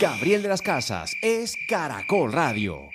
[0.00, 2.88] Gabriel de las Casas es Caracol Radio.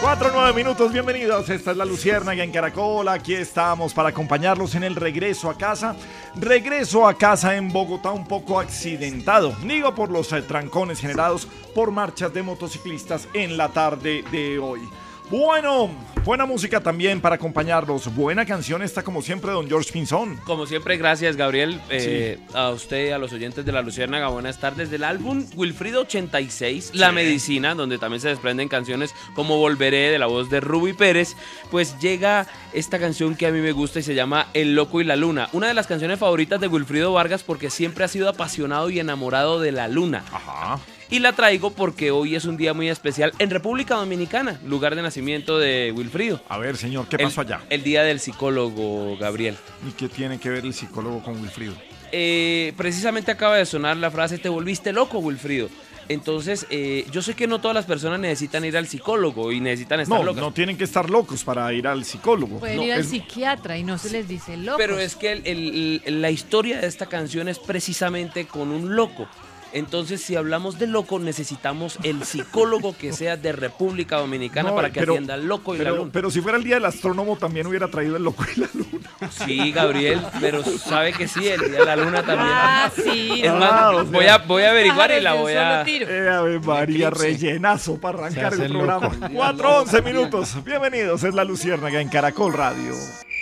[0.00, 1.50] 4 9 minutos, bienvenidos.
[1.50, 3.08] Esta es la Luciérnaga en Caracol.
[3.08, 5.96] Aquí estamos para acompañarlos en el regreso a casa.
[6.36, 9.52] Regreso a casa en Bogotá un poco accidentado.
[9.64, 14.82] Digo por los eh, trancones generados por marchas de motociclistas en la tarde de hoy.
[15.30, 15.90] Bueno,
[16.24, 18.14] buena música también para acompañarlos.
[18.14, 20.38] Buena canción está como siempre Don George Pinzón.
[20.38, 24.90] Como siempre, gracias Gabriel, eh, a usted, a los oyentes de la Luciérnaga, buenas tardes.
[24.90, 30.26] Del álbum Wilfrido 86, La Medicina, donde también se desprenden canciones como Volveré, de la
[30.26, 31.36] voz de Ruby Pérez,
[31.70, 35.04] pues llega esta canción que a mí me gusta y se llama El Loco y
[35.04, 35.50] la Luna.
[35.52, 39.60] Una de las canciones favoritas de Wilfrido Vargas porque siempre ha sido apasionado y enamorado
[39.60, 40.24] de la luna.
[40.32, 40.78] Ajá.
[41.10, 45.00] Y la traigo porque hoy es un día muy especial en República Dominicana, lugar de
[45.00, 46.40] nacimiento de Wilfrido.
[46.50, 47.60] A ver, señor, ¿qué El- pasó allá?
[47.70, 49.56] El día del psicólogo, Gabriel.
[49.88, 51.72] ¿Y qué tiene que ver el psicólogo con Wilfrido?
[52.12, 55.70] Eh, precisamente acaba de sonar la frase, te volviste loco, Wilfrido.
[56.10, 60.00] Entonces, eh, yo sé que no todas las personas necesitan ir al psicólogo y necesitan
[60.00, 60.40] estar No, locas.
[60.42, 62.58] no tienen que estar locos para ir al psicólogo.
[62.60, 64.78] Pueden No, ir al es- psiquiatra y no se les dice loco.
[64.78, 68.94] Pero es que el- el- el- la historia de esta canción es precisamente con un
[68.96, 69.26] loco.
[69.72, 74.90] Entonces, si hablamos de loco, necesitamos el psicólogo que sea de República Dominicana No, para
[74.90, 76.10] que pero- atienda al loco y la Pero, luna.
[76.12, 79.10] pero si fuera el día del astrónomo también hubiera traído el loco y la luna.
[79.30, 82.50] Sí, Gabriel, pero sabe que sí, el día de la luna también.
[82.50, 83.40] Ah, sí.
[83.42, 83.58] Es no.
[83.58, 85.82] más, Ah, o sea- voy, a, voy a averiguar y la voy a...
[85.86, 87.24] Eh, Ave María, Eclipse.
[87.26, 89.08] rellenazo para arrancar el programa.
[89.14, 89.28] loco.
[89.34, 90.64] 4 11 minutos.
[90.64, 92.94] Bienvenidos, es la Luciérnaga en Caracol Radio.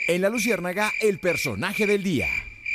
[0.08, 2.26] En la Luciérnaga, el personaje del día.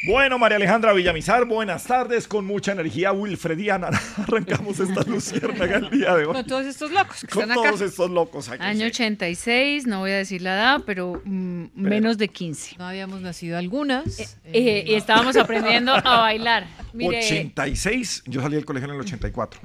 [0.03, 3.89] Bueno, María Alejandra Villamizar, buenas tardes, con mucha energía wilfrediana.
[4.17, 6.33] Arrancamos esta Luciérnaga el día de hoy.
[6.33, 7.69] Con todos estos locos que Con están acá.
[7.69, 8.63] todos estos locos aquí.
[8.63, 8.85] Año sí.
[8.87, 12.77] 86, no voy a decir la edad, pero mm, menos de 15.
[12.79, 14.37] No habíamos nacido algunas.
[14.45, 16.65] Eh, y estábamos aprendiendo a bailar.
[16.93, 19.61] Mire, 86, yo salí del colegio en el 84.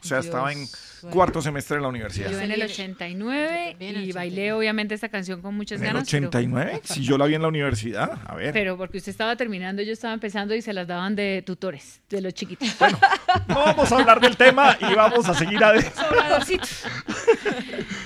[0.00, 0.66] O sea, estaba en
[1.02, 1.14] bueno.
[1.14, 2.30] cuarto semestre de la universidad.
[2.30, 5.92] yo en el 89 También en y bailé obviamente esta canción con muchas ¿En el
[5.94, 6.08] ganas.
[6.10, 6.80] pero- 89?
[6.84, 8.18] Si yo la vi en la universidad.
[8.26, 8.52] A ver.
[8.52, 12.20] Pero porque usted estaba terminando, yo estaba empezando y se las daban de tutores, de
[12.20, 12.68] los chiquitos.
[13.46, 15.92] No vamos a hablar del tema y vamos a seguir adelante.
[15.98, 16.84] Sobradorcitos.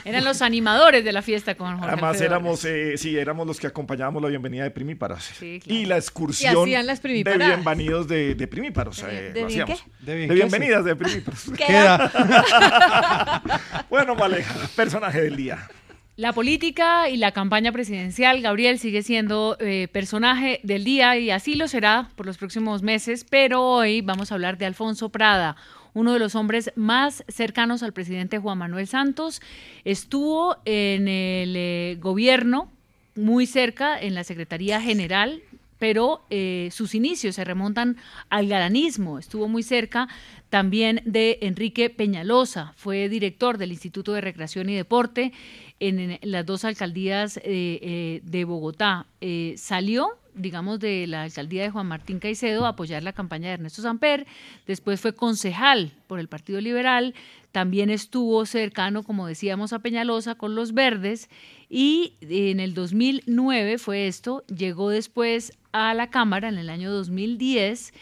[0.05, 3.59] Eran los animadores de la fiesta con Jorge Además Alfredo éramos, eh, sí, éramos los
[3.59, 5.23] que acompañábamos la bienvenida de Primíparos.
[5.39, 5.81] Sí, claro.
[5.81, 7.49] Y la excursión Y hacían las de primíparas.
[7.49, 9.03] bienvenidos de, de Primíparos.
[9.03, 9.83] eh, ¿De lo bien hacíamos.
[9.83, 10.05] qué?
[10.07, 10.41] ¿De bien De qué?
[10.41, 11.51] bienvenidas de Primíparos.
[11.57, 12.11] Queda.
[13.91, 14.45] bueno, vale,
[14.77, 15.69] personaje del día.
[16.17, 21.55] La política y la campaña presidencial, Gabriel, sigue siendo eh, personaje del día y así
[21.55, 25.57] lo será por los próximos meses, pero hoy vamos a hablar de Alfonso Prada,
[25.95, 29.41] uno de los hombres más cercanos al presidente Juan Manuel Santos.
[29.85, 32.71] Estuvo en el eh, gobierno
[33.15, 35.43] muy cerca, en la Secretaría General
[35.83, 37.97] pero eh, sus inicios se remontan
[38.31, 39.19] al garanismo.
[39.19, 40.07] Estuvo muy cerca
[40.49, 45.33] también de Enrique Peñalosa, fue director del Instituto de Recreación y Deporte
[45.81, 49.09] en, las dos alcaldías eh, eh, de Bogotá.
[49.57, 53.83] Salió digamos, de la alcaldía de Juan Martín Caicedo a apoyar la campaña de Ernesto
[53.83, 54.27] Samper.
[54.67, 57.15] Después fue concejal por el Partido Liberal.
[57.51, 61.29] También estuvo cercano, como decíamos, a Peñalosa con los verdes.
[61.69, 64.43] Y en el 2009 fue esto.
[64.47, 67.93] Llegó después a la Cámara en el año 2010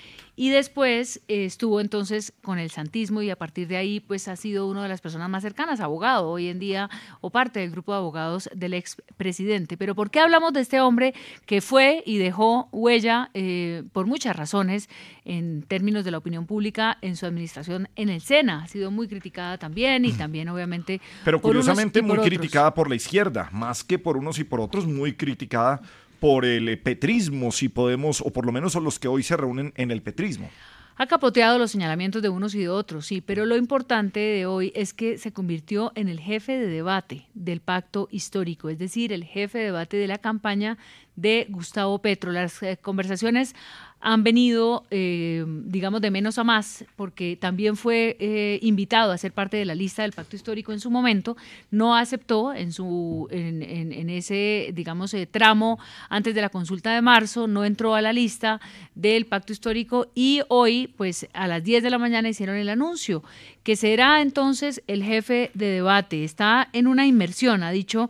[0.40, 4.36] y después eh, estuvo entonces con el santismo y a partir de ahí pues ha
[4.36, 6.88] sido una de las personas más cercanas, abogado hoy en día
[7.20, 9.76] o parte del grupo de abogados del expresidente.
[9.76, 11.12] Pero ¿por qué hablamos de este hombre
[11.44, 14.88] que fue y dejó huella eh, por muchas razones
[15.26, 18.62] en términos de la opinión pública en su administración en el SENA?
[18.62, 21.02] Ha sido muy criticada también y también obviamente...
[21.22, 22.28] Pero por unos curiosamente y por muy otros.
[22.28, 25.82] criticada por la izquierda, más que por unos y por otros, muy criticada
[26.20, 29.72] por el petrismo, si podemos, o por lo menos son los que hoy se reúnen
[29.76, 30.48] en el petrismo.
[30.96, 34.70] Ha capoteado los señalamientos de unos y de otros, sí, pero lo importante de hoy
[34.74, 39.24] es que se convirtió en el jefe de debate del pacto histórico, es decir, el
[39.24, 40.76] jefe de debate de la campaña
[41.16, 42.32] de Gustavo Petro.
[42.32, 43.54] Las eh, conversaciones
[44.00, 49.32] han venido, eh, digamos, de menos a más, porque también fue eh, invitado a ser
[49.32, 51.36] parte de la lista del pacto histórico en su momento,
[51.70, 57.46] no aceptó en, su, en, ese, digamos, eh, tramo antes de la consulta de marzo,
[57.46, 58.60] no entró a la lista
[58.94, 63.22] del pacto histórico y hoy, pues a las 10 de la mañana hicieron el anuncio,
[63.62, 66.24] que será entonces el jefe de debate.
[66.24, 68.08] Está en una inmersión, ha dicho,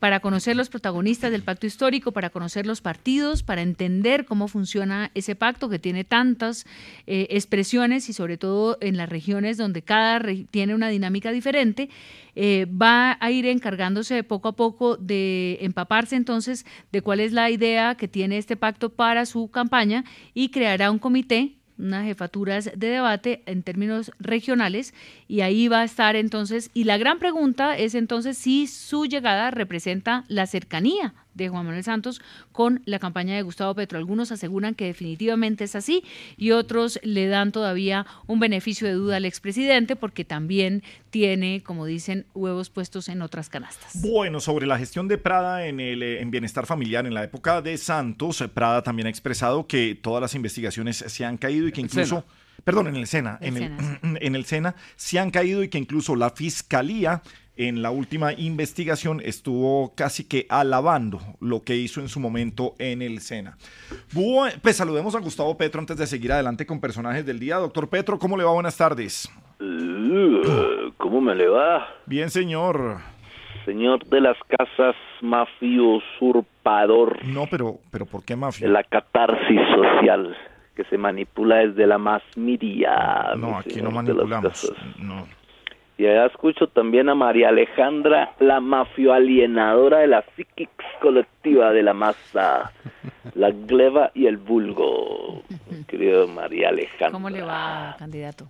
[0.00, 5.10] para conocer los protagonistas del pacto histórico, para conocer los partidos, para entender cómo funciona
[5.14, 6.66] ese pacto que tiene tantas
[7.06, 10.20] eh, expresiones y sobre todo en las regiones donde cada
[10.50, 11.88] tiene una dinámica diferente,
[12.34, 17.50] eh, va a ir encargándose poco a poco de empaparse entonces de cuál es la
[17.50, 20.04] idea que tiene este pacto para su campaña
[20.34, 24.94] y creará un comité unas jefaturas de debate en términos regionales
[25.28, 29.50] y ahí va a estar entonces, y la gran pregunta es entonces si su llegada
[29.50, 32.20] representa la cercanía de Juan Manuel Santos
[32.52, 33.98] con la campaña de Gustavo Petro.
[33.98, 36.02] Algunos aseguran que definitivamente es así
[36.36, 41.86] y otros le dan todavía un beneficio de duda al expresidente porque también tiene, como
[41.86, 44.00] dicen, huevos puestos en otras canastas.
[44.02, 47.76] Bueno, sobre la gestión de Prada en, el, en bienestar familiar en la época de
[47.78, 52.24] Santos, Prada también ha expresado que todas las investigaciones se han caído y que incluso...
[52.64, 53.72] Perdón, en el SENA, en, el,
[54.20, 57.22] en el SENA se han caído y que incluso la fiscalía
[57.56, 63.02] en la última investigación estuvo casi que alabando lo que hizo en su momento en
[63.02, 63.56] el SENA.
[64.62, 67.56] pues saludemos a Gustavo Petro antes de seguir adelante con personajes del día.
[67.56, 68.52] Doctor Petro, ¿cómo le va?
[68.52, 69.30] Buenas tardes.
[69.60, 71.86] Uh, ¿Cómo me le va?
[72.04, 72.98] Bien, señor.
[73.64, 77.24] Señor de las casas, mafio usurpador.
[77.24, 78.66] No, pero, pero ¿por qué mafia?
[78.66, 80.36] De la catarsis social
[80.76, 83.34] que se manipula desde la más media.
[83.36, 84.72] No, aquí no manipulamos.
[84.98, 85.26] No.
[85.98, 90.70] Y allá escucho también a María Alejandra, la mafio alienadora de la psiquix
[91.00, 92.70] colectiva de la masa,
[93.34, 95.42] la gleba y el vulgo,
[95.88, 97.12] querido María Alejandra.
[97.12, 98.46] ¿Cómo le va, candidato?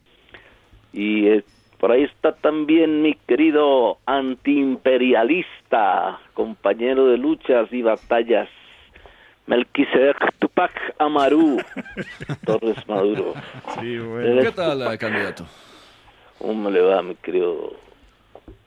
[0.92, 1.44] Y eh,
[1.78, 8.48] por ahí está también mi querido antiimperialista, compañero de luchas y batallas,
[9.46, 11.58] Melquisedec Tupac Amaru
[12.44, 13.34] Torres Maduro.
[13.78, 14.42] Sí, bueno.
[14.42, 15.46] ¿Qué tal, candidato?
[16.38, 17.74] ¿Cómo le va, mi querido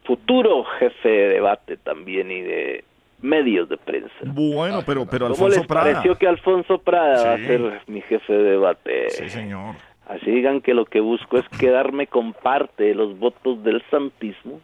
[0.03, 2.83] futuro jefe de debate también y de
[3.21, 4.13] medios de prensa?
[4.23, 5.91] Bueno, pero, pero ¿Cómo Alfonso les Prada.
[5.93, 9.09] pareció que Alfonso Prada va a ser mi jefe de debate?
[9.09, 9.75] Sí, señor.
[10.07, 14.59] Así digan que lo que busco es quedarme con parte de los votos del santismo.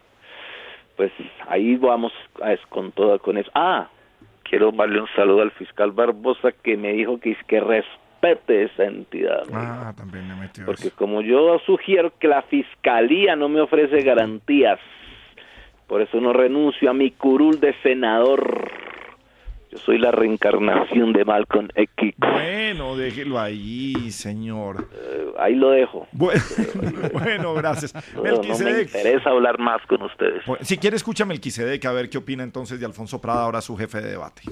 [0.96, 1.12] Pues
[1.48, 2.12] ahí vamos
[2.42, 3.50] a, es con toda con eso.
[3.54, 3.88] Ah,
[4.42, 7.60] quiero darle un saludo al fiscal Barbosa que me dijo que es que
[8.26, 9.42] respete esa entidad.
[9.52, 14.78] Ah, también me metió Porque como yo sugiero que la fiscalía no me ofrece garantías,
[15.86, 18.70] por eso no renuncio a mi curul de senador.
[19.70, 22.14] Yo soy la reencarnación de Malcolm X.
[22.18, 24.88] Bueno, déjelo ahí, señor.
[24.92, 26.06] Eh, ahí lo dejo.
[26.12, 26.40] Bueno,
[27.12, 27.94] bueno gracias.
[28.14, 30.42] No, no me interesa hablar más con ustedes.
[30.60, 34.00] si quiere, escucha Melquisedec a ver qué opina entonces de Alfonso Prada, ahora su jefe
[34.00, 34.42] de debate.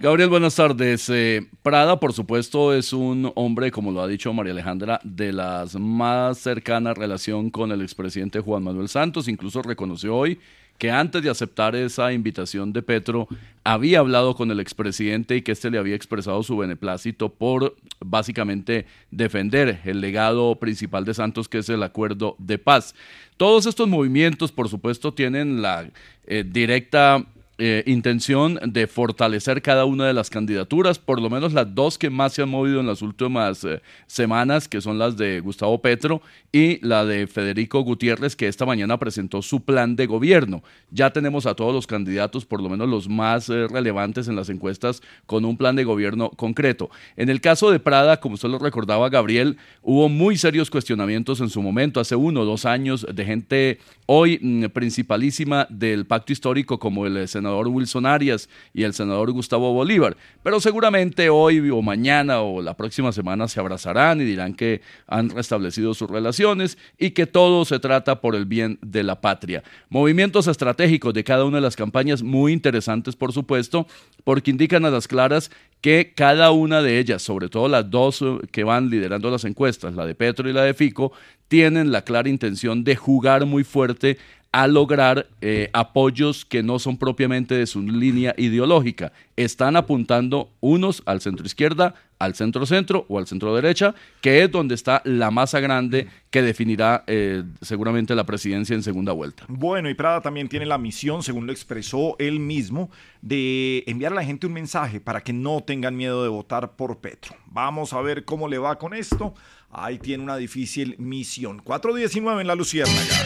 [0.00, 1.08] Gabriel, buenas tardes.
[1.10, 5.74] Eh, Prada, por supuesto, es un hombre, como lo ha dicho María Alejandra, de las
[5.74, 9.28] más cercanas relación con el expresidente Juan Manuel Santos.
[9.28, 10.38] Incluso reconoció hoy
[10.78, 13.28] que antes de aceptar esa invitación de Petro,
[13.64, 18.86] había hablado con el expresidente y que éste le había expresado su beneplácito por básicamente
[19.10, 22.94] defender el legado principal de Santos, que es el acuerdo de paz.
[23.36, 25.88] Todos estos movimientos, por supuesto, tienen la
[26.26, 27.24] eh, directa
[27.58, 32.08] eh, intención de fortalecer cada una de las candidaturas, por lo menos las dos que
[32.08, 36.22] más se han movido en las últimas eh, semanas, que son las de Gustavo Petro
[36.50, 40.62] y la de Federico Gutiérrez, que esta mañana presentó su plan de gobierno.
[40.90, 44.48] Ya tenemos a todos los candidatos, por lo menos los más eh, relevantes en las
[44.48, 46.90] encuestas, con un plan de gobierno concreto.
[47.16, 51.50] En el caso de Prada, como usted lo recordaba, Gabriel, hubo muy serios cuestionamientos en
[51.50, 56.78] su momento, hace uno o dos años, de gente hoy mm, principalísima del pacto histórico,
[56.78, 60.16] como el Wilson Arias y el senador Gustavo Bolívar.
[60.42, 65.30] Pero seguramente hoy o mañana o la próxima semana se abrazarán y dirán que han
[65.30, 69.62] restablecido sus relaciones y que todo se trata por el bien de la patria.
[69.88, 73.86] Movimientos estratégicos de cada una de las campañas muy interesantes, por supuesto,
[74.24, 78.62] porque indican a las claras que cada una de ellas, sobre todo las dos que
[78.62, 81.12] van liderando las encuestas, la de Petro y la de Fico,
[81.48, 84.16] tienen la clara intención de jugar muy fuerte
[84.52, 89.12] a lograr eh, apoyos que no son propiamente de su línea ideológica.
[89.34, 94.50] Están apuntando unos al centro izquierda, al centro centro o al centro derecha, que es
[94.50, 99.44] donde está la masa grande que definirá eh, seguramente la presidencia en segunda vuelta.
[99.48, 102.90] Bueno, y Prada también tiene la misión, según lo expresó él mismo,
[103.22, 106.98] de enviar a la gente un mensaje para que no tengan miedo de votar por
[106.98, 107.34] Petro.
[107.46, 109.32] Vamos a ver cómo le va con esto.
[109.70, 111.60] Ahí tiene una difícil misión.
[111.60, 113.16] 419 en la Luciérnaga.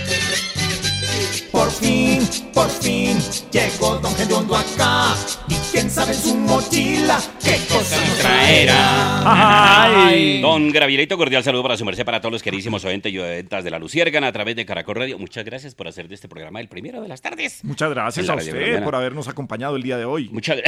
[1.51, 3.19] Por fin, por fin,
[3.53, 5.15] llegó Don Gediondo acá.
[5.49, 10.05] Y quién sabe en su mochila qué cosa nos traerá.
[10.07, 10.41] Ay.
[10.41, 13.71] Don Gravierito, cordial saludo para su merced, para todos los queridísimos oyentes y oyentas de
[13.71, 15.19] la Luciérgana a través de Caracol Radio.
[15.19, 17.65] Muchas gracias por hacer de este programa el primero de las tardes.
[17.65, 18.85] Muchas gracias a usted colombiana.
[18.85, 20.29] por habernos acompañado el día de hoy.
[20.31, 20.59] Muchas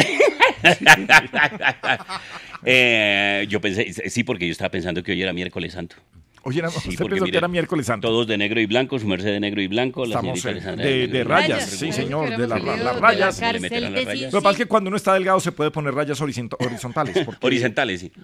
[2.64, 5.95] Eh, yo pensé, sí, porque yo estaba pensando que hoy era miércoles santo.
[6.42, 8.09] Oye, era- Sí, usted pensó que mire, era miércoles santo.
[8.09, 10.87] Todos de negro y blanco, su merced de negro y blanco, la Estamos señorita Alessandra
[10.87, 13.40] de, rayas, sí, señor, de la- las de rayas.
[13.40, 14.33] la Le las rayas.
[14.33, 17.18] Lo que pasa es que cuando uno está delgado se puede poner rayas horizonta- horizontales.
[17.26, 18.12] porque- Horizontales, sí.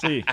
[0.00, 0.24] Sí.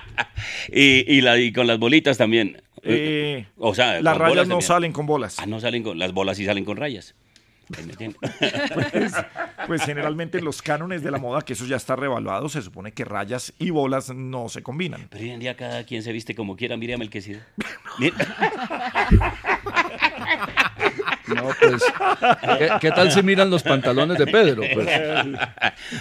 [0.71, 2.61] Y, y la, y con las bolitas también.
[2.83, 4.61] Eh, o sea, las rayas no también.
[4.61, 5.39] salen con bolas.
[5.39, 5.99] Ah, no salen con.
[5.99, 7.15] Las bolas sí salen con rayas.
[8.91, 9.13] Pues,
[9.67, 12.91] pues generalmente en los cánones de la moda, que eso ya está revaluado, se supone
[12.91, 15.07] que rayas y bolas no se combinan.
[15.09, 16.77] Pero hoy en día cada quien se viste como quiera.
[16.77, 17.37] Mírame el que sí.
[21.27, 21.83] No, pues,
[22.57, 24.63] ¿qué, qué tal si miran los pantalones de Pedro?
[24.73, 24.87] Pues,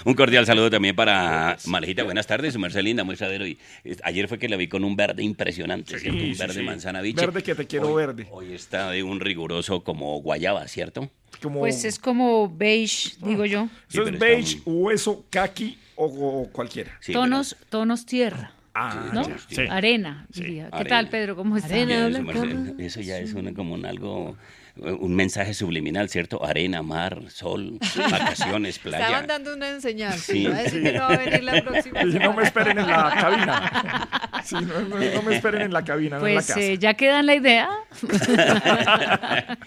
[0.04, 2.04] Un cordial saludo también para Malejita.
[2.04, 3.46] Buenas tardes, su merced linda, muestradero.
[3.46, 6.18] Y eh, ayer fue que la vi con un verde impresionante, ¿cierto?
[6.18, 6.62] Sí, Un sí, verde sí.
[6.62, 7.20] manzana biche.
[7.26, 8.26] Verde que te quiero Hoy- verde.
[8.30, 11.10] Hoy está de un riguroso como guayaba, ¿cierto?
[11.42, 13.68] Como, Pues es como beige, digo yo.
[13.88, 16.92] Sí, eso es beige, muy- hueso, kaki o, o cualquiera.
[17.00, 18.52] Sí, tonos, tonos tierra.
[18.78, 19.22] Ah, ¿no?
[19.70, 20.68] Arena, diría.
[20.68, 20.88] ¿Qué Arena.
[20.90, 21.34] tal, Pedro?
[21.34, 21.68] ¿Cómo está?
[21.70, 24.36] pero- Bien, su merced, Eso ya es una, como un algo,
[24.76, 26.44] un mensaje subliminal, ¿cierto?
[26.44, 27.78] Arena, mar, sol,
[28.10, 29.04] vacaciones, playa.
[29.06, 30.18] Estaban dando una enseñanza.
[30.32, 30.46] Sí.
[30.46, 33.14] A decir que no va a venir la próxima Y no me esperen en la
[33.18, 34.08] cabina.
[34.46, 36.60] Sí, no, no- no me esperen en la cabina, no en la Pues casa.
[36.60, 37.68] eh, ya quedan la idea.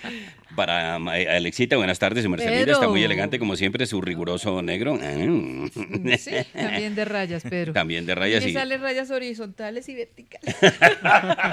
[0.55, 2.73] Para Ma- Alexita, buenas tardes, su merced linda, Pedro.
[2.73, 4.95] está muy elegante como siempre, su riguroso negro.
[4.95, 5.67] Mm.
[6.17, 7.73] Sí, también de rayas, Pedro.
[7.73, 8.53] También de rayas y...
[8.53, 10.55] salen rayas horizontales y verticales.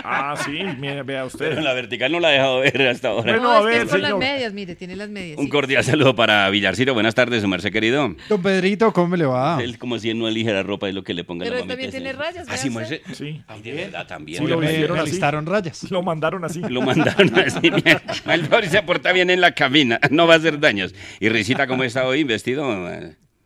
[0.09, 1.51] Ah, sí, mire, vea usted.
[1.51, 3.33] Pero la vertical no la ha dejado ver hasta ahora.
[3.39, 5.39] Bueno, no, a es que ver, es con las medias, mire, tiene las medias.
[5.39, 5.51] Un sí.
[5.51, 8.15] cordial saludo para Villarcito, buenas tardes, su merced querido.
[8.29, 9.59] Don Pedrito, ¿cómo le va?
[9.63, 11.63] Él como si él no elige la ropa, es lo que le ponga Pero la
[11.63, 11.99] él también ese.
[12.01, 12.71] tiene rayas, Ah, sí.
[13.13, 13.43] Sí.
[13.47, 14.43] Ay, de verdad, también.
[14.43, 15.11] Sí, lo me, vistieron me así.
[15.13, 15.91] listaron rayas.
[15.91, 16.61] Lo mandaron así.
[16.69, 17.71] Lo mandaron así.
[18.51, 20.95] pobre se porta bien en la cabina, no va a hacer daños.
[21.21, 22.89] ¿Y Risita cómo está hoy vestido?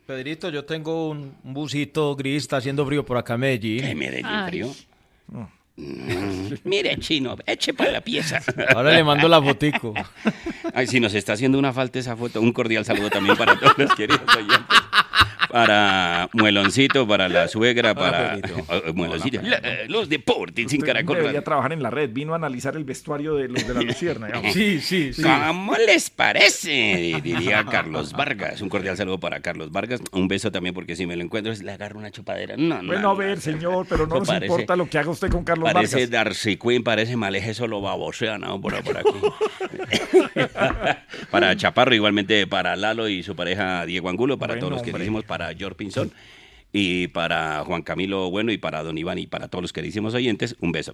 [0.06, 3.80] Pedrito, yo tengo un, un busito gris, está haciendo frío por acá en Medellín.
[3.84, 4.48] ¿Qué Medellín Ay.
[4.50, 4.74] frío?
[5.76, 8.42] Mm, Mire, chino, eche para la pieza.
[8.74, 9.94] Ahora le mando la fotico.
[10.74, 12.40] Ay, si nos está haciendo una falta esa foto.
[12.40, 14.78] Un cordial saludo también para todos los queridos oyentes.
[15.52, 18.64] Para Mueloncito, para la suegra, para Pedrito.
[18.70, 19.40] Eh, Mueloncito.
[19.42, 22.10] La- los deportes sin Usted Caracol debería trabajar en la red.
[22.12, 24.26] Vino a analizar el vestuario de los de la Lucierna.
[24.28, 24.52] digamos.
[24.52, 25.22] Sí, sí, sí.
[25.22, 27.20] ¿Cómo les parece?
[27.22, 28.60] Diría Carlos Vargas.
[28.60, 30.00] Un cordial saludo para Carlos Vargas.
[30.12, 32.56] Un beso también porque si me lo encuentro le agarro una chupadera.
[32.56, 32.86] No, no.
[32.88, 33.16] Bueno, a no.
[33.16, 36.10] ver, señor, pero no nos Parece- importa lo que haga usted con Carlos Parece Vargas.
[36.10, 38.60] Darcy Quinn, parece Maleje solo babosea, ¿no?
[38.60, 39.08] Por, por aquí.
[41.30, 44.90] para Chaparro, igualmente para Lalo y su pareja Diego Angulo, para Bueno, todos los que
[44.90, 45.04] hombre.
[45.04, 46.12] decimos, para George Pinzón.
[46.72, 50.56] Y para Juan Camilo Bueno y para Don Iván y para todos los queridísimos oyentes,
[50.60, 50.92] un beso.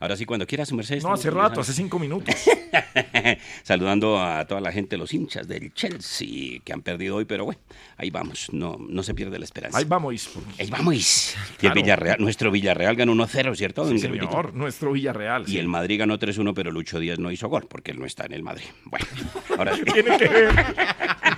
[0.00, 1.02] Ahora sí, cuando quiera su merced.
[1.02, 2.34] No, hace rato, hace cinco minutos.
[3.62, 7.60] Saludando a toda la gente, los hinchas del Chelsea que han perdido hoy, pero bueno,
[7.96, 9.78] ahí vamos, no, no se pierde la esperanza.
[9.78, 10.30] Ahí vamos.
[10.58, 11.34] Ahí vamos.
[11.34, 11.74] Y el Claro.
[11.74, 13.88] Villarreal, nuestro Villarreal ganó 1-0, ¿cierto?
[13.88, 15.44] Sí, señor, nuestro Villarreal.
[15.46, 15.58] Y sí.
[15.58, 18.32] el Madrid ganó 3-1, pero Lucho Díaz no hizo gol porque él no está en
[18.32, 18.66] el Madrid.
[18.84, 19.06] Bueno,
[19.58, 19.82] ahora sí.
[19.84, 20.54] Tiene que ver.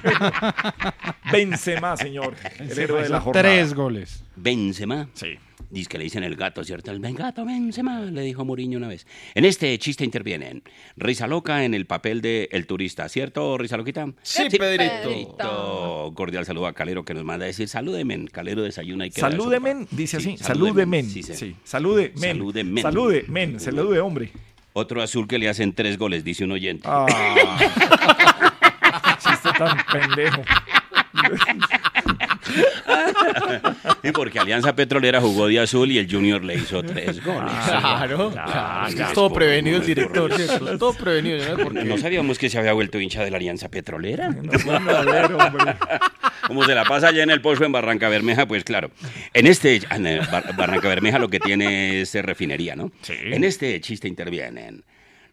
[1.33, 2.35] Benzema, señor.
[2.59, 3.43] El héroe de la jornada.
[3.49, 4.25] Tres goles.
[4.35, 5.09] Benzema.
[5.15, 5.39] Sí.
[5.71, 6.93] Dice que le dicen el gato, ¿cierto?
[6.93, 9.07] El gato Benzema, le dijo Mourinho una vez.
[9.35, 10.63] En este chiste intervienen
[10.97, 14.07] Risa Loca en el papel de El Turista, ¿cierto, Risa Loquita?
[14.23, 14.85] Sí, Pedrito.
[15.03, 16.13] Pedrito.
[16.15, 18.27] Cordial saludo a Calero que nos manda a decir salúdeme.
[18.29, 20.37] Calero desayuna y que Salude, men, dice así.
[20.37, 21.11] Sí, salude, salude, men.
[21.11, 21.35] sí, sí.
[21.35, 22.37] Sí, salude, men.
[22.37, 22.83] Salude, men.
[22.83, 23.61] Salude, men.
[23.61, 24.31] Salude, hombre.
[24.73, 26.87] Otro azul que le hacen tres goles, dice un oyente.
[26.87, 27.07] Ah.
[29.19, 30.43] Chiste tan pendejo.
[34.03, 37.53] Sí, porque Alianza Petrolera jugó de azul y el Junior le hizo tres goles.
[37.67, 38.87] Claro, claro.
[38.87, 40.31] Es todo prevenido el director.
[40.79, 41.57] Todo prevenido.
[41.69, 44.29] No sabíamos que se había vuelto hincha de la Alianza Petrolera.
[46.47, 48.91] Como se la pasa allá en el pozo en Barranca Bermeja, pues claro.
[49.35, 50.21] En este, en
[50.57, 52.93] Barranca Bermeja lo que tiene es refinería, ¿no?
[53.03, 53.15] Sí.
[53.25, 54.85] En este chiste intervienen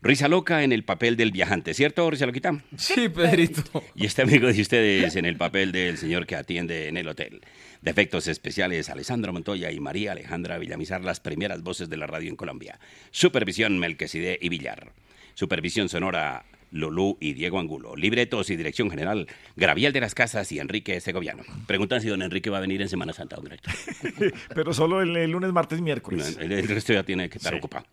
[0.04, 2.62] Risa loca en el papel del viajante, ¿cierto, Risa Loquita?
[2.76, 3.82] Sí, Pedrito.
[3.96, 7.40] Y este amigo de ustedes en el papel del señor que atiende en el hotel.
[7.82, 12.30] De efectos especiales, Alessandro Montoya y María Alejandra Villamizar, las primeras voces de la radio
[12.30, 12.82] en Colombia.
[13.12, 14.92] Supervisión, Melquisede y Villar.
[15.36, 16.44] Supervisión sonora,
[16.74, 17.96] Lulú y Diego Angulo.
[17.96, 21.44] Libretos y dirección general, Graviel de las Casas y Enrique Segoviano.
[21.68, 23.48] Preguntan si don Enrique va a venir en Semana Santa, don.
[24.56, 26.38] Pero solo el, el lunes, martes y miércoles.
[26.40, 27.60] El, el resto ya tiene que estar Sí.
[27.60, 27.86] ocupado.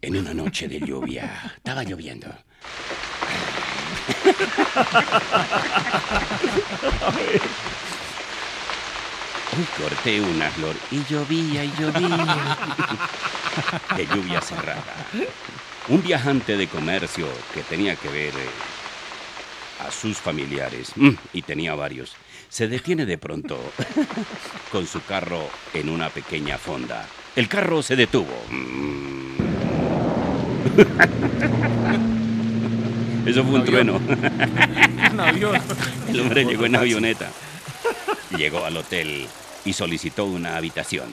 [0.00, 2.28] En una noche de lluvia, estaba lloviendo.
[9.76, 12.56] Corté una flor y llovía y llovía.
[13.96, 14.82] De lluvia cerrada.
[15.88, 21.74] Un viajante de comercio que tenía que ver eh, a sus familiares, mm, y tenía
[21.74, 22.14] varios,
[22.48, 23.58] se detiene de pronto
[24.72, 27.08] con su carro en una pequeña fonda.
[27.34, 28.34] El carro se detuvo.
[28.50, 29.22] Mm.
[33.26, 33.64] Eso fue un, avión.
[33.64, 33.96] trueno.
[35.12, 35.60] Un avión.
[36.08, 37.30] El hombre llegó en avioneta.
[38.36, 39.26] Llegó al hotel
[39.64, 41.08] y solicitó una habitación.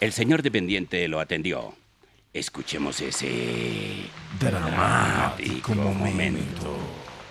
[0.00, 1.77] El señor dependiente lo atendió.
[2.38, 4.04] Escuchemos ese
[4.38, 6.78] dramático momento.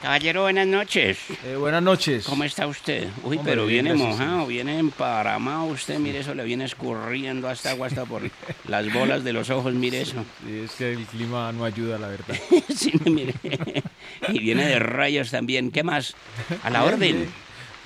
[0.02, 1.18] Caballero, buenas noches.
[1.46, 2.26] Eh, buenas noches.
[2.26, 3.08] ¿Cómo está usted?
[3.24, 7.88] Uy, Hombre, pero viene mojado, viene emparamado usted, mire eso, le viene escurriendo hasta agua
[7.88, 8.22] hasta por
[8.68, 10.26] las bolas de los ojos, mire eso.
[10.46, 12.36] Sí, es que el clima no ayuda, la verdad.
[12.76, 13.34] Sí, mire.
[14.28, 15.72] Y viene de rayos también.
[15.72, 16.16] ¿Qué más?
[16.64, 17.30] A la orden.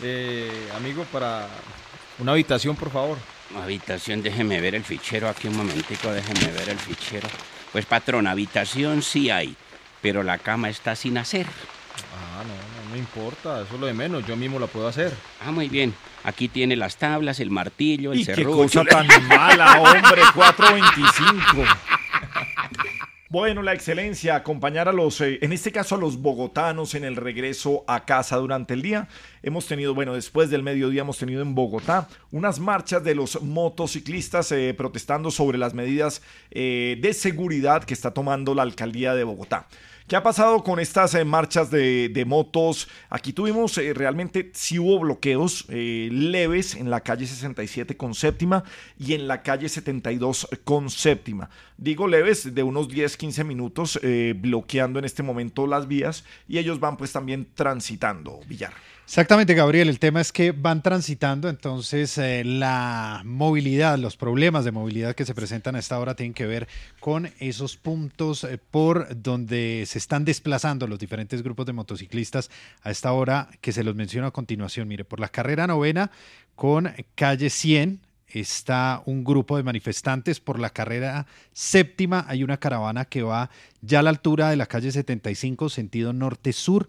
[0.01, 1.48] Eh, amigo, para
[2.18, 3.20] una habitación, por favor.
[3.58, 7.27] Habitación, déjeme ver el fichero aquí un momentico, déjeme ver el fichero.
[7.72, 9.55] Pues patrón, habitación sí hay,
[10.01, 11.46] pero la cama está sin hacer.
[12.15, 15.13] Ah, no, no me importa, eso es lo de menos, yo mismo la puedo hacer.
[15.46, 15.93] Ah, muy bien.
[16.24, 21.63] Aquí tiene las tablas, el martillo, el Y qué cosa tan mala, hombre, 425.
[23.32, 27.16] Bueno, la excelencia, acompañar a los, eh, en este caso a los bogotanos en el
[27.16, 29.08] regreso a casa durante el día.
[29.42, 34.52] Hemos tenido, bueno, después del mediodía hemos tenido en Bogotá unas marchas de los motociclistas
[34.52, 39.65] eh, protestando sobre las medidas eh, de seguridad que está tomando la alcaldía de Bogotá.
[40.12, 42.89] ¿Qué ha pasado con estas eh, marchas de, motos?
[43.10, 48.65] Aquí tuvimos eh, realmente, sí hubo bloqueos eh, leves en la calle 67 con séptima
[49.00, 51.50] y en la calle 72 con séptima.
[51.78, 53.97] Digo leves de unos 10, 15 minutos
[54.36, 58.74] bloqueando en este momento las vías y ellos van pues también transitando, Villar.
[59.12, 59.89] Exactamente, Gabriel.
[59.89, 65.26] El tema es que van transitando, entonces eh, la movilidad, los problemas de movilidad que
[65.26, 66.69] se presentan a esta hora tienen que ver
[67.02, 72.50] con esos puntos eh, por donde se están desplazando los diferentes grupos de motociclistas
[72.84, 74.88] a esta hora que se los menciono a continuación.
[74.88, 76.10] Mire, por la carrera novena
[76.56, 78.00] con calle 100
[78.39, 80.39] está un grupo de manifestantes.
[80.39, 83.50] Por la carrera séptima hay una caravana que va
[83.82, 86.88] ya a la altura de la calle 75, sentido norte-sur.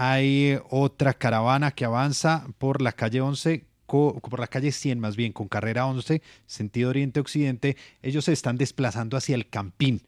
[0.00, 5.16] Hay otra caravana que avanza por la calle 11, co- por la calle 100 más
[5.16, 7.76] bien, con carrera 11, sentido oriente-occidente.
[8.00, 10.02] Ellos se están desplazando hacia el Campín.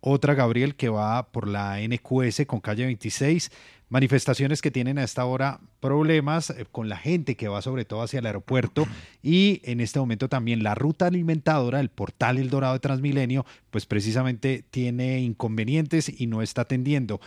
[0.00, 3.50] Otra, Gabriel, que va por la NQS con calle 26.
[3.88, 8.02] Manifestaciones que tienen a esta hora problemas eh, con la gente que va sobre todo
[8.02, 8.84] hacia el aeropuerto
[9.22, 13.86] y en este momento también la ruta alimentadora, el portal El Dorado de Transmilenio, pues
[13.86, 17.20] precisamente tiene inconvenientes y no está atendiendo.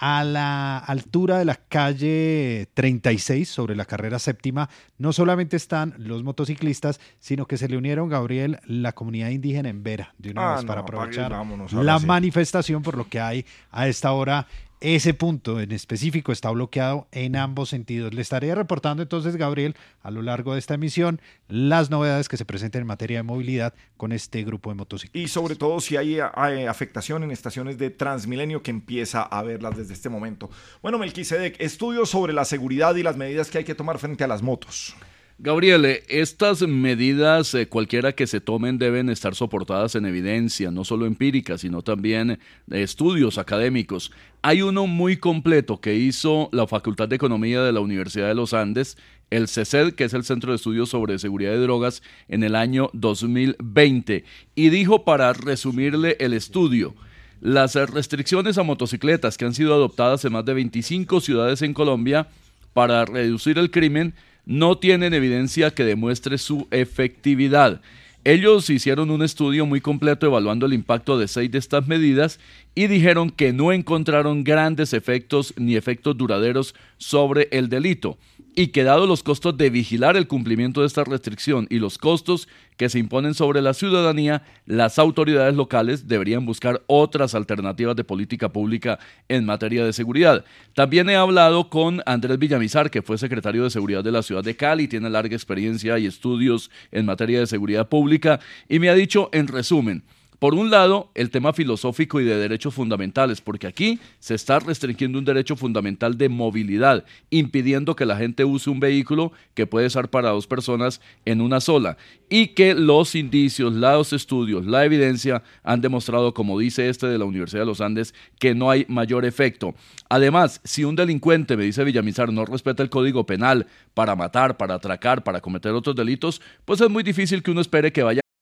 [0.00, 6.22] A la altura de la calle 36, sobre la carrera séptima, no solamente están los
[6.22, 10.56] motociclistas, sino que se le unieron, Gabriel, la comunidad indígena en Vera, de una Ah,
[10.56, 12.06] vez para no, aprovechar vámonos, la sí.
[12.06, 14.46] manifestación, por lo que hay a esta hora.
[14.80, 18.14] Ese punto en específico está bloqueado en ambos sentidos.
[18.14, 22.44] Le estaré reportando entonces, Gabriel, a lo largo de esta emisión, las novedades que se
[22.44, 25.20] presenten en materia de movilidad con este grupo de motociclistas.
[25.20, 29.76] Y sobre todo si hay, hay afectación en estaciones de Transmilenio que empieza a verlas
[29.76, 30.48] desde este momento.
[30.80, 34.28] Bueno, Melquisedec, estudios sobre la seguridad y las medidas que hay que tomar frente a
[34.28, 34.94] las motos.
[35.40, 41.06] Gabriel, estas medidas, eh, cualquiera que se tomen, deben estar soportadas en evidencia, no solo
[41.06, 44.10] empírica, sino también estudios académicos.
[44.42, 48.52] Hay uno muy completo que hizo la Facultad de Economía de la Universidad de los
[48.52, 48.98] Andes,
[49.30, 52.90] el CESED, que es el Centro de Estudios sobre Seguridad de Drogas, en el año
[52.94, 54.24] 2020.
[54.56, 56.96] Y dijo, para resumirle el estudio,
[57.40, 62.26] las restricciones a motocicletas que han sido adoptadas en más de 25 ciudades en Colombia
[62.72, 64.14] para reducir el crimen
[64.48, 67.82] no tienen evidencia que demuestre su efectividad.
[68.24, 72.40] Ellos hicieron un estudio muy completo evaluando el impacto de seis de estas medidas
[72.78, 78.18] y dijeron que no encontraron grandes efectos ni efectos duraderos sobre el delito
[78.54, 82.46] y que dado los costos de vigilar el cumplimiento de esta restricción y los costos
[82.76, 88.48] que se imponen sobre la ciudadanía, las autoridades locales deberían buscar otras alternativas de política
[88.52, 90.44] pública en materia de seguridad.
[90.74, 94.54] También he hablado con Andrés Villamizar, que fue secretario de Seguridad de la ciudad de
[94.54, 98.38] Cali, tiene larga experiencia y estudios en materia de seguridad pública,
[98.68, 100.04] y me ha dicho en resumen,
[100.38, 105.18] por un lado, el tema filosófico y de derechos fundamentales, porque aquí se está restringiendo
[105.18, 110.08] un derecho fundamental de movilidad, impidiendo que la gente use un vehículo que puede ser
[110.08, 111.96] para dos personas en una sola,
[112.28, 117.24] y que los indicios, los estudios, la evidencia han demostrado, como dice este de la
[117.24, 119.74] Universidad de los Andes, que no hay mayor efecto.
[120.08, 124.74] Además, si un delincuente, me dice Villamizar, no respeta el código penal para matar, para
[124.74, 128.20] atracar, para cometer otros delitos, pues es muy difícil que uno espere que vaya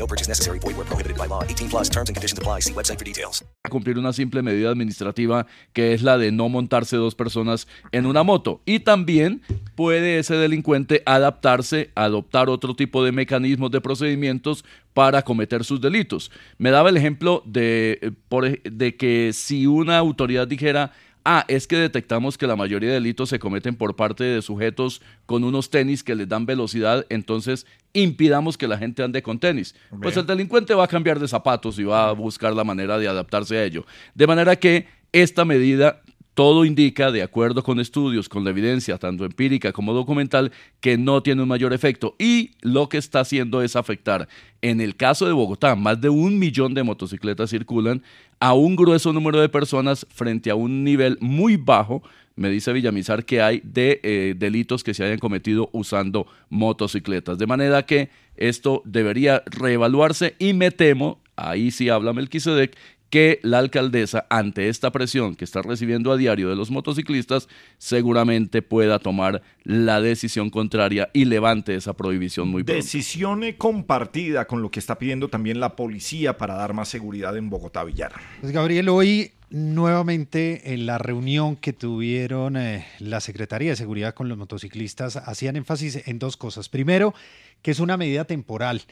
[0.00, 0.58] No purchase necessary.
[0.58, 1.44] Void where prohibited by law.
[1.44, 2.60] 18 plus terms and conditions apply.
[2.60, 3.44] See website for details.
[3.70, 8.22] cumplir una simple medida administrativa que es la de no montarse dos personas en una
[8.22, 8.62] moto.
[8.66, 9.42] Y también
[9.76, 16.30] puede ese delincuente adaptarse, adoptar otro tipo de mecanismos de procedimientos para cometer sus delitos.
[16.58, 20.92] Me daba el ejemplo de, eh, de que si una autoridad dijera,
[21.24, 25.00] ah, es que detectamos que la mayoría de delitos se cometen por parte de sujetos
[25.26, 29.74] con unos tenis que les dan velocidad, entonces impidamos que la gente ande con tenis.
[30.00, 33.08] Pues el delincuente va a cambiar de zapatos y va a buscar la manera de
[33.08, 33.84] adaptarse a ello.
[34.14, 36.02] De manera que esta medida
[36.34, 41.22] todo indica, de acuerdo con estudios, con la evidencia, tanto empírica como documental, que no
[41.22, 42.14] tiene un mayor efecto.
[42.18, 44.28] Y lo que está haciendo es afectar,
[44.62, 48.02] en el caso de Bogotá, más de un millón de motocicletas circulan,
[48.38, 52.02] a un grueso número de personas frente a un nivel muy bajo,
[52.36, 57.38] me dice Villamizar, que hay de eh, delitos que se hayan cometido usando motocicletas.
[57.38, 62.76] De manera que esto debería reevaluarse y me temo, ahí sí habla Melquisedec,
[63.10, 68.62] que la alcaldesa, ante esta presión que está recibiendo a diario de los motociclistas, seguramente
[68.62, 72.80] pueda tomar la decisión contraria y levante esa prohibición muy pronto.
[72.80, 77.50] Decisión compartida con lo que está pidiendo también la policía para dar más seguridad en
[77.50, 78.12] Bogotá, Villar.
[78.40, 84.28] Pues Gabriel, hoy nuevamente en la reunión que tuvieron eh, la Secretaría de Seguridad con
[84.28, 86.68] los motociclistas hacían énfasis en dos cosas.
[86.68, 87.14] Primero,
[87.62, 88.82] que es una medida temporal.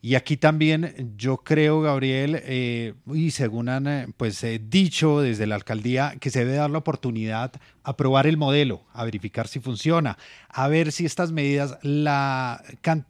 [0.00, 5.56] Y aquí también yo creo, Gabriel, eh, y según han eh, pues, dicho desde la
[5.56, 7.52] alcaldía, que se debe dar la oportunidad
[7.82, 10.16] a probar el modelo, a verificar si funciona,
[10.50, 12.62] a ver si estas medidas, la,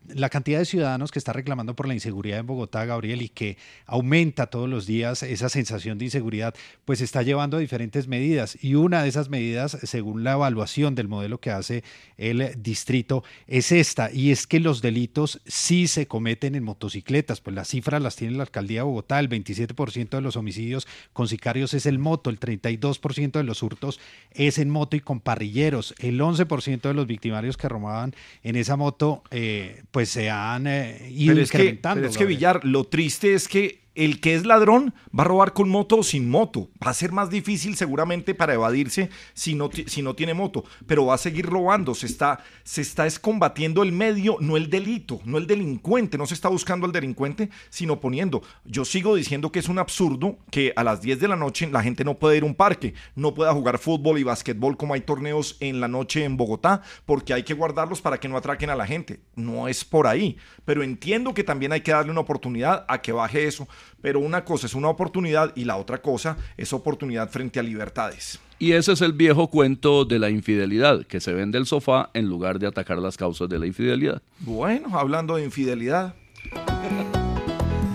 [0.07, 3.59] la cantidad de ciudadanos que está reclamando por la inseguridad en Bogotá, Gabriel, y que
[3.85, 8.59] aumenta todos los días esa sensación de inseguridad, pues está llevando a diferentes medidas.
[8.63, 11.85] Y una de esas medidas, según la evaluación del modelo que hace
[12.17, 17.55] el distrito, es esta, y es que los delitos sí se cometen en motocicletas, pues
[17.55, 21.75] las cifras las tiene la alcaldía de Bogotá, el 27% de los homicidios con sicarios
[21.75, 24.01] es el moto, el 32% de los hurtos
[24.33, 28.77] es en moto y con parrilleros, el 11% de los victimarios que robaban en esa
[28.77, 32.01] moto, eh, pues se han eh, ido Pero es, que, incrementando.
[32.01, 32.25] pero es que.
[32.25, 36.03] Villar, lo triste es que el que es ladrón va a robar con moto o
[36.05, 36.71] sin moto.
[36.85, 41.07] Va a ser más difícil seguramente para evadirse si no, si no tiene moto, pero
[41.07, 41.97] va a seguir robando.
[41.97, 46.17] Se está, se está es combatiendo el medio, no el delito, no el delincuente.
[46.17, 48.43] No se está buscando al delincuente, sino poniendo.
[48.65, 51.83] Yo sigo diciendo que es un absurdo que a las 10 de la noche la
[51.83, 55.01] gente no pueda ir a un parque, no pueda jugar fútbol y basquetbol como hay
[55.01, 58.77] torneos en la noche en Bogotá, porque hay que guardarlos para que no atraquen a
[58.77, 59.21] la gente.
[59.35, 63.11] No es por ahí, pero entiendo que también hay que darle una oportunidad a que
[63.11, 63.67] baje eso.
[64.01, 68.39] Pero una cosa es una oportunidad y la otra cosa es oportunidad frente a libertades.
[68.61, 72.27] Y ese es el viejo cuento de la infidelidad, que se vende el sofá en
[72.29, 74.21] lugar de atacar las causas de la infidelidad.
[74.41, 76.15] Bueno, hablando de infidelidad.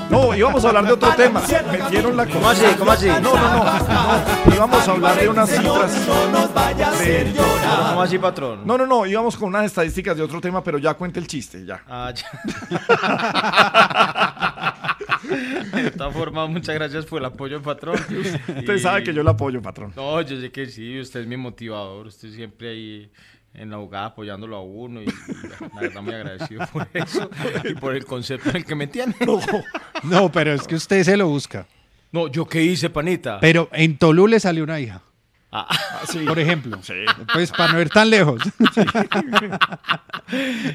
[0.09, 1.41] No, íbamos a hablar de otro tema.
[1.71, 2.63] Metieron la ¿Cómo así?
[2.77, 3.07] ¿Cómo así?
[3.07, 3.63] No, no, no.
[4.45, 4.55] no.
[4.55, 5.93] Íbamos a hablar de unas cifras.
[6.99, 7.33] de-
[7.89, 8.61] ¿Cómo así, patrón?
[8.63, 9.05] No, no, no.
[9.07, 11.81] Íbamos con unas estadísticas de otro tema, pero ya cuente el chiste, ya.
[11.89, 12.25] Ah, ya.
[15.73, 17.95] De todas formas, muchas gracias por el apoyo, patrón.
[18.57, 19.93] Usted sabe que yo lo apoyo, patrón.
[19.95, 23.11] No, yo sé que sí, usted es mi motivador, usted siempre ahí
[23.53, 27.29] en la jugada apoyándolo a uno y, y la verdad muy agradecido por eso
[27.63, 29.15] y por el concepto en el que me tiene.
[29.25, 29.39] No,
[30.03, 31.67] No, pero es que usted se lo busca.
[32.11, 33.39] no ¿yo qué hice, panita?
[33.39, 35.03] Pero en Tolú le salió una hija.
[35.55, 35.67] Ah,
[36.27, 36.79] Por ejemplo.
[37.31, 38.41] Pues para no ir tan lejos.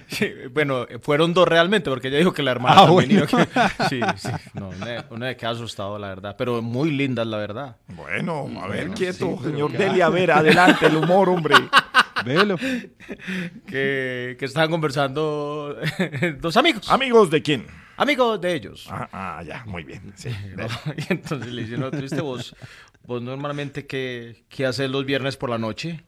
[0.08, 3.46] Sí, bueno, fueron dos realmente, porque ella dijo que la hermana Ah, también bueno.
[3.48, 7.38] que- Sí, sí, no, una, una de queda asustado, la verdad, pero muy lindas, la
[7.38, 7.76] verdad.
[7.88, 11.54] Bueno, a ver, quieto, sí, señor qué- Deli, a ver, adelante, el humor, hombre.
[12.24, 12.56] Velo.
[13.66, 15.76] Que, que estaban conversando
[16.40, 16.88] dos amigos.
[16.90, 17.66] ¿Amigos de quién?
[17.96, 18.86] Amigos de ellos.
[18.90, 20.12] Ah, ah, ya, muy bien.
[20.14, 20.30] Sí.
[20.56, 20.66] ¿no?
[20.96, 22.54] Y entonces le no, triste, vos,
[23.08, 26.04] vos normalmente, ¿qué, ¿qué haces los viernes por la noche?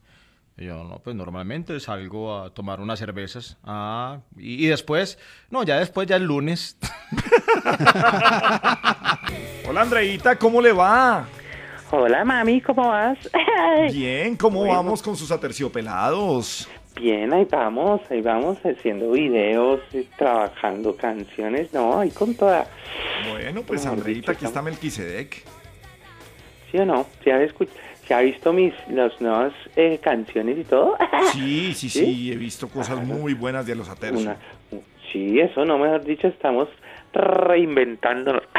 [0.59, 3.57] Y yo, no, pues normalmente salgo a tomar unas cervezas.
[3.65, 6.77] Ah, y, y después, no, ya después, ya el lunes.
[9.67, 11.27] Hola, Andreita, ¿cómo le va?
[11.91, 13.17] Hola, mami, ¿cómo vas?
[13.93, 14.75] Bien, ¿cómo Bueno.
[14.75, 16.69] vamos con sus aterciopelados?
[17.01, 22.67] Bien, ahí vamos, ahí vamos haciendo videos, y trabajando canciones, no, ahí con toda,
[23.31, 25.60] Bueno, pues Andreita, aquí está Melquisedec.
[26.71, 27.07] ¿Sí o no?
[27.25, 27.39] ¿Se ha,
[28.07, 30.97] se ha visto mis las nuevas eh, canciones y todo?
[31.33, 34.23] Sí, sí, sí, he visto cosas muy buenas de los atercios.
[34.23, 34.37] Una-
[35.13, 36.69] sí, eso no, mejor dicho, estamos
[37.13, 38.43] reinventándonos.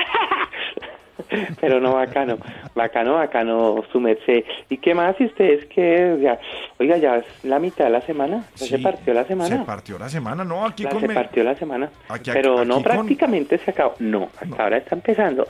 [1.61, 2.37] Pero no, bacano,
[2.75, 4.43] bacano, bacano, su merced.
[4.69, 5.15] ¿Y qué más?
[5.19, 6.39] ¿Y ustedes que ya,
[6.79, 8.43] oiga, ya es la mitad de la semana?
[8.55, 9.57] ¿Ya se Sí, partió la semana?
[9.59, 11.89] Se partió la semana, no, aquí con se partió la semana.
[12.09, 13.93] Aquí- Pero aquí no con- prácticamente se acabó.
[13.99, 15.45] No, hasta ahora está empezando.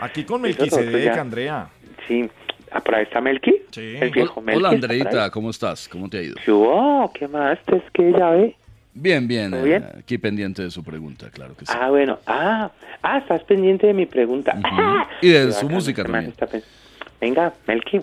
[0.00, 1.68] Aquí con Melquisedec, Andrea.
[2.10, 2.28] Sí.
[2.72, 3.62] Ah, por ahí está Melqui.
[3.70, 3.94] Sí.
[4.00, 4.58] El viejo Melqui.
[4.58, 4.70] Hola.
[4.70, 5.88] Andreita, ¿cómo estás?
[5.88, 6.34] ¿Cómo te ha ido?
[6.44, 7.12] ¿Qué hubo?
[7.12, 7.56] ¿Qué más?
[7.68, 8.56] ¿Es que ya ve?
[8.94, 9.86] Bien, bien, ¿Todo eh, bien?
[9.96, 11.72] aquí pendiente de su pregunta, claro que sí.
[11.74, 12.18] Ah, bueno.
[12.26, 14.58] Ah, ah, estás pendiente de mi pregunta.
[15.22, 16.34] Y de su música también.
[16.36, 16.48] está
[17.20, 18.00] Venga, Melqui.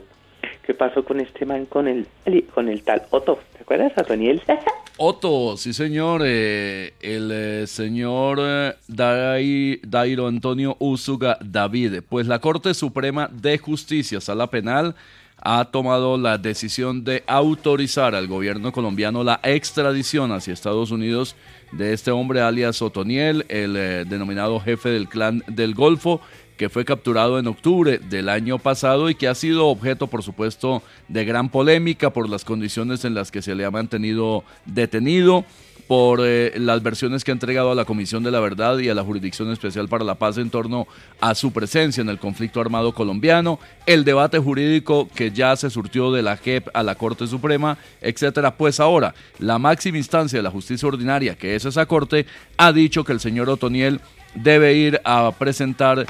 [0.68, 2.06] ¿Qué pasó con este man con el,
[2.54, 3.40] con el tal Otto?
[3.54, 4.42] ¿Te acuerdas, Otoniel?
[4.98, 12.40] Otto, sí señor, eh, el eh, señor eh, Dai- Dairo Antonio Usuga David, pues la
[12.40, 14.96] Corte Suprema de Justicia, Sala Penal,
[15.40, 21.38] ha tomado la decisión de autorizar al gobierno colombiano la extradición hacia Estados Unidos
[21.72, 23.74] de este hombre alias Otoniel, el
[24.10, 26.20] denominado jefe del clan del Golfo,
[26.58, 30.82] que fue capturado en octubre del año pasado y que ha sido objeto, por supuesto,
[31.08, 35.46] de gran polémica por las condiciones en las que se le ha mantenido detenido,
[35.88, 38.94] por eh, las versiones que ha entregado a la Comisión de la Verdad y a
[38.94, 40.86] la Jurisdicción Especial para la Paz en torno
[41.22, 46.12] a su presencia en el conflicto armado colombiano, el debate jurídico que ya se surtió
[46.12, 48.58] de la JEP a la Corte Suprema, etcétera.
[48.58, 52.26] Pues ahora, la máxima instancia de la justicia ordinaria, que es esa Corte,
[52.58, 54.02] ha dicho que el señor Otoniel
[54.36, 56.06] debe ir a presentar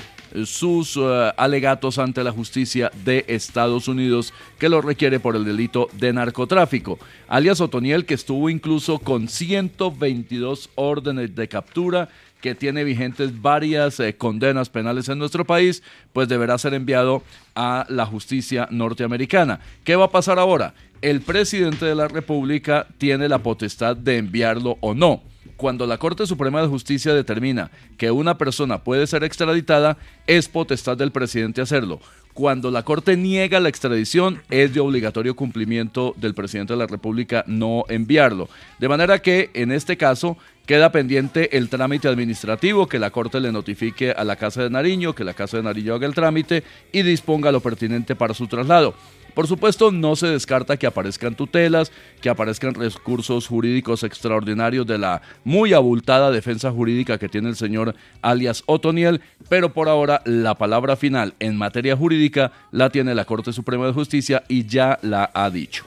[0.45, 5.89] sus eh, alegatos ante la justicia de Estados Unidos que lo requiere por el delito
[5.93, 6.99] de narcotráfico.
[7.27, 12.09] Alias Otoniel, que estuvo incluso con 122 órdenes de captura,
[12.41, 15.81] que tiene vigentes varias eh, condenas penales en nuestro país,
[16.13, 17.23] pues deberá ser enviado
[17.55, 19.59] a la justicia norteamericana.
[19.83, 20.73] ¿Qué va a pasar ahora?
[21.01, 25.21] El presidente de la República tiene la potestad de enviarlo o no.
[25.57, 30.97] Cuando la Corte Suprema de Justicia determina que una persona puede ser extraditada, es potestad
[30.97, 31.99] del presidente hacerlo.
[32.35, 37.43] Cuando la Corte niega la extradición, es de obligatorio cumplimiento del presidente de la República
[37.47, 38.47] no enviarlo.
[38.77, 43.51] De manera que, en este caso, queda pendiente el trámite administrativo, que la Corte le
[43.51, 47.01] notifique a la Casa de Nariño, que la Casa de Nariño haga el trámite y
[47.01, 48.93] disponga lo pertinente para su traslado.
[49.37, 51.91] Por supuesto, no se descarta que aparezcan tutelas,
[52.23, 57.93] que aparezcan recursos jurídicos extraordinarios de la muy abultada defensa jurídica que tiene el señor
[58.23, 63.53] alias Otoniel, pero por ahora la palabra final en materia jurídica la tiene la Corte
[63.53, 65.85] Suprema de Justicia y ya la ha dicho.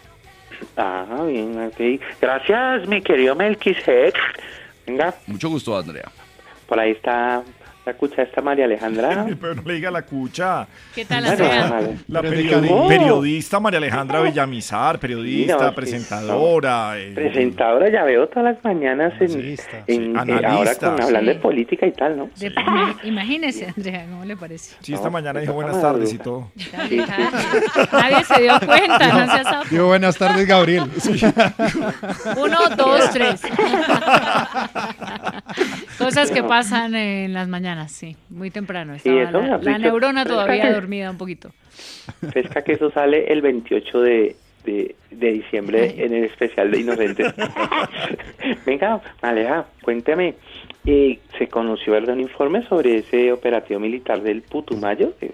[0.76, 2.00] Ah, bien, ok.
[2.20, 4.14] Gracias, mi querido Melquisedec.
[4.86, 6.08] Venga, Mucho gusto, Andrea.
[6.68, 7.42] por ahí está
[7.90, 9.26] la cucha esta María Alejandra.
[9.40, 10.66] Pero no le diga la cucha.
[10.94, 11.90] ¿Qué tal, Bueno, Andrea?
[12.08, 16.98] La periodi- periodista María Alejandra Villamizar, periodista, No, sí, presentadora.
[16.98, 19.30] eh, Presentadora, ya veo todas las mañanas en,
[19.86, 21.36] en- eh, ahora analista, con, hablando sí.
[21.36, 22.30] de política y tal, ¿no?
[23.04, 24.76] Imagínese, Andrea, ¿cómo le parece?
[24.80, 26.50] Sí, esta No, mañana está dijo buenas tardes y todo.
[27.92, 29.66] Nadie se dio cuenta, no seas sapo.
[29.70, 30.84] Digo, buenas tardes, Gabriel.
[32.36, 33.40] Uno, dos, tres.
[35.98, 37.79] Cosas que pasan en las mañanas.
[37.88, 38.98] Sí, muy temprano.
[38.98, 41.52] Sí, eso la, neurona todavía que- dormida un poquito.
[42.32, 47.34] Pesca que eso sale el 28 de, de, de diciembre en el especial de Inocentes.
[48.66, 50.34] Venga, Aleja, cuéntame.
[50.86, 55.14] eh, ¿Se conoció ¿verdad, un informe sobre ese operativo militar del Putumayo?
[55.18, 55.32] ¿Que,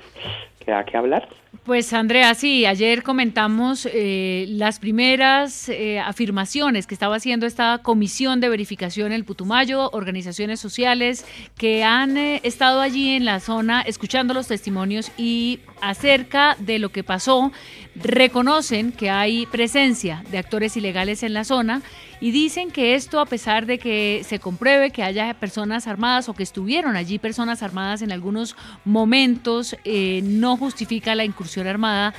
[0.65, 1.29] que da que hablar?
[1.65, 8.41] Pues Andrea, sí, ayer comentamos eh, las primeras eh, afirmaciones que estaba haciendo esta comisión
[8.41, 11.25] de verificación en el Putumayo, organizaciones sociales
[11.57, 16.91] que han eh, estado allí en la zona escuchando los testimonios y acerca de lo
[16.91, 17.51] que pasó,
[17.97, 21.83] reconocen que hay presencia de actores ilegales en la zona
[22.21, 26.35] y dicen que esto, a pesar de que se compruebe que haya personas armadas o
[26.35, 32.15] que estuvieron allí personas armadas en algunos momentos, eh, no justifica la incursión armada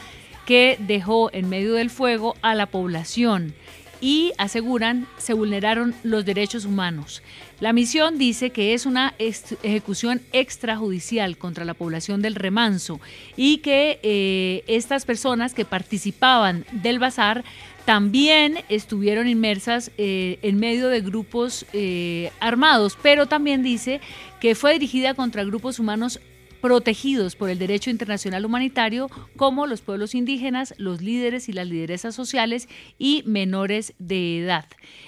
[0.46, 3.54] que dejó en medio del fuego a la población
[4.02, 7.22] y aseguran se vulneraron los derechos humanos.
[7.60, 13.00] La misión dice que es una ejecución extrajudicial contra la población del remanso
[13.36, 17.44] y que eh, estas personas que participaban del bazar
[17.86, 24.02] también estuvieron inmersas eh, en medio de grupos eh, armados, pero también dice
[24.40, 26.20] que fue dirigida contra grupos humanos
[26.62, 32.16] protegidos por el derecho internacional humanitario como los pueblos indígenas, los líderes y las lideresas
[32.16, 32.68] sociales
[32.98, 34.66] y menores de edad.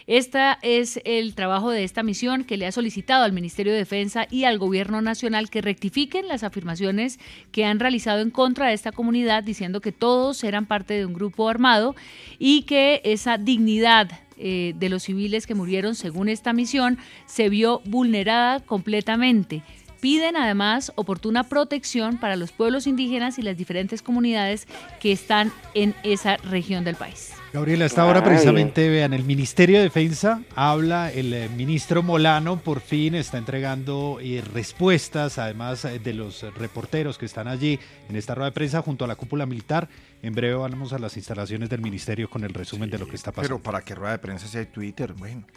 [0.07, 4.27] Este es el trabajo de esta misión que le ha solicitado al Ministerio de Defensa
[4.29, 7.19] y al Gobierno Nacional que rectifiquen las afirmaciones
[7.51, 11.13] que han realizado en contra de esta comunidad diciendo que todos eran parte de un
[11.13, 11.95] grupo armado
[12.37, 14.09] y que esa dignidad
[14.41, 19.63] eh, de los civiles que murieron según esta misión se vio vulnerada completamente.
[19.99, 24.67] Piden además oportuna protección para los pueblos indígenas y las diferentes comunidades
[24.99, 27.38] que están en esa región del país.
[27.51, 32.59] Gabriela, a esta hora precisamente, vean, el Ministerio de Defensa habla, el eh, ministro Molano
[32.59, 38.15] por fin está entregando eh, respuestas, además eh, de los reporteros que están allí en
[38.15, 39.89] esta rueda de prensa junto a la cúpula militar.
[40.21, 43.31] En breve vamos a las instalaciones del ministerio con el resumen de lo que está
[43.31, 43.57] pasando.
[43.57, 45.43] Pero para qué rueda de prensa si hay Twitter, bueno.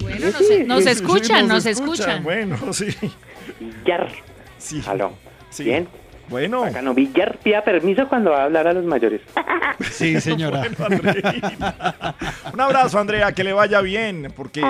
[0.00, 2.22] Bueno, nos, nos escuchan, nos escuchan.
[2.22, 2.86] Bueno, sí.
[3.58, 4.08] Villar.
[4.58, 4.82] Sí.
[4.86, 5.12] Aló.
[5.58, 5.88] Bien.
[6.28, 6.62] Bueno.
[6.62, 6.94] Bacano.
[6.94, 9.20] Villar pida permiso cuando va a hablar a los mayores.
[9.90, 10.62] Sí, señora.
[12.52, 14.62] Un abrazo, Andrea, que le vaya bien, porque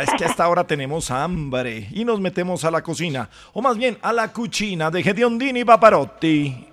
[0.00, 3.98] es que hasta ahora tenemos hambre y nos metemos a la cocina, o más bien
[4.00, 6.66] a la cucina de Gediondini Paparotti.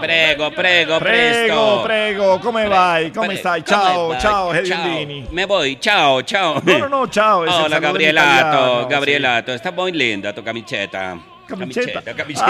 [0.00, 1.82] Prego, prego, Prego, presto.
[1.82, 3.10] prego, come vai?
[3.10, 3.62] Come Pre- stai?
[3.64, 4.20] come Ciao, vai?
[4.20, 4.64] ciao, Ciao.
[4.64, 5.26] Gediondini.
[5.30, 6.60] Me voy, ciao, ciao.
[6.62, 7.44] No, no, no, ciao.
[7.44, 10.42] es el Hola, saludo en Gabrielato, italiano, Gabrielato, está muy linda tu
[11.48, 12.02] camicheta.
[12.02, 12.14] Camicheta.
[12.14, 12.44] camicheta.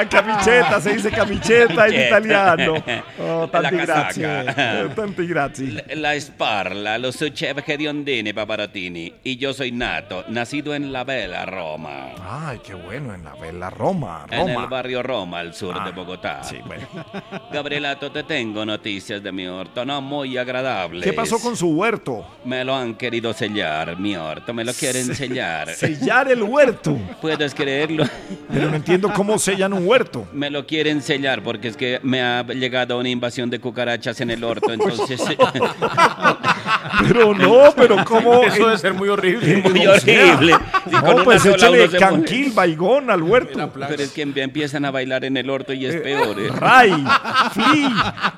[0.00, 2.06] Ah, camicheta, se dice camicheta en Camicheta.
[2.08, 2.74] italiano.
[3.22, 4.12] Oh, La tanti casaca.
[4.12, 4.26] grazie.
[4.56, 5.84] Eh, Tanti grazie.
[5.96, 11.44] La Esparla, lo soy chef Gediondini Paparottini y yo soy nato, nacido en la bella
[11.44, 12.08] Roma.
[12.28, 14.66] Ay, qué bueno, en la bella Roma, En el Roma.
[14.66, 16.42] barrio Roma, al sur Ah, de Bogotá.
[16.42, 16.86] sí, bueno.
[17.52, 21.04] Gabrielato, te tengo noticias de mi orto, no muy agradables.
[21.04, 22.26] ¿Qué pasó con su huerto?
[22.44, 25.68] Me lo han querido sellar, mi orto, me lo quieren sellar.
[25.74, 26.96] Sellar el huerto.
[27.20, 28.04] ¿Puedes creerlo?
[28.52, 30.26] Pero no entiendo cómo sellan un huerto.
[30.32, 34.30] Me lo quieren sellar porque es que me ha llegado una invasión de cucarachas en
[34.30, 35.20] el orto, entonces...
[37.06, 38.42] Pero no, pero cómo.
[38.42, 39.56] Eso debe ser muy horrible.
[39.58, 40.56] Muy O sea, horrible.
[40.84, 43.70] Si No, pues échale canquil, baigón al huerto.
[43.88, 46.48] Pero es que em- empiezan a bailar en el orto y es peor, ¿eh?
[46.48, 47.04] Ray,
[47.52, 47.86] fli,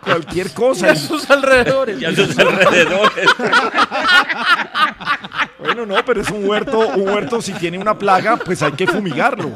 [0.05, 0.89] cualquier cosa.
[0.89, 2.01] Y a sus alrededores.
[2.01, 3.27] Y a sus alrededores.
[5.65, 8.87] Bueno, no, pero es un huerto, un huerto si tiene una plaga, pues hay que
[8.87, 9.51] fumigarlo.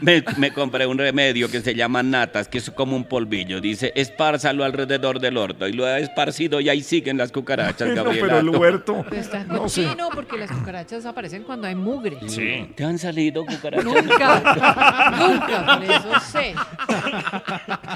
[0.00, 3.60] Me, me compré un remedio que se llama natas, que es como un polvillo.
[3.60, 5.66] Dice, espárzalo alrededor del orto.
[5.68, 8.26] Y lo he esparcido y ahí siguen las cucarachas, Bueno, Gabriela.
[8.26, 9.04] pero el huerto.
[9.08, 9.84] Pero está No sé.
[9.84, 12.18] cochino porque las cucarachas aparecen cuando hay mugre.
[12.28, 12.72] Sí.
[12.76, 13.84] ¿Te han salido cucarachas?
[13.84, 16.54] Nunca, nunca, por eso sé.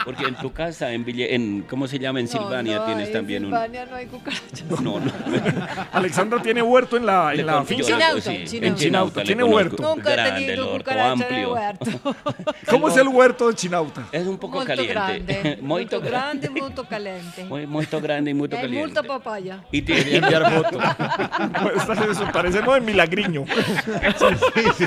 [0.05, 2.21] Porque en tu casa, en, Ville- en ¿cómo se llama?
[2.21, 4.65] En Silvania No, no, tienes en también Silvania no hay cucarachas.
[4.71, 4.85] un...
[4.85, 5.13] No, no.
[5.93, 7.47] Alexandra tiene huerto en la, en.
[7.67, 8.67] Chinauta, sí, Chinauta.
[8.67, 9.83] En Chinauta Tiene huerto.
[9.83, 11.91] Nunca he tenido cucaracha en el huerto.
[12.71, 14.07] ¿Cómo es el huerto de Chinauta?
[14.13, 15.59] Es un poco caliente.
[15.61, 17.45] molto grande, molto caliente.
[17.53, 18.79] Muy, grande y muy caliente.
[18.79, 19.65] molta papaya.
[19.71, 20.79] Y tiene, enviar foto.
[21.63, 23.45] Pues, Eso parecemos en Milagriño.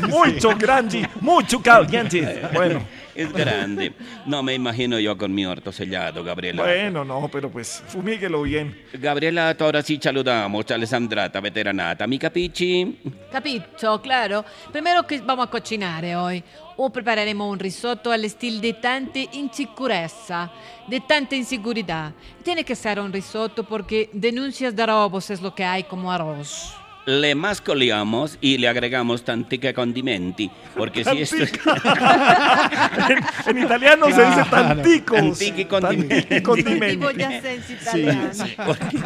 [0.10, 2.42] Mucho grande, mucho caliente.
[2.54, 2.82] Bueno,
[3.16, 3.94] es grande.
[4.26, 6.64] No me imagino yo con mi orto sellado, Gabriela.
[6.64, 8.78] bueno, no, pero pues fumíguelo bien.
[8.94, 12.06] Gabriela, ahora sí saludamos a Alessandrata, veteranata.
[12.08, 13.00] ¿Mi capisci?
[13.32, 14.44] Capito, claro.
[14.72, 16.44] Primero que vamos a cocinare hoy.
[16.78, 20.52] O prepararemos un risotto al estilo de tanta insicurezza,
[20.88, 22.12] de tanta inseguridad.
[22.44, 26.74] Tiene que ser un risotto porque denuncias de robos es lo que hay como arroz.
[27.06, 31.38] Le mascoliamo y le agregamos tantica condimenti, porque si esto
[33.46, 35.18] En italiano se dice tanticos.
[35.20, 36.42] Antichi condimenti.
[36.42, 37.06] condimenti.
[37.92, 38.98] Sí, sí, porque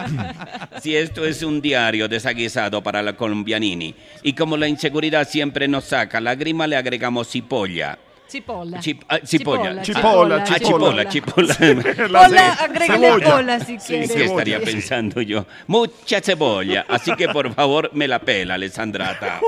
[0.82, 3.94] si esto es un diario desaguisado para los colombianini
[4.24, 7.98] y como la inseguridad siempre nos saca lágrima, le agregamos cipolla.
[8.30, 8.80] Cipolla.
[8.80, 9.82] Chip- ah, cipolla.
[9.84, 11.10] Cipolla, Ah, cipolla.
[11.10, 11.56] cipolla, cipolla.
[12.28, 14.12] Polla, agrégale si Sí, quieres.
[14.12, 15.46] ¿qué estaría pensando yo?
[15.68, 19.42] Mucha cebolla, así que por favor me la pela, Alessandrata.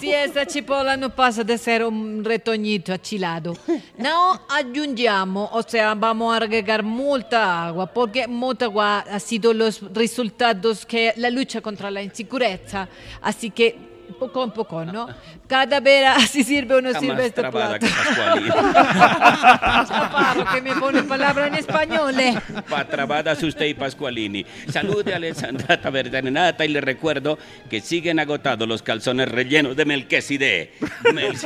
[0.00, 3.56] Si esa cipolla no pasa de ser un retoñito achilado.
[3.98, 9.80] No aggiungiamo, o sea, vamos a agregar mucha agua, porque mucha agua ha sido los
[9.92, 12.88] resultados que la lucha contra la insicurezza.
[13.20, 13.76] Así que
[14.18, 15.08] poco a poco, ¿no?
[15.46, 17.86] Cada vera si sirve o no Está sirve este trabada plato.
[17.86, 18.48] que.
[19.88, 22.18] Chaparro, que me pone palabra en español.
[22.18, 22.34] eh.
[22.72, 24.44] Va trabadas usted y Pascualini.
[24.70, 27.38] Salude a Alessandrata Verdenata y le recuerdo
[27.70, 30.72] que siguen agotados los calzones rellenos de Melquisede.
[31.12, 31.36] Mel-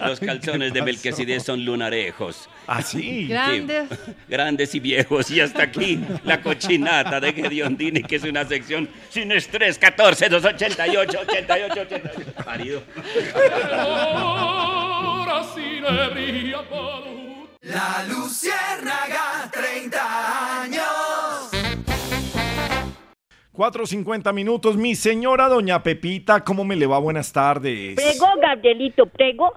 [0.00, 2.48] Los calzones de Melquisede son lunarejos.
[2.66, 3.26] ¿Ah, sí?
[3.26, 3.88] Grandes.
[4.28, 5.30] Grandes y viejos.
[5.30, 9.78] Y hasta aquí la cochinata de Gediondini, que es una sección sin estrés.
[9.78, 11.99] 14, 288, 88, 88.
[12.44, 12.82] Parido.
[17.62, 21.50] La Luciérnaga, 30 años.
[23.52, 24.76] 4.50 minutos.
[24.76, 26.98] Mi señora doña Pepita, ¿cómo me le va?
[26.98, 27.96] Buenas tardes.
[27.96, 29.52] Prego, Gabrielito, prego.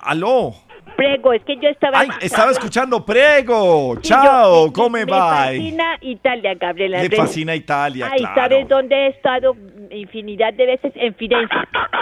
[0.00, 0.54] Aló.
[0.96, 2.00] Prego, es que yo estaba.
[2.00, 3.94] Ay, estaba escuchando Prego.
[4.02, 5.44] Sí, yo- Chao, me- ¿cómo me va?
[5.46, 6.98] fascina Italia, Gabriela.
[6.98, 7.20] Le Andrés.
[7.20, 8.34] fascina Italia, Ay, claro.
[8.34, 9.56] ¿sabes dónde he estado
[9.90, 10.92] infinidad de veces?
[10.96, 11.54] En Firenze.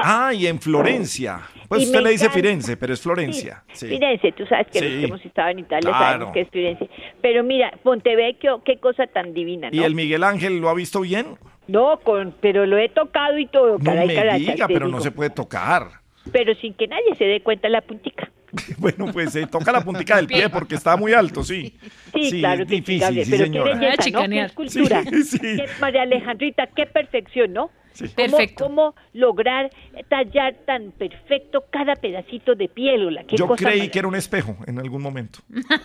[0.03, 1.41] Ah, y en Florencia.
[1.69, 2.41] Pues Y usted le dice encanta.
[2.41, 3.63] Firenze, pero es Florencia.
[3.73, 3.87] Sí.
[3.89, 4.85] Firenze, tú sabes que Sí.
[4.89, 5.99] los que hemos estado en Italia Claro.
[6.05, 6.89] sabemos que es Firenze.
[7.21, 9.85] Pero mira, Pontevecchio, qué cosa tan divina, ¿Y ¿no?
[9.85, 11.37] el Miguel Ángel lo ha visto bien?
[11.67, 13.79] No, con, pero lo he tocado y todo.
[13.79, 14.97] No caray, me caray, diga, pero digo.
[14.97, 15.89] no se puede tocar.
[16.33, 18.31] Pero sin que nadie se dé cuenta la puntica.
[18.79, 21.77] Bueno, pues se toca la puntica del pie porque está muy alto, sí.
[22.15, 23.75] Sí, claro es sí, difícil, sí, pero qué señora.
[23.75, 23.97] belleza, ¿no?
[23.97, 24.47] Qué chicanear.
[24.47, 25.03] escultura.
[25.05, 25.39] Sí, sí.
[25.39, 27.71] Qué- María Alejandrita, qué perfección, ¿no?
[27.99, 28.65] ¿Cómo- Perfecto.
[28.67, 29.71] ¿Cómo, lograr
[30.09, 33.07] tallar tan perfecto cada pedacito de piel?
[33.09, 33.25] Ola?
[33.25, 35.41] Qué Yo cosa creí que era un espejo en algún momento.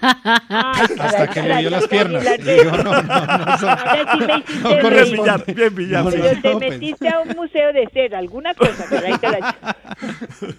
[0.49, 2.23] Hasta que le dio las piernas.
[2.37, 4.81] Digo, no, no, no, son- Ahora sí me hiciste no reír.
[4.81, 5.69] corresponde.
[5.71, 6.17] Bien, No, sí.
[6.17, 6.69] no, Pero te no, pues.
[6.79, 9.13] metiste a un museo de cera, alguna cosa, caray.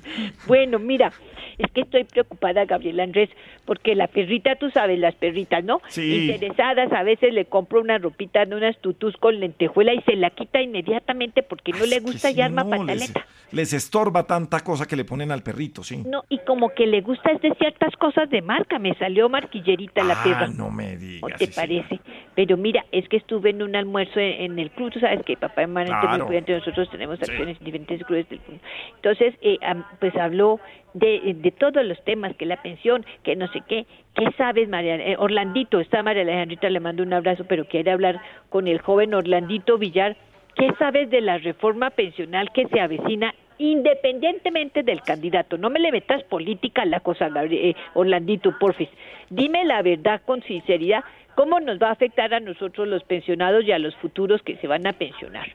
[0.46, 1.12] Bueno, mira,
[1.58, 3.30] es que estoy preocupada, Gabriel Andrés,
[3.64, 5.80] porque la perrita, tú sabes, las perritas, ¿no?
[5.88, 6.26] Sí.
[6.30, 10.60] Interesadas, a veces le compro una ropita, unas tutús con lentejuela y se la quita
[10.60, 13.26] inmediatamente porque no le gusta y arma No, les, pataleta.
[13.52, 16.02] les estorba tanta cosa que le ponen al perrito, sí.
[16.06, 20.02] No, y como que le gusta es de ciertas cosas de marca, me salió marquillerita
[20.04, 20.46] la ah, perra.
[20.48, 21.38] no me ¿O digas.
[21.38, 22.00] te sí, parece?
[22.34, 25.36] Pero mira, es que estuve en un almuerzo en, en el club, tú sabes que
[25.36, 26.32] papá y mamá Claro.
[26.32, 28.62] entre nosotros tenemos acciones en diferentes clubes del mundo.
[28.96, 29.58] Entonces, eh,
[30.00, 30.60] pues habló
[30.94, 33.86] de, de todos los temas, que la pensión, que no sé qué.
[34.14, 34.94] ¿Qué sabes, María?
[34.96, 39.12] eh, Orlandito, está María Alejandrita, le mando un abrazo, pero quiere hablar con el joven
[39.12, 40.16] Orlandito Villar.
[40.54, 45.58] ¿Qué sabes de la reforma pensional que se avecina independientemente del candidato?
[45.58, 48.88] No me le metas política a la cosa, eh, Orlandito, porfis.
[49.30, 51.02] Dime la verdad con sinceridad,
[51.34, 54.68] ¿cómo nos va a afectar a nosotros los pensionados y a los futuros que se
[54.68, 55.48] van a pensionar?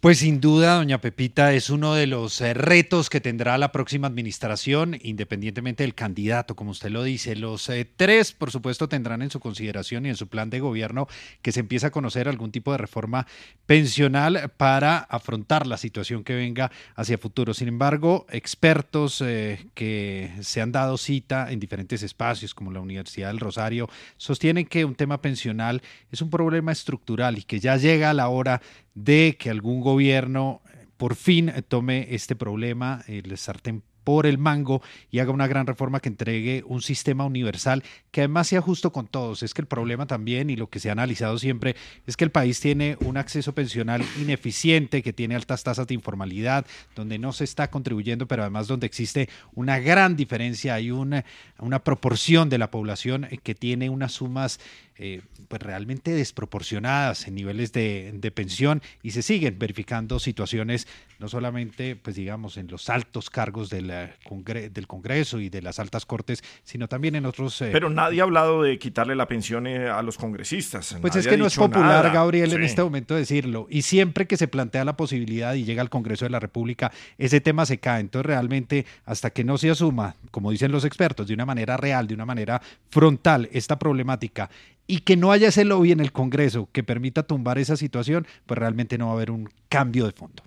[0.00, 4.06] Pues sin duda, doña Pepita, es uno de los eh, retos que tendrá la próxima
[4.06, 7.34] administración, independientemente del candidato, como usted lo dice.
[7.34, 11.08] Los eh, tres, por supuesto, tendrán en su consideración y en su plan de gobierno
[11.42, 13.26] que se empiece a conocer algún tipo de reforma
[13.66, 17.52] pensional para afrontar la situación que venga hacia futuro.
[17.52, 23.30] Sin embargo, expertos eh, que se han dado cita en diferentes espacios, como la Universidad
[23.30, 25.82] del Rosario, sostienen que un tema pensional
[26.12, 28.62] es un problema estructural y que ya llega la hora
[29.04, 34.38] de que algún gobierno eh, por fin eh, tome este problema, el sartén por el
[34.38, 34.80] mango
[35.10, 39.06] y haga una gran reforma que entregue un sistema universal que además sea justo con
[39.06, 39.42] todos.
[39.42, 41.76] Es que el problema también y lo que se ha analizado siempre
[42.06, 46.64] es que el país tiene un acceso pensional ineficiente, que tiene altas tasas de informalidad,
[46.96, 51.26] donde no se está contribuyendo, pero además donde existe una gran diferencia, hay una,
[51.58, 54.58] una proporción de la población eh, que tiene unas sumas
[54.98, 60.86] eh, pues realmente desproporcionadas en niveles de, de pensión y se siguen verificando situaciones
[61.18, 63.90] no solamente pues digamos en los altos cargos del,
[64.24, 67.60] congre- del Congreso y de las altas cortes, sino también en otros...
[67.62, 70.96] eh, Pero nadie ha hablado de quitarle la pensión eh, a los congresistas.
[71.00, 72.10] Pues Nadie es que no es popular, nada.
[72.10, 73.66] Gabriel, en este momento decirlo.
[73.68, 77.40] Y siempre que se plantea la posibilidad y llega al Congreso de la República, ese
[77.40, 78.00] tema se cae.
[78.00, 82.06] Entonces, realmente, hasta que no se asuma, como dicen los expertos, de una manera real,
[82.06, 84.48] de una manera frontal, esta problemática,
[84.88, 88.58] y que no haya ese lobby en el Congreso que permita tumbar esa situación, pues
[88.58, 90.42] realmente no va a haber un cambio de fondo.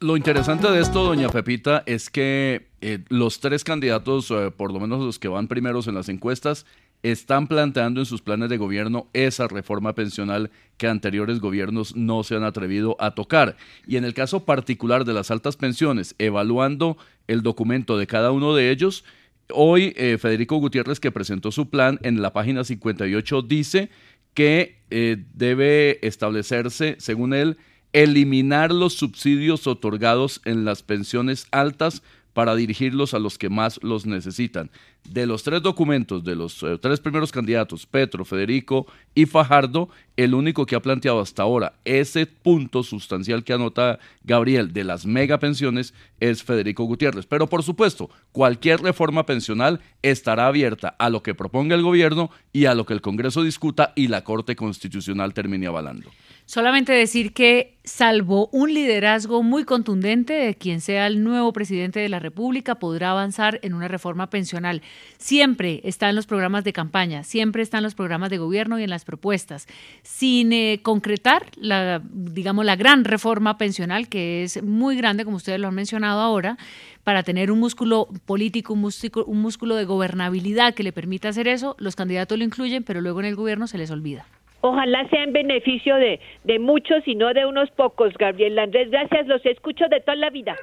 [0.00, 4.80] Lo interesante de esto, doña Pepita, es que eh, los tres candidatos, eh, por lo
[4.80, 6.66] menos los que van primeros en las encuestas,
[7.04, 12.34] están planteando en sus planes de gobierno esa reforma pensional que anteriores gobiernos no se
[12.34, 13.56] han atrevido a tocar.
[13.86, 16.96] Y en el caso particular de las altas pensiones, evaluando
[17.28, 19.04] el documento de cada uno de ellos,
[19.52, 23.90] hoy eh, Federico Gutiérrez, que presentó su plan en la página 58, dice
[24.34, 27.56] que eh, debe establecerse, según él,
[27.92, 32.02] eliminar los subsidios otorgados en las pensiones altas
[32.34, 34.70] para dirigirlos a los que más los necesitan.
[35.08, 40.34] De los tres documentos, de los eh, tres primeros candidatos, Petro, Federico y Fajardo, el
[40.34, 45.94] único que ha planteado hasta ahora ese punto sustancial que anota Gabriel de las megapensiones
[46.20, 47.26] es Federico Gutiérrez.
[47.26, 52.66] Pero por supuesto, cualquier reforma pensional estará abierta a lo que proponga el gobierno y
[52.66, 56.10] a lo que el Congreso discuta y la Corte Constitucional termine avalando.
[56.46, 62.08] Solamente decir que, salvo un liderazgo muy contundente de quien sea el nuevo presidente de
[62.10, 64.82] la República, podrá avanzar en una reforma pensional.
[65.16, 68.82] Siempre está en los programas de campaña, siempre está en los programas de gobierno y
[68.82, 69.66] en las propuestas.
[70.02, 75.60] Sin eh, concretar, la, digamos, la gran reforma pensional, que es muy grande, como ustedes
[75.60, 76.58] lo han mencionado ahora,
[77.04, 81.48] para tener un músculo político, un músculo, un músculo de gobernabilidad que le permita hacer
[81.48, 84.26] eso, los candidatos lo incluyen, pero luego en el gobierno se les olvida.
[84.66, 88.90] Ojalá sea en beneficio de, de muchos y no de unos pocos, Gabriel Andrés.
[88.90, 90.56] Gracias, los escucho de toda la vida.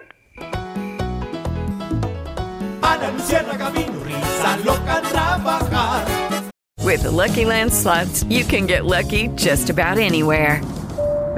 [2.81, 3.11] Ana
[4.03, 6.07] risa loca trabajar.
[6.83, 10.61] With the Lucky Land slots, you can get lucky just about anywhere.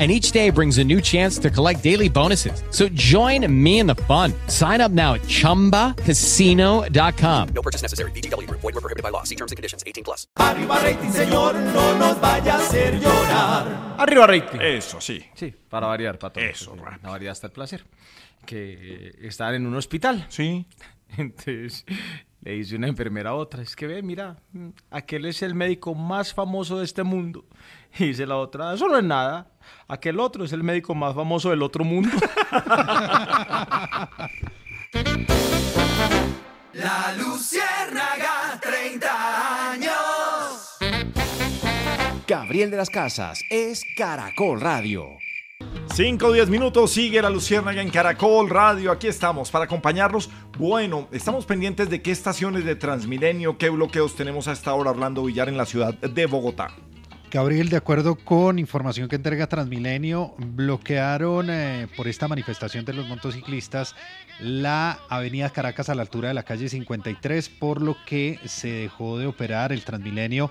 [0.00, 2.62] And each day brings a new chance to collect daily bonuses.
[2.70, 4.32] So join me in the fun.
[4.46, 7.48] Sign up now at chumbacasino.com.
[7.54, 8.12] No purchase necessary.
[8.12, 8.60] VGW Group.
[8.62, 9.24] Void were prohibited by law.
[9.24, 9.84] See terms and conditions.
[9.86, 10.26] 18 plus.
[10.38, 13.96] Arriba rating, señor, no nos vaya a hacer llorar.
[13.98, 14.58] Arriba rating.
[14.62, 15.22] Eso, sí.
[15.34, 16.48] Sí, para variar, para todos.
[16.48, 17.84] Eso, Para variar hasta el placer.
[18.46, 20.24] Que eh, están en un hospital.
[20.30, 20.64] Sí.
[21.18, 21.84] Entonces
[22.42, 25.94] le dice una enfermera a otra, es que ve, mira, mm, aquel es el médico
[25.94, 27.44] más famoso de este mundo.
[27.98, 29.50] Y dice la otra, eso no es nada.
[29.88, 32.10] Aquel otro es el médico más famoso del otro mundo.
[36.72, 40.78] La Luciérnaga, 30 años.
[42.26, 45.18] Gabriel de las Casas es Caracol Radio.
[46.00, 48.90] 5 o 10 minutos, sigue la Luciérnaga en Caracol Radio.
[48.90, 50.30] Aquí estamos para acompañarlos.
[50.56, 55.22] Bueno, estamos pendientes de qué estaciones de Transmilenio, qué bloqueos tenemos a esta hora Orlando
[55.24, 56.68] Villar en la ciudad de Bogotá.
[57.30, 63.06] Gabriel, de acuerdo con información que entrega Transmilenio, bloquearon eh, por esta manifestación de los
[63.06, 63.94] motociclistas
[64.40, 69.18] la avenida Caracas a la altura de la calle 53, por lo que se dejó
[69.18, 70.50] de operar el Transmilenio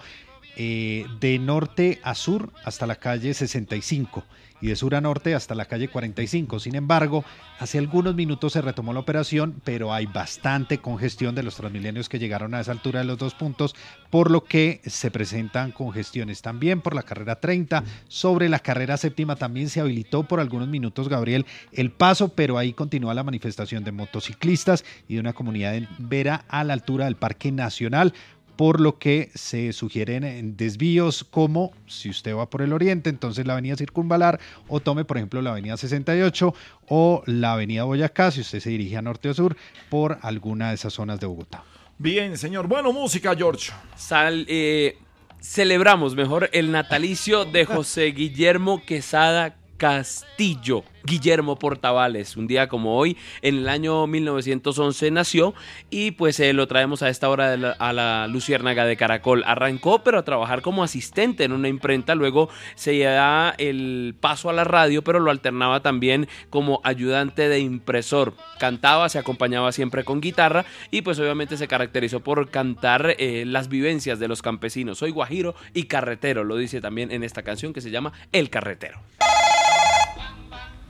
[0.57, 4.23] eh, de norte a sur hasta la calle 65
[4.61, 6.59] y de sur a norte hasta la calle 45.
[6.59, 7.23] Sin embargo,
[7.59, 12.19] hace algunos minutos se retomó la operación, pero hay bastante congestión de los transmilenios que
[12.19, 13.75] llegaron a esa altura de los dos puntos,
[14.09, 17.83] por lo que se presentan congestiones también por la carrera 30.
[18.07, 22.73] Sobre la carrera séptima también se habilitó por algunos minutos, Gabriel, el paso, pero ahí
[22.73, 27.15] continúa la manifestación de motociclistas y de una comunidad en Vera a la altura del
[27.15, 28.13] Parque Nacional
[28.59, 33.47] por lo que se sugieren eh, desvíos como si usted va por el oriente, entonces
[33.47, 34.37] la avenida Circunvalar
[34.67, 36.53] o tome por ejemplo la avenida 68
[36.89, 39.55] o la avenida Boyacá si usted se dirige a norte o sur
[39.89, 41.63] por alguna de esas zonas de Bogotá.
[41.99, 42.67] Bien, señor.
[42.67, 43.71] Bueno, música, George.
[43.95, 44.97] Sal, eh,
[45.39, 50.83] celebramos mejor el natalicio de José Guillermo Quesada Castillo.
[51.05, 55.55] Guillermo Portavales, un día como hoy, en el año 1911 nació
[55.89, 59.43] y pues eh, lo traemos a esta hora a la Luciérnaga de Caracol.
[59.47, 64.53] Arrancó pero a trabajar como asistente en una imprenta, luego se da el paso a
[64.53, 68.35] la radio, pero lo alternaba también como ayudante de impresor.
[68.59, 73.69] Cantaba, se acompañaba siempre con guitarra y pues obviamente se caracterizó por cantar eh, las
[73.69, 74.99] vivencias de los campesinos.
[74.99, 78.99] Soy guajiro y carretero, lo dice también en esta canción que se llama El Carretero.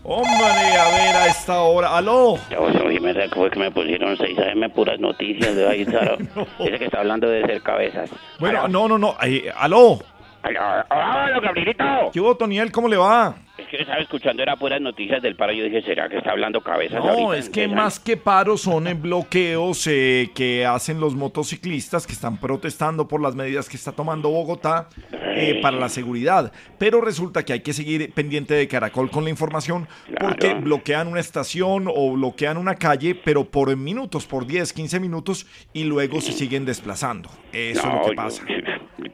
[0.03, 1.95] Hombre, a ver, a esta hora.
[1.97, 2.37] ¡Aló!
[2.49, 2.61] Yo
[3.01, 6.17] me recuerdo que me pusieron 6 AM puras noticias de ahí, claro.
[6.59, 8.09] Dice que está hablando de ser cabezas.
[8.39, 9.15] Bueno, no, no, no.
[9.23, 9.99] eh, ¡Aló!
[10.43, 11.83] ¡Hola, Gabrielito!
[12.13, 12.71] ¿Qué hubo, Toniel?
[12.71, 13.35] ¿Cómo le va?
[13.69, 15.53] Que estaba escuchando, era puras noticias del paro.
[15.53, 17.37] Yo dije, ¿será que está hablando cabezas No, ahorita?
[17.37, 22.37] es que más que paros son eh, bloqueos eh, que hacen los motociclistas que están
[22.37, 26.51] protestando por las medidas que está tomando Bogotá eh, para la seguridad.
[26.79, 29.87] Pero resulta que hay que seguir pendiente de Caracol con la información
[30.19, 35.45] porque bloquean una estación o bloquean una calle, pero por minutos, por 10, 15 minutos
[35.73, 37.29] y luego se siguen desplazando.
[37.53, 38.43] Eso es lo que yo- pasa.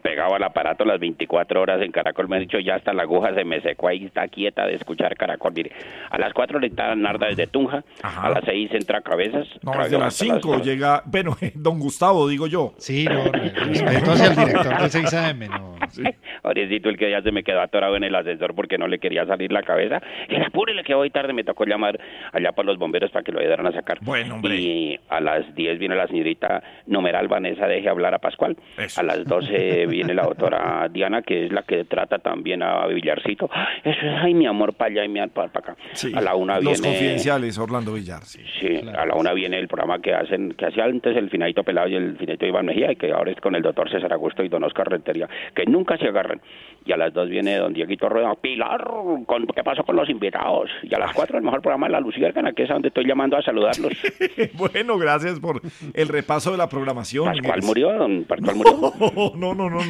[0.01, 3.33] Pegado al aparato las 24 horas en Caracol, me han dicho, ya hasta la aguja
[3.33, 5.53] se me secó ahí, está quieta de escuchar Caracol.
[5.53, 5.71] Mire,
[6.09, 9.47] a las 4 le está Narda desde Tunja, a las 6 entra Cabezas.
[9.63, 12.73] No, Cabezas desde las hasta 5 llega, bueno, don Gustavo, digo yo.
[12.77, 15.75] Sí, no, respeto hacia el director del 6 AM, no.
[16.43, 19.25] Pobrecito, el que ya se me quedó atorado en el ascensor porque no le quería
[19.25, 20.01] salir la cabeza.
[20.29, 21.99] Y apúrele que hoy tarde me tocó llamar
[22.31, 23.97] allá para los bomberos para que lo ayudaran a sacar.
[24.01, 24.55] Bueno, hombre.
[24.55, 28.57] Y a las 10 viene la señorita numeral Vanessa, deje hablar a Pascual.
[28.95, 33.49] A las 12 viene la doctora Diana, que es la que trata también a Villarcito.
[33.83, 35.75] Eso es, ay, mi amor, para allá y mi amor para acá.
[35.93, 36.95] Sí, a la una los viene...
[36.95, 38.23] confidenciales, Orlando Villar.
[38.23, 38.41] sí.
[38.59, 41.87] Sí, a la una viene el programa que hacen, que hacía antes el Finadito Pelado
[41.87, 44.49] y el Finadito Iván Mejía, y que ahora es con el doctor César Augusto y
[44.49, 46.41] don Oscar Rentería, que nunca se agarran.
[46.85, 48.85] Y a las dos viene don Dieguito Rueda, Pilar,
[49.25, 50.69] con, ¿qué pasó con los invitados?
[50.83, 53.07] Y a las cuatro el mejor programa de la Luciérgana, que es a donde estoy
[53.07, 53.93] llamando a saludarlos.
[54.53, 55.61] bueno, gracias por
[55.93, 57.25] el repaso de la programación.
[57.25, 57.93] ¿Pascual murió?
[57.93, 58.93] ¿Don Pascual murió?
[59.35, 59.81] No, no, no, no.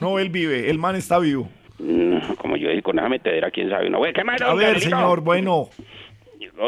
[0.00, 1.48] No, él vive, el man está vivo.
[1.78, 3.90] Mm, Como yo dije, con esa metedera, quién sabe.
[3.90, 5.68] No, güey, ¿qué más, A ver, señor, bueno.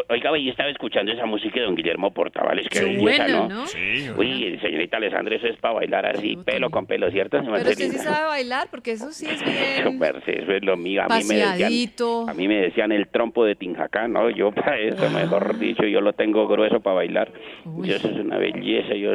[0.09, 3.48] Oiga, yo estaba escuchando esa música de don Guillermo Portavales, que Qué belleza, ¿no?
[3.48, 3.66] ¿no?
[3.66, 7.40] Sí, Uy, señorita Alessandra, eso es para bailar así, pelo con pelo, ¿cierto?
[7.40, 11.02] Pero usted sí sabe bailar, porque eso sí es bien eso es lo mío.
[11.02, 12.28] A mí, me decían, paseadito.
[12.28, 14.28] a mí me decían el trompo de Tinjacá, ¿no?
[14.30, 17.32] Yo para eso, mejor dicho, yo lo tengo grueso para bailar.
[17.64, 18.94] Yo, eso es una belleza.
[18.94, 19.14] Yo,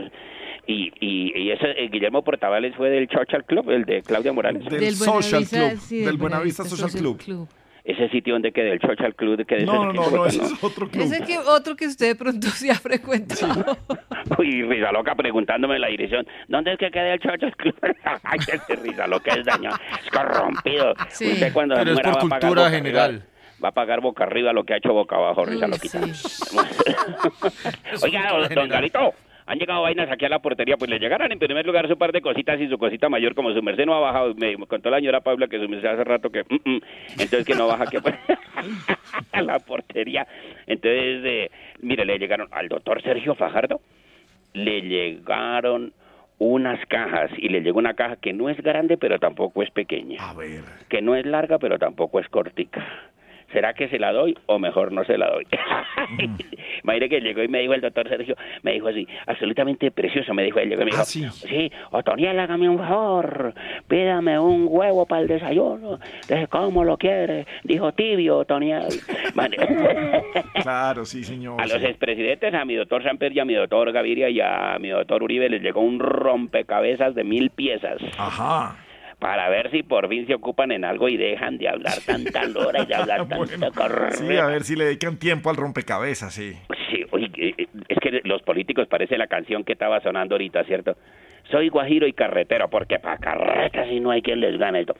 [0.68, 4.66] y, y, y ese eh, Guillermo Portavales fue del Social Club, el de Claudia Morales.
[4.66, 5.80] Del, Social Club.
[5.89, 7.47] del Buenavista Social, Club.
[7.86, 9.45] Ese sitio donde queda el Social Club.
[9.45, 11.03] Que No, no, no, no, ese es otro club.
[11.03, 13.78] Ese que otro que usted de pronto sí ha frecuentado.
[14.39, 16.26] Uy, risa loca preguntándome la dirección.
[16.47, 17.76] ¿Dónde es que queda el Social Club?
[18.24, 20.93] Ay, ese risa loca es dañado, es corrompido.
[21.09, 21.34] Sí.
[21.34, 23.09] Usted cuando Pero es por va a pagar cultura boca general.
[23.09, 23.26] arriba-
[23.61, 25.99] va a pagar boca arriba lo que ha hecho boca abajo, risa loquita.
[28.01, 29.14] Oiga, don, don Galito,
[29.53, 32.11] han llegado vainas aquí a la portería, pues le llegaron en primer lugar su par
[32.11, 34.97] de cositas y su cosita mayor, como su merced no ha bajado, me contó la
[34.97, 36.81] señora Paula que su merced hace rato que, mm, mm,
[37.19, 38.15] entonces que no baja, que pues,
[39.31, 40.27] a la portería.
[40.65, 41.51] Entonces, eh,
[41.81, 43.79] mire, le llegaron al doctor Sergio Fajardo,
[44.53, 45.93] le llegaron
[46.39, 50.17] unas cajas y le llegó una caja que no es grande pero tampoco es pequeña.
[50.19, 50.63] A ver.
[50.89, 52.83] Que no es larga pero tampoco es cortica.
[53.53, 55.45] ¿Será que se la doy o mejor no se la doy?
[56.83, 60.43] Imagínate que llegó y me dijo el doctor Sergio, me dijo así, absolutamente precioso, me
[60.43, 63.53] dijo él, llegó y me dijo, sí, Otoniel, hágame un favor,
[63.87, 67.45] pídame un huevo para el desayuno, Dije, ¿cómo lo quiere?
[67.63, 68.87] Dijo tibio, Otoniel.
[70.61, 71.59] Claro, sí, señor.
[71.61, 71.85] A los sí.
[71.85, 75.49] expresidentes, a mi doctor Samper y a mi doctor Gaviria y a mi doctor Uribe
[75.49, 77.97] les llegó un rompecabezas de mil piezas.
[78.17, 78.77] Ajá.
[79.24, 82.84] Para ver si por fin se ocupan en algo y dejan de hablar tanta lora
[82.84, 84.11] y de hablar tanta carrera.
[84.11, 86.51] Sí, a ver si le dedican tiempo al rompecabezas, sí.
[86.91, 90.97] Sí, oye, eh, es que los políticos parece la canción que estaba sonando ahorita, ¿cierto?
[91.51, 94.95] Soy guajiro y carretero, porque para carretas si no hay quien les gane esto.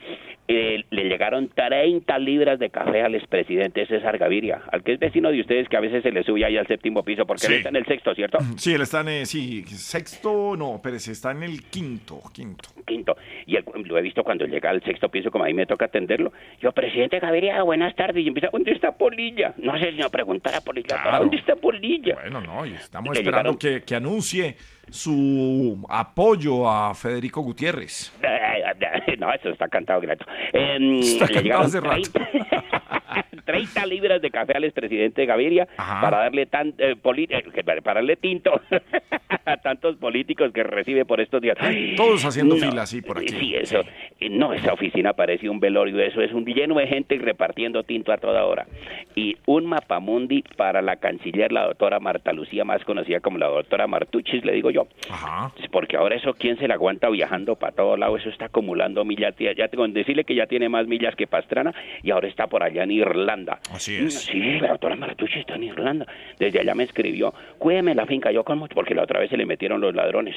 [0.46, 5.30] Eh, le llegaron 30 libras de café al expresidente César Gaviria, al que es vecino
[5.30, 7.70] de ustedes que a veces se le sube ahí al séptimo piso, porque él está
[7.70, 8.38] en el sexto, ¿cierto?
[8.58, 12.68] Sí, él está en, eh, sí, sexto, no, Pérez, está en el quinto, quinto.
[12.86, 13.16] quinto.
[13.46, 15.86] Y el- lo he visto cuando llega al sexto piso, como a mí me toca
[15.86, 16.30] atenderlo.
[16.60, 18.22] Yo, presidente Gaviria, buenas tardes.
[18.22, 19.54] Y empieza, ¿dónde está Polilla?
[19.56, 21.18] No sé si no preguntar a Polilla, Claro.
[21.20, 22.16] ¿dónde está Polilla?
[22.16, 24.56] Bueno, no, y estamos Le esperando llegaron- que, que anuncie
[24.90, 28.12] su apoyo a Federico Gutiérrez.
[29.18, 30.24] No, eso está cantado grato.
[30.52, 32.10] Em, Está le cantado rato.
[32.12, 38.16] 30, 30 libras de café al expresidente Gaviria para darle tan, eh, eh, para darle
[38.16, 38.60] tinto
[39.44, 41.56] a tantos políticos que recibe por estos días.
[41.96, 43.28] Todos haciendo No, fila, sí, por aquí.
[43.28, 43.80] Sí, eso.
[44.20, 48.12] Eh, No, esa oficina parece un velorio, eso es un lleno de gente repartiendo tinto
[48.12, 48.66] a toda hora.
[49.14, 53.86] Y un mapamundi para la canciller, la doctora Marta Lucía, más conocida como la doctora
[53.86, 54.88] Martuchis, le digo yo.
[55.08, 55.52] Ajá.
[55.70, 58.20] Porque ahora eso, ¿quién se la aguanta viajando para todos lados?
[58.20, 59.34] Eso está acumulando millas.
[59.38, 61.72] Ya tengo decirle que ya tiene más millas que Pastrana
[62.02, 63.60] y ahora está por allá en Irlanda.
[63.70, 64.14] Así es.
[64.24, 66.06] Sí, la doctora Martucci está en Irlanda.
[66.38, 69.36] Desde allá me escribió, cuídeme la finca, yo con mucho, porque la otra vez se
[69.36, 70.36] le metieron los ladrones.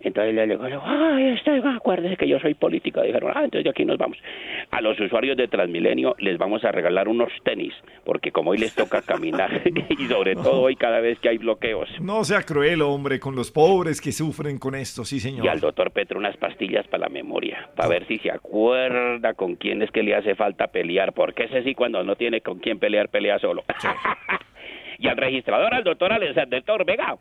[0.00, 3.02] Entonces le digo, ay, este, acuérdese que yo soy político.
[3.02, 4.16] Dijeron, ah, entonces de aquí nos vamos.
[4.70, 7.74] A los usuarios de Transmilenio les vamos a regalar unos tenis,
[8.04, 9.62] porque como hoy les toca caminar,
[9.98, 11.88] y sobre todo hoy cada vez que hay bloqueos.
[12.00, 15.44] No sea cruel, hombre, con los pobres que sufren con esto, sí, señor.
[15.44, 19.56] Y al doctor Petro unas pastillas para la memoria, para ver si se acuerda con
[19.56, 22.78] quién es que le hace falta pelear, porque ese sí cuando no tiene con quién
[22.78, 23.64] pelear, pelea solo.
[24.98, 27.16] y al registrador, al doctor Alexander Vega,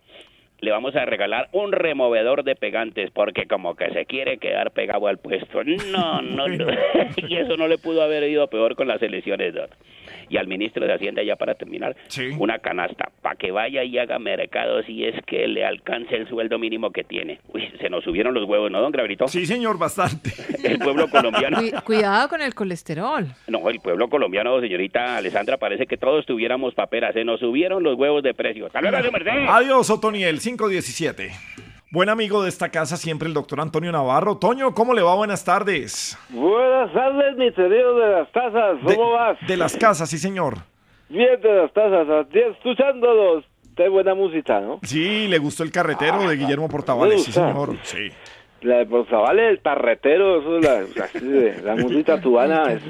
[0.59, 5.07] le vamos a regalar un removedor de pegantes porque como que se quiere quedar pegado
[5.07, 5.63] al puesto.
[5.63, 6.47] No, no,
[7.27, 9.69] y eso no le pudo haber ido peor con las elecciones, Doc.
[10.29, 11.95] Y al ministro de Hacienda, ya para terminar,
[12.37, 16.59] una canasta para que vaya y haga mercado si es que le alcance el sueldo
[16.59, 17.39] mínimo que tiene.
[17.53, 19.27] Uy, se nos subieron los huevos, ¿no, don Grabrito?
[19.27, 20.31] Sí, señor, bastante.
[20.63, 21.59] El pueblo colombiano.
[21.61, 23.25] Cu- cuidado con el colesterol.
[23.47, 27.13] No, el pueblo colombiano, señorita Alessandra, parece que todos tuviéramos paperas.
[27.13, 28.65] Se nos subieron los huevos de precio.
[28.65, 29.45] Hasta luego, su merced.
[29.47, 31.31] Adiós, Otoniel, 517.
[31.89, 34.35] Buen amigo de esta casa, siempre el doctor Antonio Navarro.
[34.35, 35.15] Toño, ¿cómo le va?
[35.15, 36.17] Buenas tardes.
[36.27, 38.77] Buenas tardes, mi querido de las tazas.
[38.83, 39.37] ¿Cómo vas?
[39.47, 40.55] De las casas, sí, señor.
[41.07, 43.45] Bien de las tazas, aquí escuchándolos.
[43.77, 44.79] Qué buena música, ¿no?
[44.83, 47.77] Sí, le gustó el carretero de Guillermo Portavales, sí, señor.
[47.83, 48.09] Sí.
[48.61, 52.63] La de Portavales, el tarretero, eso es la, de- la música tubana.
[52.73, 52.81] Es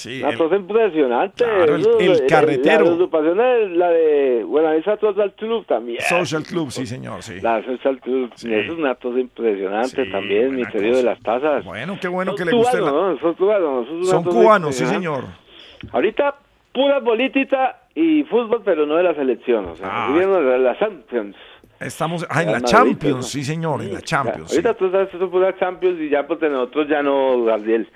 [0.00, 1.44] sí, una el- cosa impresionante.
[1.44, 2.84] Claro, el- Eso, el la- carretero.
[2.84, 6.00] La, agrupación es la de Buenavista Social Club también.
[6.02, 7.40] Social Club, sí, señor, sí.
[7.40, 11.64] La Social Club, eso es una cosa impresionante también, mi querido de las tazas.
[11.64, 13.20] Bueno, qué bueno Son que le guste la- cubanos, ¿no?
[13.20, 13.86] Son cubanos.
[14.06, 15.24] Son cosa cubanos, sí, señor.
[15.92, 16.34] Ahorita
[16.72, 19.64] pura política y fútbol, pero no de la selección.
[19.66, 20.12] O sea, Ah.
[20.12, 21.36] de la Champions.
[21.80, 23.22] Estamos ah, en la Champions, ¿no?
[23.22, 24.50] sí, señor, en la Champions.
[24.50, 24.56] sí.
[24.56, 27.88] Ahorita tú sabes son pura Champions y ya pues nosotros ya no, Gabriel.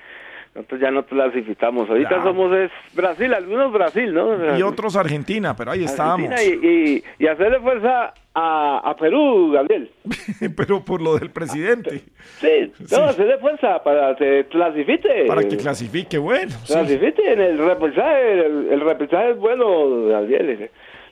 [0.54, 1.88] Nosotros ya no clasificamos.
[1.88, 4.58] Ahorita somos es Brasil, algunos Brasil, ¿no?
[4.58, 6.32] Y otros Argentina, pero ahí estábamos.
[6.42, 9.90] Y, y, y hacerle fuerza a, a Perú, Gabriel.
[10.56, 12.02] pero por lo del presidente.
[12.40, 15.26] Sí, no, hacerle fuerza para que clasifique.
[15.28, 16.50] Para que clasifique, bueno.
[16.64, 16.72] sí.
[16.72, 18.46] Clasifique en el repechaje.
[18.46, 20.70] El, el repechaje es bueno, Gabriel.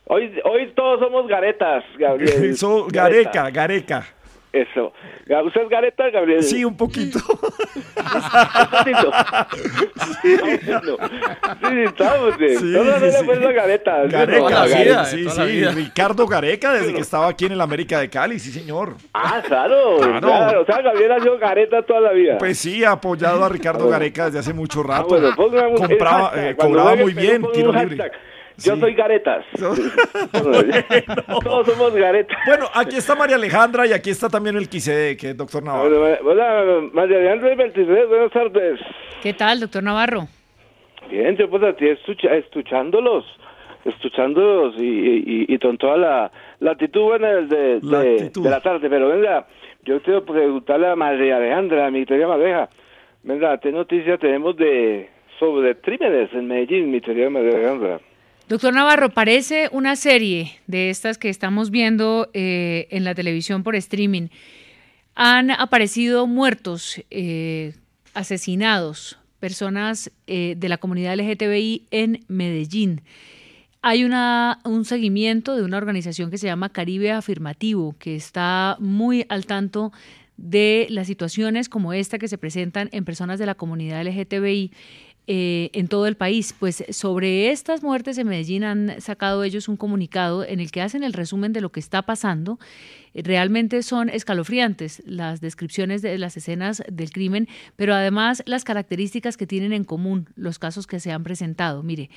[0.09, 2.57] Hoy, hoy todos somos garetas, Gabriel.
[2.57, 4.07] So- Gareca, Gareca.
[4.52, 4.92] Eso.
[5.44, 6.42] ¿Usted es gareta, Gabriel?
[6.42, 7.18] Sí, un poquito.
[8.84, 8.92] Sí.
[10.22, 12.59] Sí, estamos bien.
[12.59, 13.24] Sí, Todos sí, sí.
[13.24, 14.02] fuerza Gareta.
[14.07, 15.64] Gareca, sí, sí.
[15.66, 18.94] Ricardo Gareca, desde que estaba aquí en el América de Cali, sí, señor.
[19.14, 20.20] Ah, claro, Claro.
[20.20, 20.62] claro.
[20.62, 22.38] O sea, Gabriel ha sido Gareta toda la vida.
[22.38, 25.16] Pues sí, ha apoyado a Ricardo Gareca desde hace mucho rato.
[25.16, 27.96] Ah, bueno, Compraba, eh, cobraba muy bien, tiro libre.
[27.96, 28.12] hashtag.
[28.59, 28.80] Yo Sí.
[28.80, 29.44] soy Garetas.
[31.44, 32.36] Todos somos Garetas.
[32.46, 36.02] Bueno, aquí está María Alejandra y aquí está también el Quisede, que es doctor Navarro.
[36.02, 38.80] Hola, hola, María Alejandra 23, buenas tardes.
[39.22, 40.26] ¿Qué tal, doctor Navarro?
[41.11, 43.24] Bien, yo pues aquí estucha- escuchándolos,
[43.84, 48.42] escuchándolos y, y, y con toda la, la actitud buena de, de, La de- actitud.
[48.44, 48.88] de la tarde.
[48.90, 49.46] Pero venga,
[49.84, 52.68] yo quiero preguntarle a María Alejandra, a mi querida Madeja,
[53.22, 58.00] venga, ¿qué noticias tenemos de sobre crímenes en Medellín, mi querida María Alejandra?
[58.49, 63.74] Doctor Navarro, parece una serie de estas que estamos viendo eh, en la televisión por
[63.74, 64.28] streaming.
[65.16, 67.74] Han aparecido muertos, eh,
[68.14, 73.03] asesinados, personas eh, de la comunidad LGTBI en Medellín.
[73.82, 79.26] Hay una, un seguimiento de una organización que se llama Caribe Afirmativo, que está muy
[79.28, 79.92] al tanto
[80.36, 84.70] de las situaciones como esta que se presentan en personas de la comunidad LGTBI
[85.26, 86.54] eh, en todo el país.
[86.58, 91.02] Pues sobre estas muertes en Medellín han sacado ellos un comunicado en el que hacen
[91.02, 92.58] el resumen de lo que está pasando.
[93.22, 99.46] Realmente son escalofriantes las descripciones de las escenas del crimen, pero además las características que
[99.46, 101.82] tienen en común los casos que se han presentado.
[101.82, 102.10] Mire,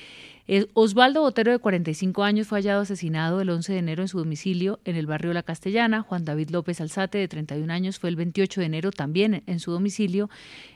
[0.52, 4.18] eh, Osvaldo Botero, de 45 años, fue hallado asesinado el 11 de enero en su
[4.18, 6.02] domicilio en el barrio La Castellana.
[6.02, 9.70] Juan David López Alzate, de 31 años, fue el 28 de enero también en su
[9.70, 10.28] domicilio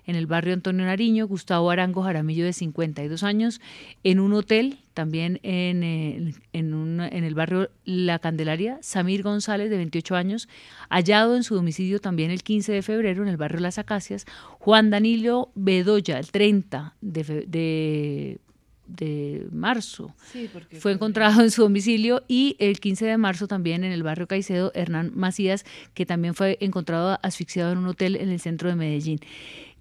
[0.06, 1.26] en el barrio Antonio Nariño.
[1.26, 3.60] Gustavo Arango Jaramillo, de 52 años,
[4.04, 8.78] en un hotel también en, eh, en, un- en el barrio La Candelaria.
[8.80, 10.48] Samir González, de 28 años,
[10.88, 14.24] hallado en su domicilio también el 15 de febrero en el barrio Las Acacias.
[14.60, 18.38] Juan Danilo Bedoya, el 30 de, fe- de
[18.86, 20.14] de marzo.
[20.30, 24.02] Sí, porque fue encontrado en su domicilio y el 15 de marzo también en el
[24.02, 25.64] barrio Caicedo, Hernán Macías,
[25.94, 29.20] que también fue encontrado asfixiado en un hotel en el centro de Medellín.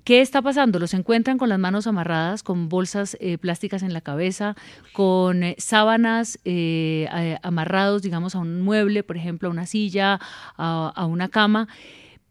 [0.04, 0.80] ¿Qué está pasando?
[0.80, 4.56] Los encuentran con las manos amarradas, con bolsas eh, plásticas en la cabeza,
[4.92, 10.20] con eh, sábanas eh, amarrados, digamos, a un mueble, por ejemplo, a una silla,
[10.58, 11.70] a una cama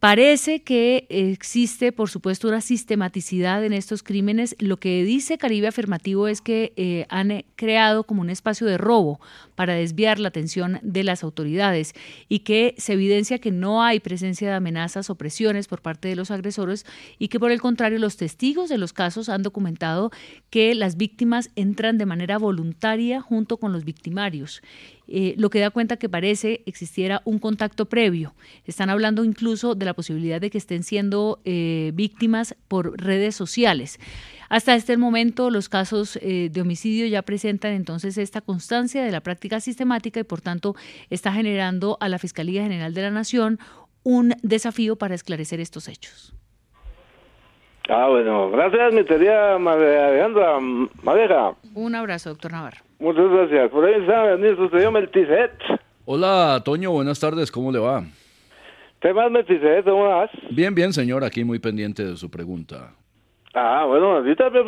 [0.02, 4.56] Parece que existe, por supuesto, una sistematicidad en estos crímenes.
[4.58, 9.20] Lo que dice Caribe Afirmativo es que eh, han creado como un espacio de robo
[9.54, 11.92] para desviar la atención de las autoridades
[12.28, 16.16] y que se evidencia que no hay presencia de amenazas o presiones por parte de
[16.16, 16.84] los agresores
[17.20, 20.10] y que por el contrario los testigos de los casos han documentado
[20.50, 24.62] que las víctimas entran de manera voluntaria junto con los victimarios
[25.14, 28.34] eh, lo que da cuenta que parece existiera un contacto previo.
[28.64, 34.00] Están hablando incluso de la posibilidad de que estén siendo eh, víctimas por redes sociales.
[34.48, 39.20] Hasta este momento los casos eh, de homicidio ya presentan entonces esta constancia de la
[39.20, 40.76] práctica sistemática y por tanto
[41.10, 43.58] está generando a la Fiscalía General de la Nación
[44.04, 46.34] un desafío para esclarecer estos hechos.
[47.90, 50.58] Ah, bueno, gracias, mi querida María Alejandra
[51.02, 51.54] Madeja.
[51.74, 52.80] Un abrazo, doctor Navarro.
[53.02, 53.68] Muchas gracias.
[53.72, 55.50] Por ahí está nuestro señor Melchizedek.
[56.04, 58.04] Hola, Toño, buenas tardes, ¿cómo le va?
[59.00, 59.28] ¿Qué más?
[59.84, 60.30] ¿Cómo vas?
[60.50, 62.94] Bien, bien, señor, aquí muy pendiente de su pregunta.
[63.54, 64.62] Ah, bueno, ahorita me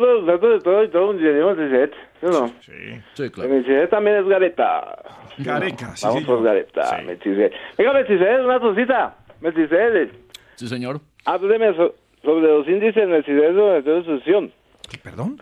[0.49, 2.47] de todo y todo un ingeniero Melchizedek, ¿sí o no?
[2.59, 2.73] Sí.
[3.13, 3.49] Sí, claro.
[3.49, 4.97] Melchizedek también es Gareta.
[5.37, 7.53] Gareca, sí, Vamos por Gareta, Melchizedek.
[7.77, 9.15] Venga, Melchizedek, una cosita.
[9.39, 10.11] Melchizedek,
[10.55, 10.99] Sí, señor.
[11.23, 14.51] hábleme so- sobre los índices Melchizedek de la institución.
[15.03, 15.41] ¿Perdón?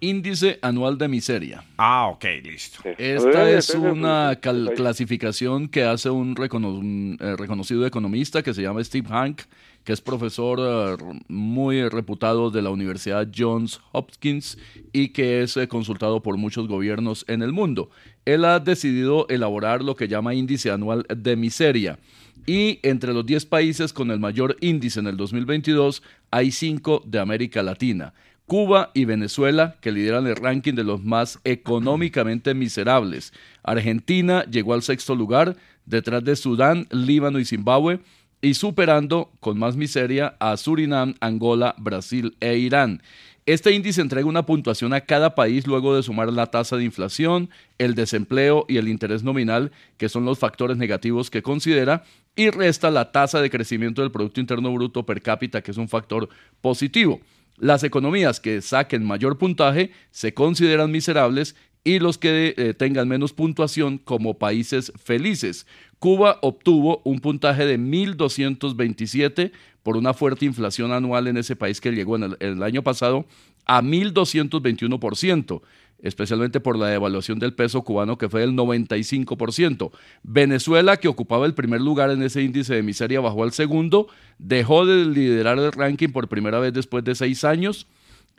[0.00, 1.64] Índice anual de miseria.
[1.76, 2.80] Ah, ok, listo.
[2.98, 8.62] Esta es una cal- clasificación que hace un, recono- un, eh, reconocido economista que se
[8.62, 9.40] llama Steve Hank,
[9.82, 14.56] que es profesor eh, muy reputado de la Universidad Johns Hopkins
[14.92, 17.90] y que es eh, consultado por muchos gobiernos en el mundo.
[18.24, 21.98] Él ha decidido elaborar lo que llama índice anual de miseria.
[22.46, 27.18] Y entre los 10 países con el mayor índice en el 2022 hay 5 de
[27.18, 28.14] América Latina.
[28.48, 33.34] Cuba y Venezuela, que lideran el ranking de los más económicamente miserables.
[33.62, 38.00] Argentina llegó al sexto lugar, detrás de Sudán, Líbano y Zimbabue,
[38.40, 43.02] y superando con más miseria a Surinam, Angola, Brasil e Irán.
[43.44, 47.50] Este índice entrega una puntuación a cada país luego de sumar la tasa de inflación,
[47.76, 52.02] el desempleo y el interés nominal, que son los factores negativos que considera,
[52.34, 55.88] y resta la tasa de crecimiento del Producto Interno Bruto per cápita, que es un
[55.88, 56.30] factor
[56.62, 57.20] positivo.
[57.58, 63.32] Las economías que saquen mayor puntaje se consideran miserables y los que eh, tengan menos
[63.32, 65.66] puntuación como países felices.
[65.98, 69.52] Cuba obtuvo un puntaje de 1.227
[69.82, 73.26] por una fuerte inflación anual en ese país que llegó en el, el año pasado
[73.64, 75.62] a 1.221%,
[76.02, 79.90] especialmente por la devaluación del peso cubano que fue del 95%.
[80.22, 84.86] Venezuela, que ocupaba el primer lugar en ese índice de miseria, bajó al segundo, dejó
[84.86, 87.86] de liderar el ranking por primera vez después de seis años.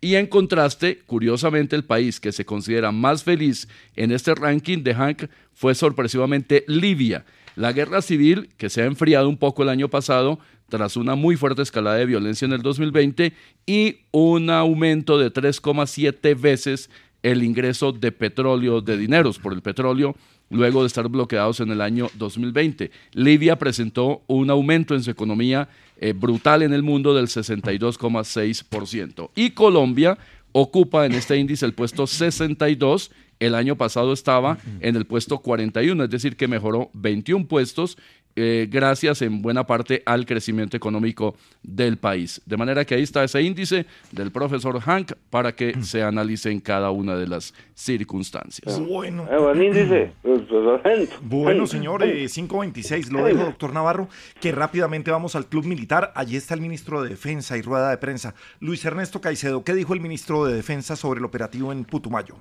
[0.02, 4.96] Y en contraste, curiosamente, el país que se considera más feliz en este ranking de
[4.96, 7.26] Hank fue sorpresivamente Libia.
[7.56, 10.40] La guerra civil, que se ha enfriado un poco el año pasado,
[10.70, 13.34] tras una muy fuerte escalada de violencia en el 2020
[13.66, 16.90] y un aumento de 3,7 veces
[17.24, 20.16] el ingreso de petróleo, de dineros por el petróleo,
[20.50, 22.92] luego de estar bloqueados en el año 2020.
[23.14, 29.30] Libia presentó un aumento en su economía eh, brutal en el mundo del 62,6%.
[29.36, 30.18] Y Colombia
[30.52, 33.12] ocupa en este índice el puesto 62.
[33.40, 37.98] El año pasado estaba en el puesto 41, es decir, que mejoró 21 puestos
[38.42, 42.42] eh, gracias en buena parte al crecimiento económico del país.
[42.46, 46.92] De manera que ahí está ese índice del profesor Hank para que se analicen cada
[46.92, 48.80] una de las circunstancias.
[48.80, 49.28] Bueno.
[49.30, 50.12] Eh, buen índice.
[50.22, 51.10] Pues, pues.
[51.22, 54.08] Bueno, señor, eh, 526, lo dejo, doctor Navarro,
[54.40, 56.14] que rápidamente vamos al Club Militar.
[56.16, 58.36] Allí está el ministro de Defensa y rueda de prensa.
[58.60, 62.36] Luis Ernesto Caicedo, ¿qué dijo el ministro de Defensa sobre el operativo en Putumayo?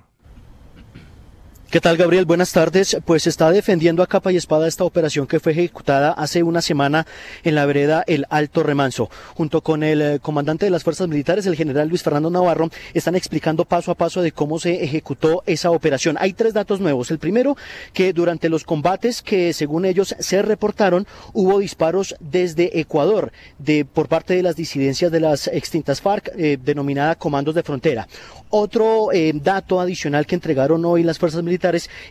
[1.71, 2.25] ¿Qué tal, Gabriel?
[2.25, 2.97] Buenas tardes.
[3.05, 7.05] Pues está defendiendo a capa y espada esta operación que fue ejecutada hace una semana
[7.43, 9.11] en la vereda El Alto Remanso.
[9.35, 13.15] Junto con el eh, comandante de las fuerzas militares, el general Luis Fernando Navarro, están
[13.15, 16.17] explicando paso a paso de cómo se ejecutó esa operación.
[16.19, 17.11] Hay tres datos nuevos.
[17.11, 17.55] El primero,
[17.93, 24.07] que durante los combates que según ellos se reportaron, hubo disparos desde Ecuador de, por
[24.07, 28.07] parte de las disidencias de las extintas FARC, eh, denominada Comandos de Frontera.
[28.49, 31.58] Otro eh, dato adicional que entregaron hoy las fuerzas militares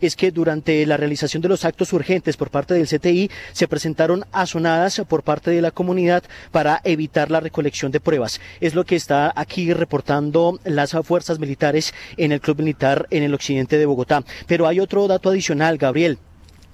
[0.00, 4.24] es que durante la realización de los actos urgentes por parte del CTI se presentaron
[4.32, 8.40] azonadas por parte de la comunidad para evitar la recolección de pruebas.
[8.60, 13.34] Es lo que está aquí reportando las fuerzas militares en el Club Militar en el
[13.34, 14.24] occidente de Bogotá.
[14.46, 16.18] Pero hay otro dato adicional, Gabriel.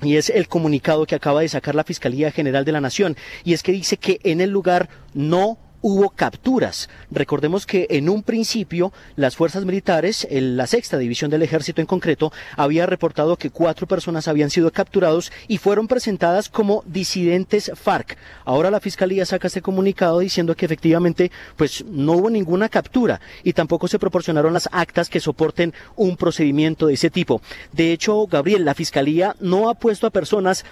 [0.03, 3.17] Y es el comunicado que acaba de sacar la Fiscalía General de la Nación.
[3.45, 6.89] Y es que dice que en el lugar no hubo capturas.
[7.11, 12.33] Recordemos que en un principio las fuerzas militares, la sexta división del ejército en concreto,
[12.57, 18.17] había reportado que cuatro personas habían sido capturados y fueron presentadas como disidentes FARC.
[18.47, 23.53] Ahora la fiscalía saca este comunicado diciendo que efectivamente pues no hubo ninguna captura y
[23.53, 27.43] tampoco se proporcionaron las actas que soporten un procedimiento de ese tipo.
[27.73, 30.65] De hecho, Gabriel, la fiscalía no ha puesto a personas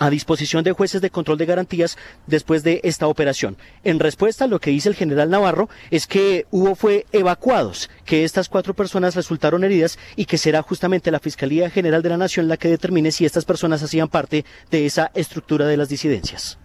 [0.00, 1.96] a disposición de jueces de control de garantías
[2.26, 3.56] después de esta operación.
[3.84, 8.48] En respuesta, lo que dice el general Navarro es que hubo fue evacuados, que estas
[8.48, 12.56] cuatro personas resultaron heridas y que será justamente la Fiscalía General de la Nación la
[12.56, 16.58] que determine si estas personas hacían parte de esa estructura de las disidencias.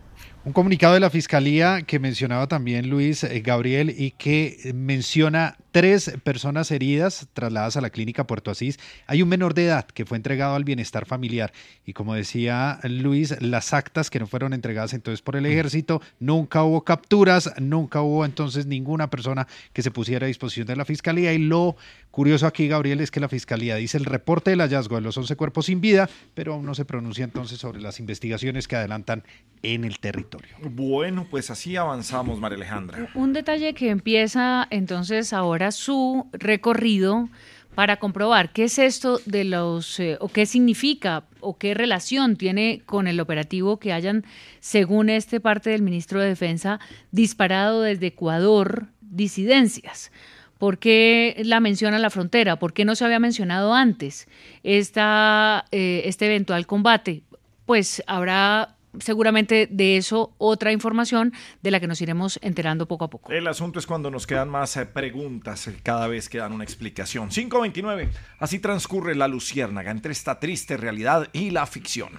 [0.45, 6.13] Un comunicado de la Fiscalía que mencionaba también Luis eh, Gabriel y que menciona tres
[6.23, 8.79] personas heridas trasladadas a la clínica Puerto Asís.
[9.07, 11.51] Hay un menor de edad que fue entregado al bienestar familiar
[11.85, 16.63] y como decía Luis, las actas que no fueron entregadas entonces por el ejército, nunca
[16.63, 21.33] hubo capturas, nunca hubo entonces ninguna persona que se pusiera a disposición de la Fiscalía
[21.33, 21.75] y lo
[22.09, 25.35] curioso aquí, Gabriel, es que la Fiscalía dice el reporte del hallazgo de los 11
[25.35, 29.23] cuerpos sin vida, pero aún no se pronuncia entonces sobre las investigaciones que adelantan
[29.61, 30.55] en el territorio.
[30.61, 33.09] Bueno, pues así avanzamos, María Alejandra.
[33.15, 37.29] Un detalle que empieza entonces ahora su recorrido
[37.75, 42.81] para comprobar qué es esto de los, eh, o qué significa, o qué relación tiene
[42.85, 44.23] con el operativo que hayan,
[44.61, 46.79] según este parte del ministro de Defensa,
[47.11, 50.11] disparado desde Ecuador disidencias.
[50.57, 52.57] ¿Por qué la menciona la frontera?
[52.57, 54.27] ¿Por qué no se había mencionado antes
[54.63, 57.23] esta, eh, este eventual combate?
[57.65, 63.09] Pues habrá seguramente de eso otra información de la que nos iremos enterando poco a
[63.09, 63.31] poco.
[63.31, 66.63] El asunto es cuando nos quedan más eh, preguntas eh, cada vez que dan una
[66.63, 67.29] explicación.
[67.29, 68.09] 529.
[68.39, 72.09] Así transcurre la luciérnaga entre esta triste realidad y la ficción.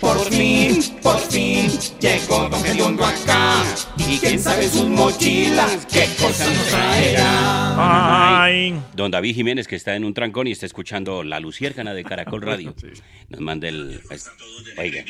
[0.00, 3.62] Por fin, por fin, llegó Don Gediondo acá.
[3.98, 8.42] Y quién sabe sus mochilas, qué cosas nos traerá.
[8.44, 8.74] Ay.
[8.94, 12.42] Don David Jiménez, que está en un trancón y está escuchando La Luciérgana de Caracol
[12.42, 12.74] Radio.
[13.28, 14.00] Nos manda el...
[14.76, 15.04] Oiga,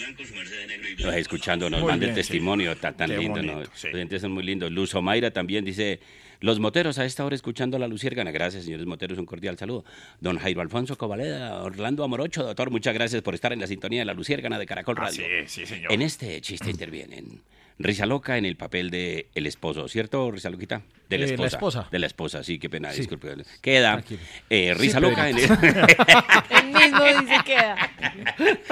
[0.98, 2.30] nos escuchando, nos Muy manda el bien, sí.
[2.30, 3.42] testimonio, está tan Qué lindo.
[3.42, 3.52] ¿no?
[3.54, 3.86] bonito, sí.
[3.86, 4.70] Los oyentes son muy lindos.
[4.70, 6.00] Luz Omaira también dice...
[6.42, 8.32] Los moteros a esta hora escuchando La Luciérgana.
[8.32, 9.84] Gracias, señores moteros, un cordial saludo.
[10.20, 14.06] Don Jairo Alfonso Covaleda, Orlando Amorocho, doctor, muchas gracias por estar en la sintonía de
[14.06, 15.24] La Luciérgana de Caracol Radio.
[15.24, 15.92] Así es, sí, señor.
[15.92, 17.42] En este chiste intervienen
[17.82, 20.82] Risa Loca en el papel de el esposo, ¿cierto, Risa Loquita?
[21.08, 21.88] De la Eh, la esposa.
[21.90, 22.98] De la esposa, sí, qué pena, Sí.
[23.00, 23.28] disculpe.
[23.60, 24.02] Queda
[24.48, 25.44] eh, Risa Sí, Loca en el,
[26.50, 27.90] El mismo dice queda.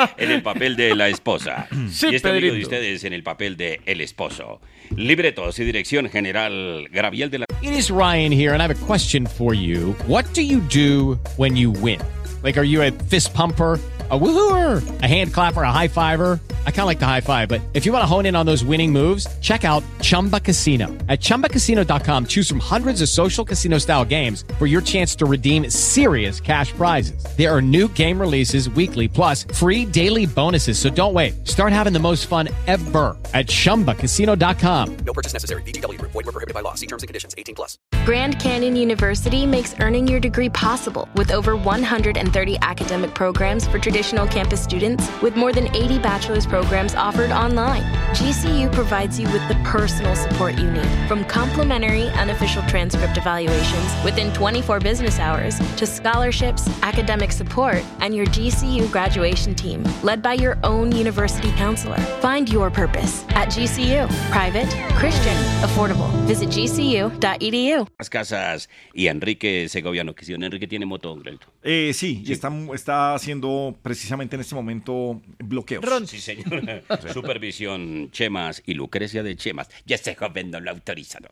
[0.17, 1.69] en el papel de la esposa.
[1.91, 4.61] Sí, y este amigo de ustedes en el papel de el esposo.
[4.97, 7.45] Libretos y dirección general Graviel de la...
[7.63, 9.95] It is Ryan here, and I have a question for you.
[10.07, 11.99] What do you do when you win?
[12.43, 13.79] Like, are you a fist pumper?
[14.13, 16.41] A woohooer, a hand clapper, a high fiver.
[16.67, 18.45] I kind of like the high five, but if you want to hone in on
[18.45, 20.89] those winning moves, check out Chumba Casino.
[21.09, 25.71] At chumbacasino.com, choose from hundreds of social casino style games for your chance to redeem
[25.71, 27.25] serious cash prizes.
[27.37, 30.77] There are new game releases weekly, plus free daily bonuses.
[30.77, 31.47] So don't wait.
[31.47, 34.97] Start having the most fun ever at chumbacasino.com.
[35.05, 35.63] No purchase necessary.
[35.63, 36.11] VGW Group.
[36.11, 36.75] Void were prohibited by law.
[36.75, 37.35] See terms and conditions.
[37.39, 37.79] 18 plus.
[38.05, 44.00] Grand Canyon University makes earning your degree possible with over 130 academic programs for traditional
[44.03, 47.83] campus students, with more than 80 bachelor's programs offered online.
[48.15, 54.33] GCU provides you with the personal support you need, from complimentary unofficial transcript evaluations within
[54.33, 60.59] 24 business hours to scholarships, academic support, and your GCU graduation team, led by your
[60.65, 61.99] own university counselor.
[62.21, 64.09] Find your purpose at GCU.
[64.31, 66.11] Private, Christian, affordable.
[66.27, 67.87] Visit gcu.edu.
[67.99, 71.47] Las casas y Enrique Segoviano, que si don Enrique tiene moto, don Grelto.
[71.63, 75.82] Eh, sí, y está, está haciendo precisamente en este momento bloqueos.
[76.07, 76.62] Sí, señor.
[77.12, 79.68] Supervisión Chemas y Lucrecia de Chemas.
[79.84, 81.28] Ya ese joven no lo ha autorizado.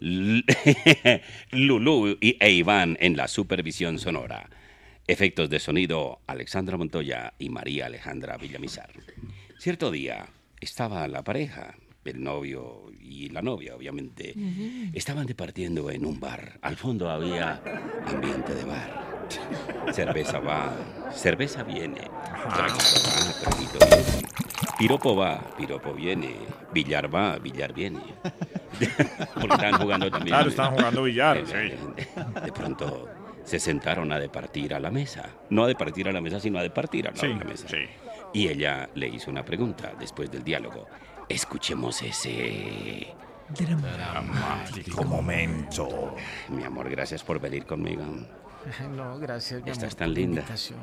[0.00, 0.42] L-
[1.52, 4.50] Lulú y e Iván en la supervisión sonora.
[5.06, 8.90] Efectos de sonido Alexandra Montoya y María Alejandra Villamizar.
[9.58, 10.26] Cierto día
[10.60, 14.34] estaba la pareja, el novio y la novia, obviamente.
[14.92, 16.58] Estaban departiendo en un bar.
[16.62, 17.62] Al fondo había
[18.06, 19.21] ambiente de bar.
[19.92, 20.72] Cerveza va,
[21.12, 22.00] cerveza viene.
[22.54, 24.28] Traguito va, traguito viene.
[24.78, 26.36] Piropo va, piropo viene.
[26.72, 28.00] Billar va, billar viene.
[29.34, 30.34] Porque estaban jugando también.
[30.34, 32.20] Claro, estaban jugando billar, Eh, sí.
[32.40, 33.08] De pronto
[33.44, 35.28] se sentaron a departir a la mesa.
[35.50, 37.66] No a departir a la mesa, sino a departir a la, Sí, la mesa.
[38.32, 40.86] Y ella le hizo una pregunta después del diálogo.
[41.28, 43.14] Escuchemos ese...
[43.48, 46.16] Dramático momento.
[46.48, 48.02] Mi amor, gracias por venir conmigo.
[48.96, 49.62] No, gracias.
[49.62, 50.40] mi Estás amor, tan por la linda.
[50.40, 50.78] invitación.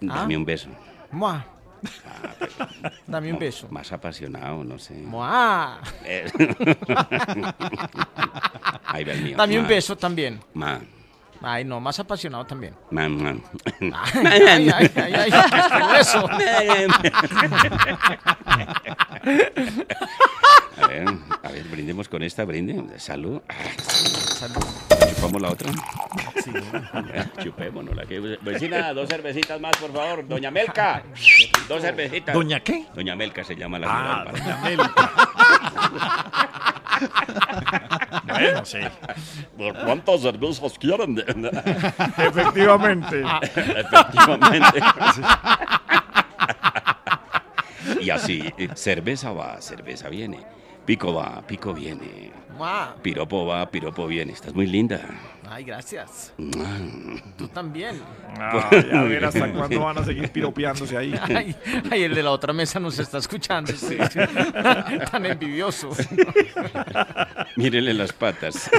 [0.00, 0.38] Dame Ah.
[0.38, 0.68] un beso.
[1.10, 1.46] Mua.
[3.06, 3.68] Dame un beso.
[3.70, 4.94] Más apasionado, no sé.
[4.94, 5.80] ¡Mua!
[6.04, 6.30] Eh.
[8.86, 9.36] Ahí va el mío.
[9.36, 9.68] Dame un Ma.
[9.68, 10.40] beso también.
[10.54, 10.80] Ma.
[11.44, 12.74] Ay, no, más apasionado también.
[12.90, 13.10] Ay,
[14.48, 16.28] ay, ay, ay, ay, ¿qué fue eso?
[20.76, 21.06] A ver,
[21.42, 22.98] a ver, brindemos con esta, brinde.
[22.98, 23.40] Salud.
[23.78, 24.62] Salud.
[25.14, 25.70] ¿Chupamos la otra?
[26.42, 26.50] Sí.
[27.42, 28.18] Chupémonos la que...
[28.42, 30.26] Vecina, dos cervecitas más, por favor.
[30.26, 31.02] Doña Melca.
[31.68, 32.34] Dos cervecitas.
[32.34, 32.86] ¿Doña qué?
[32.94, 35.10] Doña Melca se llama la Ah, doña Melca.
[38.26, 38.78] Bueno, sí.
[39.84, 41.16] ¿Cuántas cervezas quieren?
[42.18, 43.22] Efectivamente.
[43.42, 44.80] Efectivamente.
[48.00, 50.40] Y así, eh, cerveza va, cerveza viene.
[50.84, 52.30] Pico va, pico viene.
[52.58, 52.94] ¡Mua!
[53.02, 54.32] Piropo va, piropo viene.
[54.32, 55.00] Estás muy linda.
[55.50, 56.32] Ay, gracias.
[56.36, 56.68] Mua.
[57.36, 58.00] Tú también.
[58.38, 61.14] Ay, a ver hasta cuándo van a seguir piropeándose ahí.
[61.22, 61.56] Ay,
[61.90, 63.72] ay, el de la otra mesa nos está escuchando.
[63.72, 63.96] sí.
[65.10, 65.90] Tan envidioso.
[67.56, 68.70] Mírenle las patas.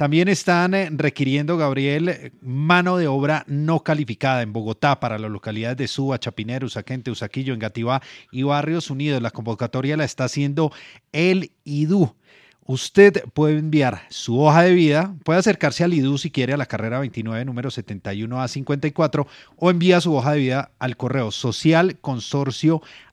[0.00, 5.76] También están eh, requiriendo, Gabriel, mano de obra no calificada en Bogotá para las localidades
[5.76, 8.00] de Suba, Chapinero, Usaquente, Usaquillo, Engativá
[8.32, 9.20] y Barrios Unidos.
[9.20, 10.72] La convocatoria la está haciendo
[11.12, 12.16] el IDU.
[12.64, 16.64] Usted puede enviar su hoja de vida, puede acercarse al IDU si quiere a la
[16.64, 19.26] carrera 29, número 71A54,
[19.56, 21.98] o envía su hoja de vida al correo social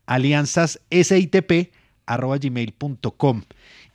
[0.05, 1.73] alianzas SITP
[2.05, 3.43] arroba gmail.com.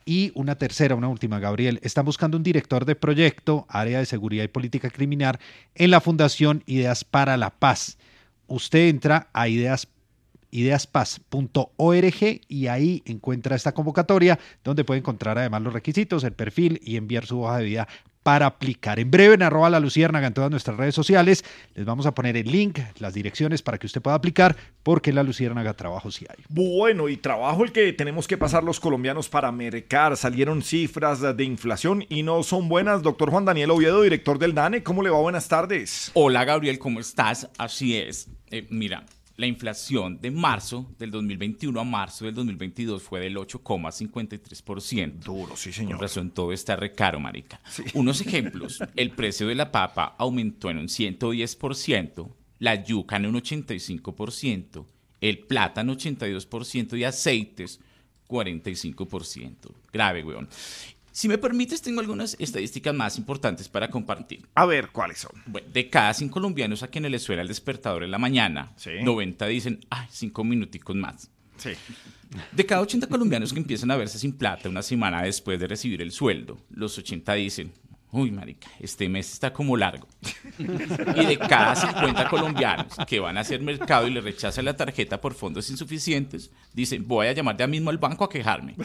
[0.05, 1.79] Y una tercera, una última, Gabriel.
[1.81, 5.39] Están buscando un director de proyecto, área de seguridad y política criminal,
[5.75, 7.97] en la Fundación Ideas para la Paz.
[8.47, 9.87] Usted entra a ideas
[10.53, 16.95] ideaspaz.org y ahí encuentra esta convocatoria donde puede encontrar además los requisitos, el perfil y
[16.95, 17.87] enviar su hoja de vida
[18.23, 18.99] para aplicar.
[18.99, 21.43] En breve en arroba la luciérnaga en todas nuestras redes sociales
[21.75, 25.17] les vamos a poner el link, las direcciones para que usted pueda aplicar porque en
[25.17, 26.43] la luciérnaga trabajo sí hay.
[26.49, 30.15] Bueno, y trabajo el que tenemos que pasar los colombianos para mercar.
[30.17, 33.01] Salieron cifras de inflación y no son buenas.
[33.01, 35.19] Doctor Juan Daniel Oviedo, director del DANE, ¿cómo le va?
[35.19, 36.11] Buenas tardes.
[36.13, 37.49] Hola Gabriel, ¿cómo estás?
[37.57, 38.29] Así es.
[38.51, 39.03] Eh, mira,
[39.35, 45.13] la inflación de marzo del 2021 a marzo del 2022 fue del 8,53%.
[45.19, 45.93] Duro, sí, señor.
[45.93, 47.59] Con razón, todo está recaro, marica.
[47.95, 48.79] Unos ejemplos.
[48.95, 52.29] El precio de la papa aumentó en un 110%,
[52.59, 54.85] la yuca en un 85%,
[55.21, 57.79] el plátano 82% y aceites
[58.27, 59.55] 45%.
[59.91, 60.47] Grave, weón.
[61.13, 64.47] Si me permites, tengo algunas estadísticas más importantes para compartir.
[64.55, 65.31] A ver, ¿cuáles son?
[65.45, 69.45] Bueno, de cada 100 colombianos a quienes les suena el despertador en la mañana, 90
[69.45, 71.29] dicen, ay, cinco minuticos más.
[71.57, 71.73] Sí.
[72.51, 76.01] De cada 80 colombianos que empiezan a verse sin plata una semana después de recibir
[76.01, 77.73] el sueldo, los 80 dicen,
[78.13, 80.07] uy, marica, este mes está como largo.
[81.15, 85.19] Y de cada 50 colombianos que van a hacer mercado y le rechazan la tarjeta
[85.19, 88.75] por fondos insuficientes, dicen, voy a llamar ya mismo al banco a quejarme.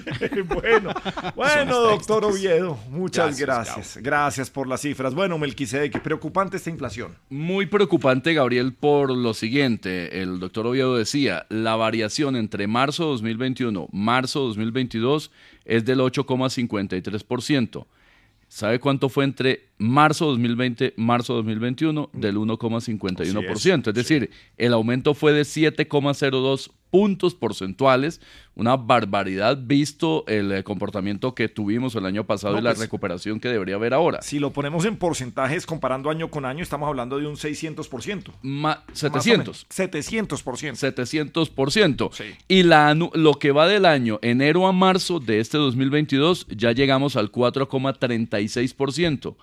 [0.46, 0.92] bueno,
[1.36, 3.98] bueno, doctor Oviedo, muchas Gracias, gracias.
[4.02, 5.14] Gracias, por las cifras.
[5.14, 7.14] Bueno, Melquisedec, preocupante esta inflación.
[7.28, 10.22] Muy preocupante, Gabriel, por lo siguiente.
[10.22, 15.30] El doctor Oviedo decía, la variación entre marzo 2021, marzo 2022
[15.64, 17.86] es del 8,53%.
[18.48, 22.10] ¿Sabe cuánto fue entre marzo 2020 marzo 2021?
[22.14, 23.88] Del 1,51%.
[23.88, 28.20] Es, decir, el aumento fue de 7,02 puntos porcentuales,
[28.54, 32.80] una barbaridad visto el eh, comportamiento que tuvimos el año pasado No, y la pues,
[32.80, 34.20] recuperación que debería haber ahora.
[34.22, 38.32] Si lo ponemos en porcentajes comparando año con año, estamos hablando de un 600%.
[38.42, 39.38] Ma- Más o 700.
[39.38, 39.66] menos.
[39.68, 40.74] 700%.
[40.74, 42.10] 700%.
[42.48, 47.16] Y la, lo que va del año enero a marzo de este 2022 ya llegamos
[47.16, 49.36] al 4,36%.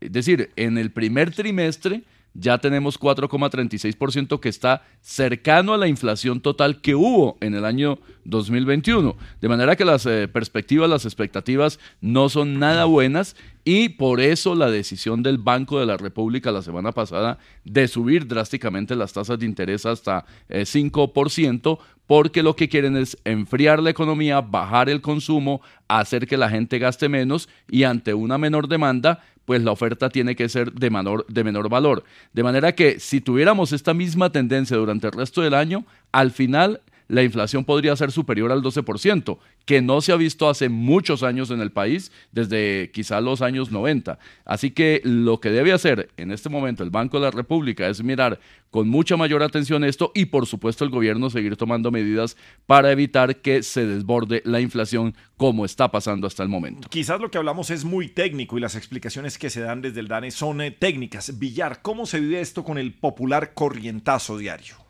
[0.00, 2.02] Es decir, en el primer trimestre
[2.34, 7.98] ya tenemos 4,36% que está cercano a la inflación total que hubo en el año
[8.24, 9.16] 2021.
[9.40, 14.54] De manera que las eh, perspectivas, las expectativas no son nada buenas y por eso
[14.54, 19.38] la decisión del Banco de la República la semana pasada de subir drásticamente las tasas
[19.38, 25.00] de interés hasta eh, 5%, porque lo que quieren es enfriar la economía, bajar el
[25.00, 30.10] consumo, hacer que la gente gaste menos y ante una menor demanda, pues la oferta
[30.10, 32.04] tiene que ser de menor, de menor valor.
[32.32, 36.80] De manera que si tuviéramos esta misma tendencia durante el resto del año, al final
[37.12, 39.36] la inflación podría ser superior al 12%,
[39.66, 43.70] que no se ha visto hace muchos años en el país, desde quizá los años
[43.70, 44.18] 90.
[44.46, 48.02] Así que lo que debe hacer en este momento el Banco de la República es
[48.02, 48.40] mirar
[48.70, 53.42] con mucha mayor atención esto y por supuesto el gobierno seguir tomando medidas para evitar
[53.42, 56.88] que se desborde la inflación como está pasando hasta el momento.
[56.88, 60.08] Quizás lo que hablamos es muy técnico y las explicaciones que se dan desde el
[60.08, 61.38] DANE son eh, técnicas.
[61.38, 64.81] Villar, ¿cómo se vive esto con el popular corrientazo diario?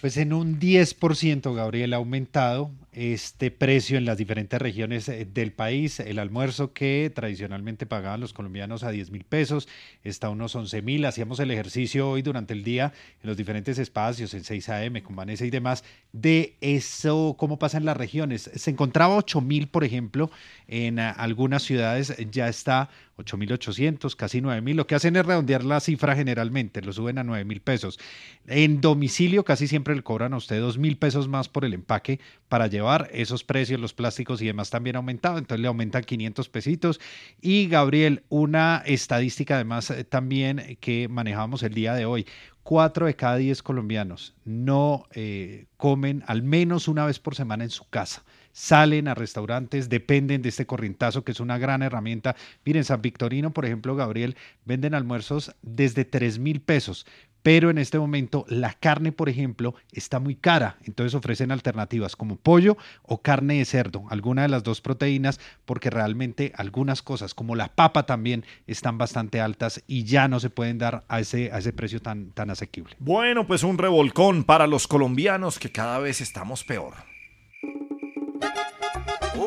[0.00, 5.52] Pues en un 10%, Gabriel, ha aumentado este precio en las diferentes regiones eh, del
[5.52, 5.98] país.
[5.98, 9.68] El almuerzo que tradicionalmente pagaban los colombianos a 10 mil pesos
[10.04, 11.04] está a unos 11 mil.
[11.04, 12.92] Hacíamos el ejercicio hoy durante el día
[13.22, 17.78] en los diferentes espacios, en 6 AM, con Vanessa y demás, de eso, cómo pasa
[17.78, 18.50] en las regiones.
[18.54, 20.30] Se encontraba 8 mil, por ejemplo,
[20.68, 22.88] en ah, algunas ciudades ya está
[23.18, 24.74] 8.800, casi 9.000.
[24.74, 27.98] Lo que hacen es redondear la cifra generalmente, lo suben a 9.000 pesos.
[28.46, 32.68] En domicilio casi siempre le cobran a usted 2.000 pesos más por el empaque para
[32.68, 37.00] llevar esos precios, los plásticos y demás también ha aumentado, entonces le aumentan 500 pesitos.
[37.40, 42.26] Y Gabriel, una estadística además eh, también que manejamos el día de hoy.
[42.62, 47.70] Cuatro de cada diez colombianos no eh, comen al menos una vez por semana en
[47.70, 48.22] su casa
[48.58, 52.34] salen a restaurantes, dependen de este corrientazo, que es una gran herramienta.
[52.64, 57.06] Miren, San Victorino, por ejemplo, Gabriel, venden almuerzos desde 3 mil pesos,
[57.44, 62.34] pero en este momento la carne, por ejemplo, está muy cara, entonces ofrecen alternativas como
[62.34, 67.54] pollo o carne de cerdo, alguna de las dos proteínas, porque realmente algunas cosas, como
[67.54, 71.58] la papa también, están bastante altas y ya no se pueden dar a ese, a
[71.58, 72.96] ese precio tan, tan asequible.
[72.98, 76.94] Bueno, pues un revolcón para los colombianos que cada vez estamos peor.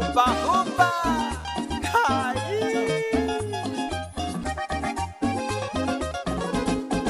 [0.01, 0.89] ¡Upa, upa!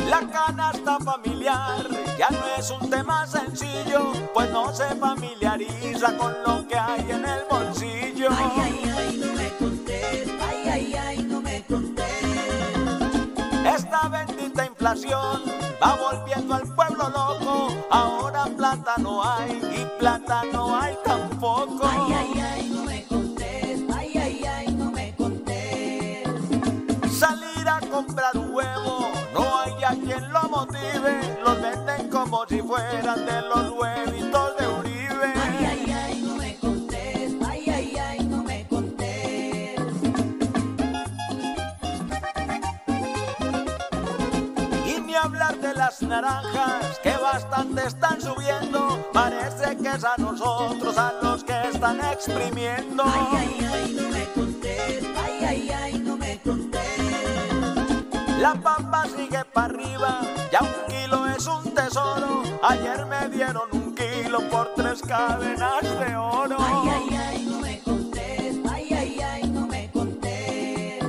[0.10, 1.88] La canasta familiar
[2.18, 7.26] ya no es un tema sencillo, pues no se familiariza con lo que hay en
[7.26, 8.30] el bolsillo.
[8.32, 12.06] Ay, ay, ay, no me contés, ay, ay, ay, no me contés.
[13.66, 15.42] Esta bendita inflación
[15.82, 21.82] va volviendo al pueblo loco, ahora plata no hay y plata no hay tampoco.
[21.84, 22.21] Ay, ay,
[27.92, 33.42] comprar un huevo, no hay a quien lo motive, los venden como si fueran de
[33.42, 35.34] los huevitos de Uribe.
[35.36, 39.82] Ay, ay, ay, no me contés, ay, ay, ay, no me contés.
[44.88, 49.06] Y ni hablar de las naranjas, que bastante están subiendo.
[49.12, 53.04] Parece que es a nosotros a los que están exprimiendo.
[53.06, 54.11] Ay, ay, ay,
[58.42, 60.20] La pampa sigue para arriba,
[60.52, 62.42] ya un kilo es un tesoro.
[62.64, 66.58] Ayer me dieron un kilo por tres cadenas de oro.
[66.60, 71.04] Ay, ay, ay, no me contés, ay, ay, ay, no me contés.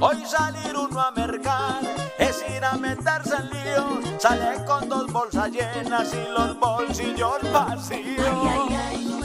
[0.00, 1.82] Hoy salir uno a mercar
[2.18, 4.22] es ir a meterse en líos.
[4.22, 8.26] Sale con dos bolsas llenas y los bolsillos vacíos.
[8.26, 9.17] Ay, ay, ay,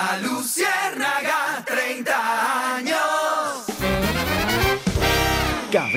[0.00, 2.39] La Luciérnaga, 30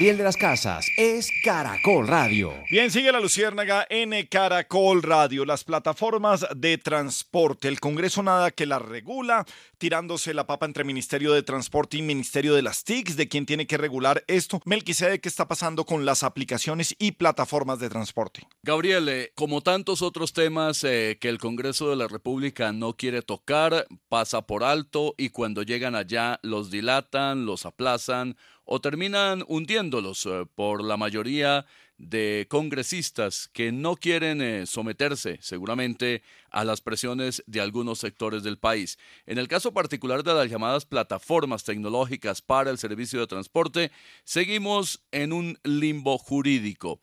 [0.04, 2.54] Gabriel de las Casas es Caracol Radio.
[2.70, 7.70] Bien, sigue la Luciérnaga en Caracol Radio, las plataformas de transporte.
[7.70, 9.46] El Congreso nada que las regula,
[9.78, 13.66] tirándose la papa entre Ministerio de Transporte y Ministerio de las TICs, de quién tiene
[13.66, 14.60] que regular esto.
[14.66, 18.46] Melquisede, ¿qué está pasando con las aplicaciones y plataformas de transporte?
[18.62, 23.22] Gabriel, eh, como tantos otros temas eh, que el Congreso de la República no quiere
[23.22, 28.36] tocar, pasa por alto y cuando llegan allá los dilatan, los aplazan
[28.66, 31.66] o terminan hundiéndolos eh, por la mayoría
[31.98, 38.58] de congresistas que no quieren eh, someterse seguramente a las presiones de algunos sectores del
[38.58, 38.98] país.
[39.26, 43.92] En el caso particular de las llamadas plataformas tecnológicas para el servicio de transporte,
[44.24, 47.00] seguimos en un limbo jurídico.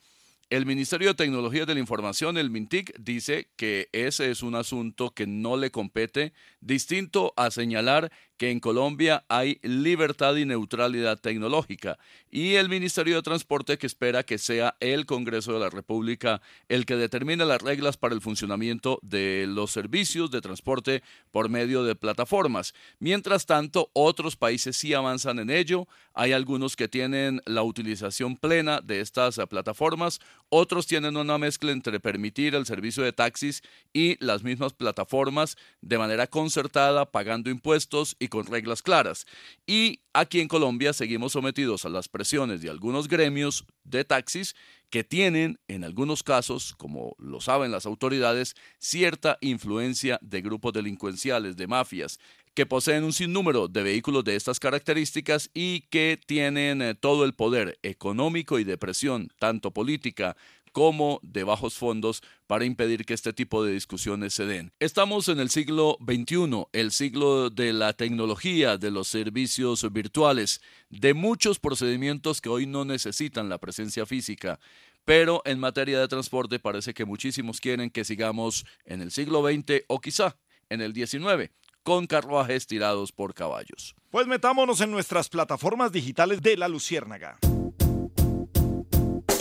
[0.51, 5.11] El Ministerio de Tecnología de la Información, el MINTIC, dice que ese es un asunto
[5.11, 11.99] que no le compete, distinto a señalar que en Colombia hay libertad y neutralidad tecnológica
[12.31, 16.41] y el Ministerio de Transporte que espera que sea el Congreso de la República
[16.71, 21.03] el que determine las reglas para el funcionamiento de los servicios de transporte
[21.33, 22.73] por medio de plataformas.
[22.99, 25.87] Mientras tanto, otros países sí avanzan en ello.
[26.15, 30.19] Hay algunos que tienen la utilización plena de estas plataformas,
[30.51, 33.63] otros tienen una mezcla entre permitir el servicio de taxis
[33.93, 39.27] y las mismas plataformas de manera concertada, pagando impuestos y con reglas claras.
[39.67, 44.55] Y aquí en Colombia seguimos sometidos a las presiones de algunos gremios de taxis
[44.91, 51.57] que tienen, en algunos casos, como lo saben las autoridades, cierta influencia de grupos delincuenciales,
[51.57, 52.19] de mafias,
[52.55, 57.35] que poseen un sinnúmero de vehículos de estas características y que tienen eh, todo el
[57.35, 60.37] poder económico y de presión, tanto política
[60.73, 64.73] como de bajos fondos para impedir que este tipo de discusiones se den.
[64.79, 71.15] Estamos en el siglo XXI, el siglo de la tecnología, de los servicios virtuales, de
[71.15, 74.61] muchos procedimientos que hoy no necesitan la presencia física.
[75.05, 79.85] Pero en materia de transporte parece que muchísimos quieren que sigamos en el siglo XX
[79.89, 80.37] o quizá
[80.69, 81.51] en el XIX,
[81.83, 83.95] con carruajes tirados por caballos.
[84.11, 87.39] Pues metámonos en nuestras plataformas digitales de la Luciérnaga.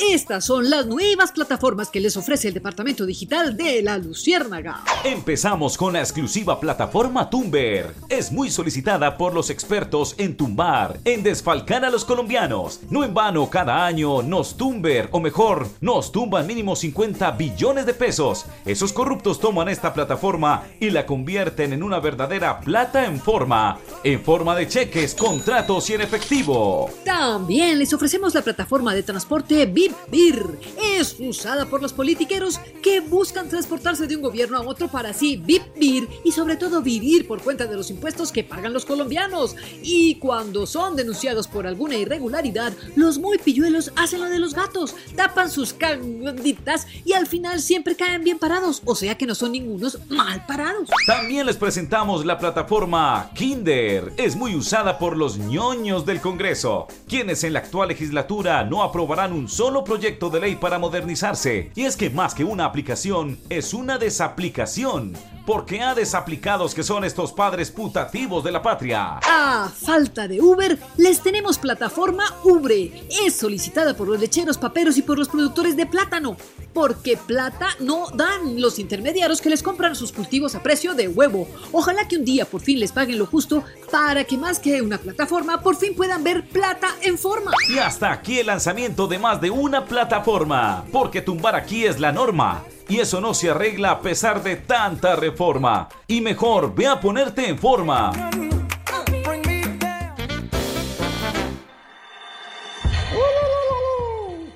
[0.01, 4.81] Estas son las nuevas plataformas que les ofrece el Departamento Digital de la Luciérnaga.
[5.03, 7.93] Empezamos con la exclusiva plataforma Tumber.
[8.07, 12.80] Es muy solicitada por los expertos en tumbar, en desfalcar a los colombianos.
[12.89, 17.93] No en vano, cada año nos tumber, o mejor, nos tumban mínimo 50 billones de
[17.93, 18.45] pesos.
[18.65, 24.21] Esos corruptos toman esta plataforma y la convierten en una verdadera plata en forma, en
[24.21, 26.89] forma de cheques, contratos y en efectivo.
[27.03, 30.60] También les ofrecemos la plataforma de transporte VIP BIR.
[30.82, 35.38] Es usada por los politiqueros que buscan transportarse de un gobierno a otro para así
[35.38, 39.56] vivir y sobre todo vivir por cuenta de los impuestos que pagan los colombianos.
[39.82, 44.95] Y cuando son denunciados por alguna irregularidad, los muy pilluelos hacen lo de los gatos,
[45.16, 49.52] tapan sus canditas y al final siempre caen bien parados, o sea que no son
[49.52, 50.90] ningunos mal parados.
[51.06, 54.14] También les presentamos la plataforma Kinder.
[54.18, 59.34] Es muy usada por los ñoños del Congreso, quienes en la actual legislatura no aprobarán
[59.34, 61.72] un solo proyecto de ley para modernizarse.
[61.76, 65.14] Y es que más que una aplicación, es una desaplicación.
[65.45, 69.19] Porque a desaplicados que son estos padres putativos de la patria.
[69.23, 73.07] A falta de Uber, les tenemos plataforma Ubre.
[73.26, 76.38] Es solicitada por los lecheros, paperos y por los productores de plátano.
[76.72, 81.47] Porque plata no dan los intermediarios que les compran sus cultivos a precio de huevo.
[81.72, 84.99] Ojalá que un día por fin les paguen lo justo para que más que una
[84.99, 87.51] plataforma por fin puedan ver plata en forma.
[87.73, 90.84] Y hasta aquí el lanzamiento de más de una plataforma.
[90.91, 92.64] Porque tumbar aquí es la norma.
[92.88, 95.88] Y eso no se arregla a pesar de tanta reforma.
[96.08, 98.12] Y mejor, ve a ponerte en forma.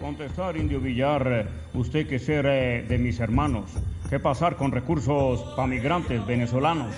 [0.01, 3.65] Contestar, Indio Villar, usted que ser eh, de mis hermanos.
[4.09, 6.95] ¿Qué pasar con recursos para migrantes venezolanos?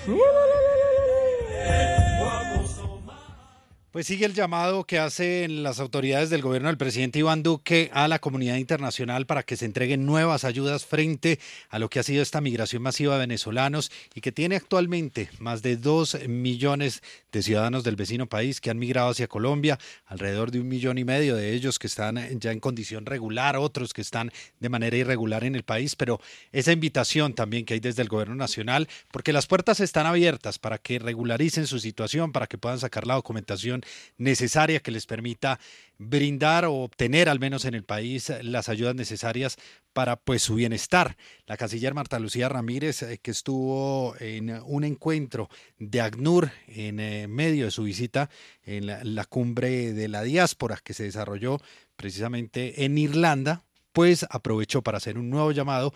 [3.96, 8.08] Pues sigue el llamado que hacen las autoridades del gobierno del presidente Iván Duque a
[8.08, 11.40] la comunidad internacional para que se entreguen nuevas ayudas frente
[11.70, 15.62] a lo que ha sido esta migración masiva de venezolanos y que tiene actualmente más
[15.62, 17.02] de dos millones
[17.32, 21.04] de ciudadanos del vecino país que han migrado hacia Colombia, alrededor de un millón y
[21.04, 25.42] medio de ellos que están ya en condición regular, otros que están de manera irregular
[25.42, 26.20] en el país, pero
[26.52, 30.76] esa invitación también que hay desde el gobierno nacional, porque las puertas están abiertas para
[30.76, 33.85] que regularicen su situación, para que puedan sacar la documentación
[34.18, 35.58] necesaria que les permita
[35.98, 39.56] brindar o obtener al menos en el país las ayudas necesarias
[39.92, 41.16] para pues su bienestar.
[41.46, 45.48] La canciller Marta Lucía Ramírez, eh, que estuvo en un encuentro
[45.78, 48.28] de ACNUR en eh, medio de su visita
[48.64, 51.60] en la, la cumbre de la diáspora que se desarrolló
[51.96, 55.94] precisamente en Irlanda, pues aprovechó para hacer un nuevo llamado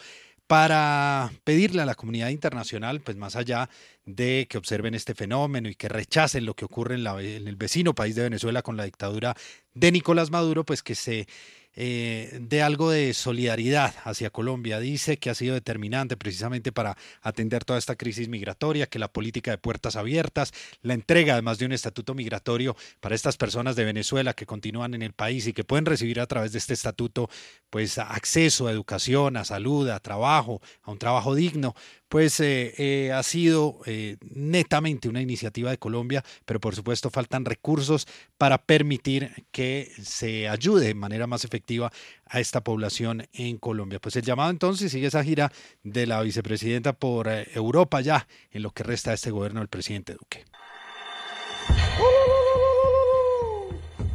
[0.51, 3.71] para pedirle a la comunidad internacional, pues más allá
[4.05, 7.55] de que observen este fenómeno y que rechacen lo que ocurre en, la- en el
[7.55, 9.37] vecino país de Venezuela con la dictadura
[9.75, 11.29] de Nicolás Maduro, pues que se
[11.77, 14.81] eh, dé algo de solidaridad hacia Colombia.
[14.81, 19.51] Dice que ha sido determinante precisamente para atender toda esta crisis migratoria, que la política
[19.51, 20.53] de puertas abiertas,
[20.83, 25.03] la entrega además de un estatuto migratorio para estas personas de Venezuela que continúan en
[25.03, 27.31] el país y que pueden recibir a través de este estatuto
[27.71, 31.75] pues acceso a educación, a salud, a trabajo, a un trabajo digno,
[32.11, 37.45] pues eh, eh, ha sido eh, netamente una iniciativa de Colombia, pero por supuesto faltan
[37.45, 41.93] recursos para permitir que se ayude de manera más efectiva
[42.27, 44.01] a esta población en Colombia.
[44.01, 45.53] Pues el llamado entonces sigue esa gira
[45.85, 50.15] de la vicepresidenta por Europa ya en lo que resta de este gobierno del presidente
[50.15, 50.45] Duque.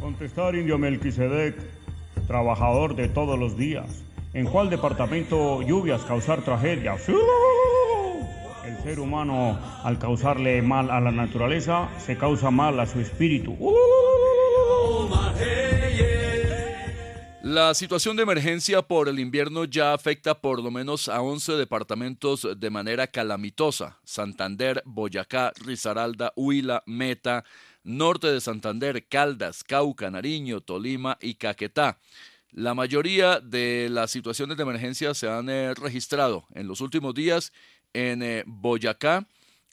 [0.00, 1.56] Contestar Indio Melquisedec,
[2.26, 4.04] trabajador de todos los días.
[4.34, 7.00] ¿En cuál departamento lluvias causar tragedias?
[8.66, 13.56] El ser humano, al causarle mal a la naturaleza, se causa mal a su espíritu.
[17.44, 22.48] La situación de emergencia por el invierno ya afecta por lo menos a 11 departamentos
[22.56, 24.00] de manera calamitosa.
[24.02, 27.44] Santander, Boyacá, Risaralda, Huila, Meta,
[27.84, 32.00] norte de Santander, Caldas, Cauca, Nariño, Tolima y Caquetá.
[32.50, 37.52] La mayoría de las situaciones de emergencia se han eh, registrado en los últimos días
[37.96, 39.26] en eh, Boyacá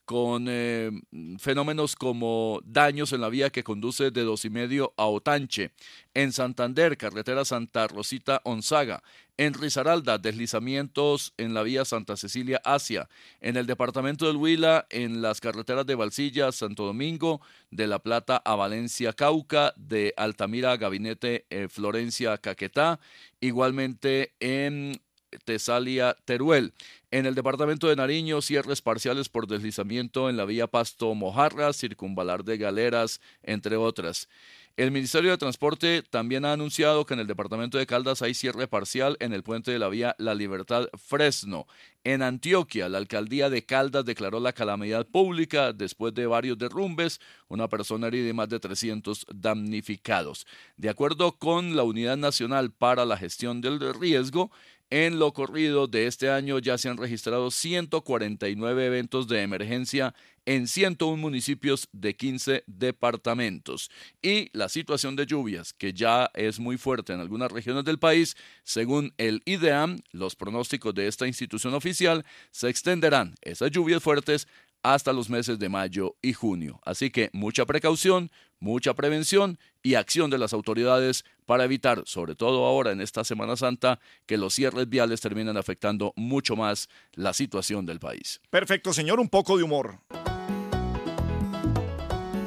[0.06, 0.92] con eh,
[1.40, 5.72] fenómenos como daños en la vía que conduce de dos y medio a Otanche,
[6.14, 9.02] en Santander, carretera Santa Rosita Onzaga,
[9.38, 13.08] en Risaralda, deslizamientos en la vía Santa Cecilia Asia,
[13.40, 17.42] en el departamento del Huila, en las carreteras de Valsilla, Santo Domingo,
[17.72, 23.00] de La Plata a Valencia, Cauca, de Altamira Gabinete eh, Florencia, Caquetá,
[23.40, 25.02] igualmente en
[25.46, 26.74] Tesalia, Teruel.
[27.14, 32.44] En el departamento de Nariño, cierres parciales por deslizamiento en la vía Pasto Mojarra, circunvalar
[32.44, 34.28] de Galeras, entre otras.
[34.76, 38.68] El Ministerio de Transporte también ha anunciado que en el departamento de Caldas hay cierre
[38.68, 41.68] parcial en el puente de la vía La Libertad Fresno.
[42.04, 47.70] En Antioquia, la alcaldía de Caldas declaró la calamidad pública después de varios derrumbes, una
[47.70, 50.48] persona herida y más de 300 damnificados.
[50.76, 54.50] De acuerdo con la Unidad Nacional para la Gestión del Riesgo,
[54.94, 60.14] en lo corrido de este año ya se han registrado 149 eventos de emergencia
[60.46, 63.90] en 101 municipios de 15 departamentos.
[64.22, 68.38] Y la situación de lluvias, que ya es muy fuerte en algunas regiones del país,
[68.64, 74.48] según el IDEAM, los pronósticos de esta institución oficial, se extenderán esas lluvias fuertes
[74.84, 76.80] hasta los meses de mayo y junio.
[76.86, 78.30] Así que mucha precaución,
[78.60, 83.56] mucha prevención y acción de las autoridades para evitar, sobre todo ahora en esta Semana
[83.56, 88.42] Santa, que los cierres viales terminen afectando mucho más la situación del país.
[88.50, 90.00] Perfecto, señor, un poco de humor.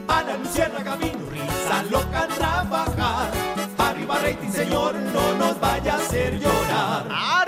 [0.08, 3.32] Ana Luciérnaga vino, risa loca trabajar.
[3.78, 7.45] Arriba rating, señor, no nos vaya a hacer llorar.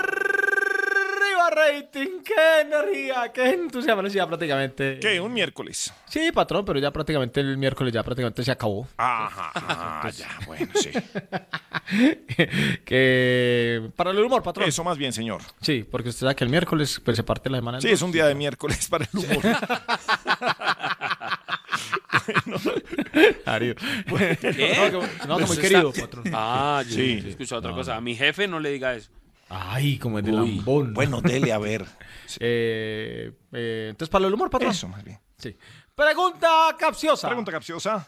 [1.49, 2.21] ¡Arriba rating!
[2.23, 3.31] ¡Qué energía!
[3.33, 4.07] ¡Qué entusiasmo!
[4.09, 4.99] Sí, ya prácticamente.
[4.99, 5.19] ¿Qué?
[5.19, 5.91] ¿Un miércoles?
[6.07, 8.87] Sí, patrón, pero ya prácticamente el miércoles ya prácticamente se acabó.
[8.97, 10.89] Ajá, ah, ya, bueno, sí.
[12.85, 14.67] que para el humor, patrón.
[14.67, 15.41] Eso más bien, señor.
[15.61, 17.77] Sí, porque usted sabe que el miércoles pues, se parte la semana.
[17.77, 17.95] en Sí, dos.
[17.95, 19.43] es un día de miércoles para el humor.
[23.45, 23.75] Darío.
[23.75, 24.89] ¿Qué?
[24.91, 26.23] No, que- no, que muy Usted querido, está- patrón.
[26.33, 27.23] Ah, yo Sí.
[27.25, 27.95] he escuchado otra cosa.
[27.95, 29.09] A mi jefe no le diga eso.
[29.49, 30.55] Ay, como es de Uy.
[30.55, 30.93] lambón.
[30.93, 31.85] Bueno, dele a ver.
[32.39, 34.69] Eh, eh, entonces, para el humor, patrón.
[34.69, 35.19] Eso más bien.
[35.35, 35.57] Sí.
[35.95, 37.27] Pregunta capciosa.
[37.27, 38.07] Pregunta capciosa.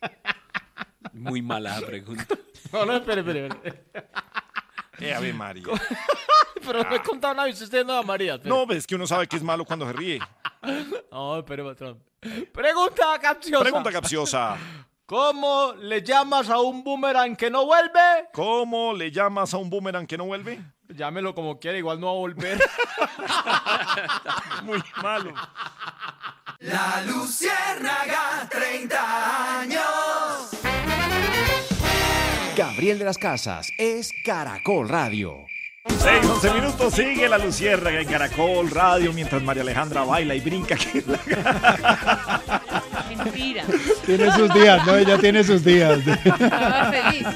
[1.12, 2.26] Muy mala la pregunta.
[2.72, 3.46] No, no, espere, espere.
[3.48, 3.82] espere.
[5.00, 5.64] Eh, a ver, María.
[6.64, 8.34] Pero no he contado nada y usted no, María.
[8.34, 8.48] espere.
[8.50, 10.20] No, es que uno sabe que es malo cuando se ríe.
[11.10, 12.00] No, espere, patrón.
[12.52, 13.64] Pregunta capciosa.
[13.64, 14.56] Pregunta capciosa.
[15.06, 18.00] ¿Cómo le llamas a un boomerang que no vuelve?
[18.32, 20.60] ¿Cómo le llamas a un boomerang que no vuelve?
[20.88, 22.58] Llámelo como quiera, igual no va a volver.
[24.62, 25.34] Muy malo.
[26.60, 29.82] La Luciérnaga, 30 años.
[32.56, 35.44] Gabriel de las Casas es Caracol Radio.
[35.86, 40.76] 6, 11 minutos, sigue la Luciérnaga en Caracol Radio mientras María Alejandra baila y brinca.
[41.06, 42.62] la-
[43.16, 43.64] Mentira.
[44.06, 44.96] Tiene sus días, ¿no?
[44.96, 45.98] Ella tiene sus días.
[46.24, 47.26] Estaba feliz.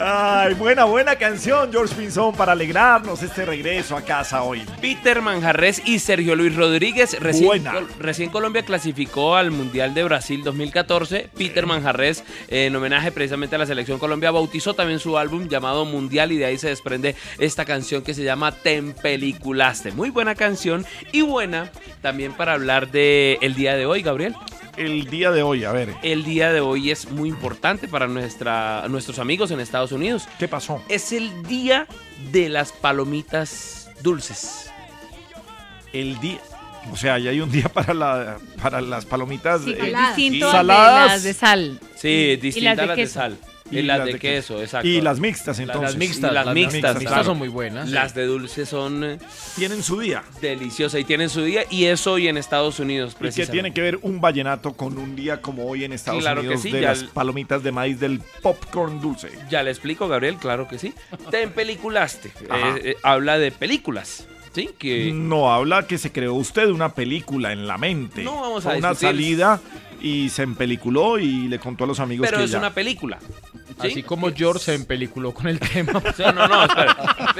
[0.00, 4.64] Ay, buena, buena canción, George Pinzón, para alegrarnos este regreso a casa hoy.
[4.80, 7.18] Peter Manjarres y Sergio Luis Rodríguez.
[7.18, 7.64] Recién.
[7.64, 11.30] Col- recién Colombia clasificó al Mundial de Brasil 2014.
[11.36, 15.84] Peter Manjarres, eh, en homenaje precisamente a la selección Colombia, bautizó también su álbum llamado
[15.84, 19.90] Mundial y de ahí se desprende esta canción que se llama Tempeliculaste.
[19.90, 21.72] Muy buena canción y buena
[22.02, 24.36] también para hablar de el día de hoy, Gabriel.
[24.78, 25.94] El día de hoy, a ver.
[26.02, 30.28] El día de hoy es muy importante para nuestra, nuestros amigos en Estados Unidos.
[30.38, 30.82] ¿Qué pasó?
[30.88, 31.86] Es el día
[32.30, 34.70] de las palomitas dulces.
[35.92, 36.38] El día.
[36.92, 40.52] O sea, ya hay un día para, la, para las palomitas Sí, eh, distinto de
[40.52, 41.10] saladas.
[41.10, 41.80] las de sal.
[41.96, 43.38] Sí, distintas las de a las de sal.
[43.70, 44.62] Y Y las las de de queso, queso.
[44.62, 44.88] exacto.
[44.88, 45.82] Y las mixtas, entonces.
[45.82, 47.24] Las mixtas, las, las mixtas, mixtas claro.
[47.24, 47.88] son muy buenas.
[47.90, 49.04] Las de dulce son...
[49.04, 49.18] eh,
[49.56, 50.22] Tienen su día.
[50.40, 53.52] Deliciosas y tienen su día y es hoy en Estados Unidos, ¿Y qué precisamente.
[53.52, 56.62] tiene que ver un vallenato con un día como hoy en Estados Claro que Unidos
[56.62, 59.30] sí, de las el- palomitas de maíz del popcorn dulce?
[59.50, 60.94] Ya le explico, Gabriel, claro que sí.
[61.30, 62.32] Te empeliculaste.
[62.50, 64.70] Eh, eh, habla de películas, ¿sí?
[64.78, 65.12] Que...
[65.12, 68.22] No habla que se creó usted una película en la mente.
[68.24, 69.08] No vamos a una discutir.
[69.08, 69.60] salida
[70.00, 73.18] y se empeliculó y le contó a los amigos Pero que es ya- una película.
[73.80, 73.86] ¿Sí?
[73.88, 76.02] Así como George se empeliculó con el tema.
[76.16, 76.96] Sí, no, no, espera.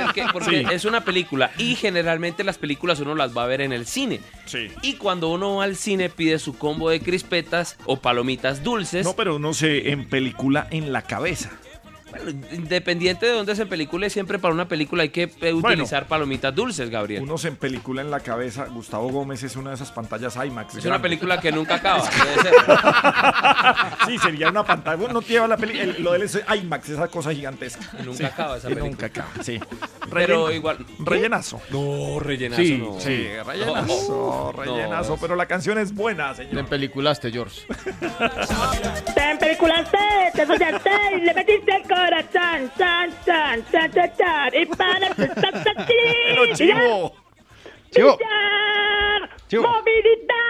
[0.06, 0.66] Porque, porque Sí.
[0.72, 4.20] es una película y generalmente las películas uno las va a ver en el cine.
[4.46, 4.68] Sí.
[4.82, 9.04] Y cuando uno va al cine pide su combo de crispetas o palomitas dulces.
[9.04, 11.50] No, pero uno se empelicula en la cabeza.
[12.10, 16.54] Bueno, independiente de dónde se pelicule, siempre para una película hay que eh, utilizar palomitas
[16.54, 17.22] dulces, Gabriel.
[17.22, 18.66] Uno se empelicula en la cabeza.
[18.66, 20.76] Gustavo Gómez es una de esas pantallas IMAX.
[20.76, 22.02] Es una película que nunca acaba.
[22.24, 22.54] debe ser.
[24.06, 24.96] sí, sería una pantalla.
[24.96, 27.84] Bueno, no lleva la peli el- lo de él es IMAX, esa cosa gigantesca.
[28.00, 28.90] Y nunca Sí, acaba esa y película.
[28.90, 29.60] Nunca acaba, sí.
[30.10, 30.86] Pero Rellena- igual.
[31.00, 31.60] Rellenazo.
[31.70, 32.98] No, rellenazo Sí, no.
[33.00, 34.62] sí, rellenazo, No.
[34.62, 35.18] rellenazo.
[35.20, 36.54] Pero la canción es buena, señor.
[36.54, 37.62] Te empeliculaste, George.
[39.14, 39.98] Te empeliculaste,
[40.34, 42.70] te soñaste y le metiste el corazón.
[42.76, 44.50] Chan, chan, chan, chan, chan.
[44.54, 45.94] Y para tu ta, ta, ti.
[46.26, 47.14] Pero chivo.
[47.90, 48.18] Chivo.
[49.48, 49.62] Chivo.
[49.62, 50.48] Movilidad.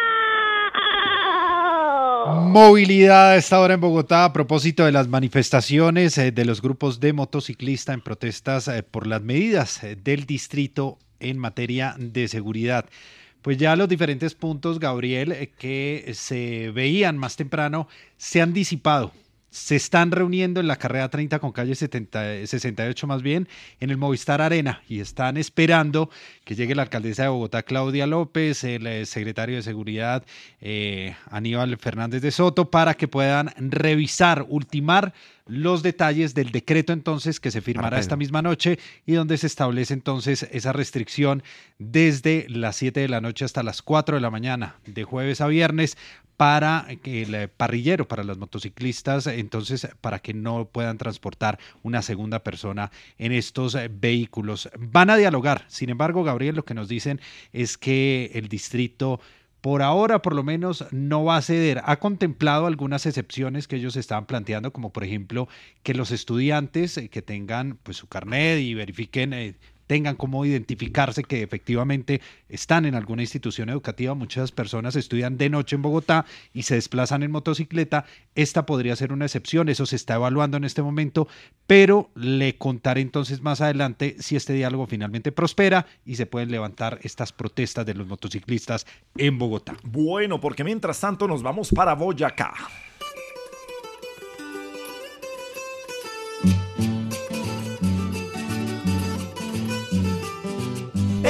[2.49, 7.01] Movilidad a esta hora en Bogotá a propósito de las manifestaciones eh, de los grupos
[7.01, 12.87] de motociclistas en protestas eh, por las medidas eh, del distrito en materia de seguridad.
[13.43, 19.13] Pues ya los diferentes puntos, Gabriel, que se veían más temprano, se han disipado.
[19.59, 23.49] Se están reuniendo en la carrera 30 con calle 70 68 más bien,
[23.81, 26.11] en el Movistar Arena y están esperando
[26.45, 30.25] que llegue la alcaldesa de Bogotá, Claudia López, el eh, secretario de Seguridad,
[30.61, 35.13] eh, Aníbal Fernández de Soto, para que puedan revisar, ultimar
[35.45, 39.95] los detalles del decreto entonces que se firmará esta misma noche y donde se establece
[39.95, 41.43] entonces esa restricción
[41.79, 45.49] desde las 7 de la noche hasta las 4 de la mañana, de jueves a
[45.49, 45.97] viernes,
[46.39, 52.45] para el eh, parrillero, para los motociclistas, entonces para que no puedan transportar una segunda
[52.45, 54.71] persona en estos eh, vehículos.
[54.79, 57.21] Van a dialogar, sin embargo, Gabriel, lo que nos dicen
[57.53, 59.21] es que el distrito
[59.61, 61.83] por ahora por lo menos no va a ceder.
[61.85, 65.49] Ha contemplado algunas excepciones que ellos estaban planteando, como por ejemplo
[65.83, 69.57] que los estudiantes eh, que tengan pues su carnet y verifiquen
[69.89, 74.15] tengan cómo identificarse que efectivamente están en alguna institución educativa.
[74.15, 78.05] Muchas personas estudian de noche en Bogotá y se desplazan en motocicleta.
[78.37, 81.27] Esta podría ser una excepción, eso se está evaluando en este momento,
[81.67, 87.01] pero le contaré entonces más adelante si este diálogo finalmente prospera y se pueden levantar
[87.03, 88.87] estas protestas de los motociclistas
[89.17, 89.77] en Bogotá.
[89.83, 92.55] Bueno, porque mientras tanto nos vamos para Boyacá.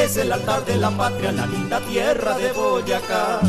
[0.08, 3.40] Es el altar de la patria, la linda tierra de Boyacá.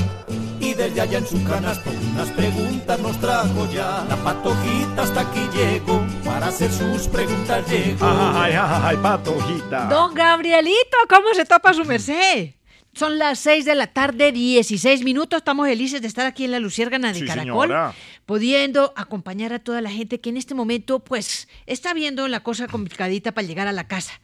[0.59, 4.05] Y desde allá en su canasto unas preguntas nos trajo ya.
[4.09, 8.05] La patojita hasta aquí llegó, para hacer sus preguntas llegó.
[8.05, 9.85] Ay, ay, ay, patojita.
[9.85, 12.55] Don Gabrielito, ¿cómo se topa su merced?
[12.93, 15.37] Son las 6 de la tarde, 16 minutos.
[15.37, 17.93] Estamos felices de estar aquí en la Luciérgana de Sí, Caracol, señora.
[18.25, 22.67] pudiendo acompañar a toda la gente que en este momento, pues, está viendo la cosa
[22.67, 24.19] complicadita para llegar a la casa.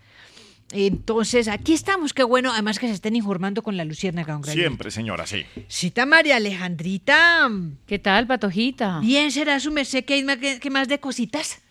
[0.72, 4.42] Entonces, aquí estamos, qué bueno, además que se estén informando con la Luciérnaga.
[4.44, 5.46] Siempre, señora, sí.
[5.68, 7.50] Cita María Alejandrita.
[7.86, 9.00] ¿Qué tal, Patojita?
[9.00, 11.62] Bien, será su merced que hay más, que, que más de cositas.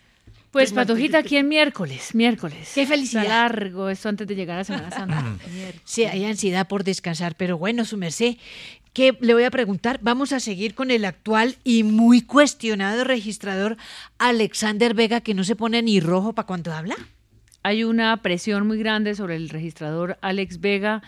[0.55, 2.71] Pues Patojita aquí en miércoles, miércoles.
[2.73, 3.23] Qué felicidad.
[3.23, 5.37] Está largo esto antes de llegar a Semana Santa.
[5.83, 8.37] Sí, hay ansiedad por descansar, pero bueno, su merced,
[8.93, 13.75] que le voy a preguntar, vamos a seguir con el actual y muy cuestionado registrador
[14.17, 16.95] Alexander Vega, que no se pone ni rojo para cuando habla.
[17.65, 21.01] Hay una presión muy grande sobre el registrador Alex Vega.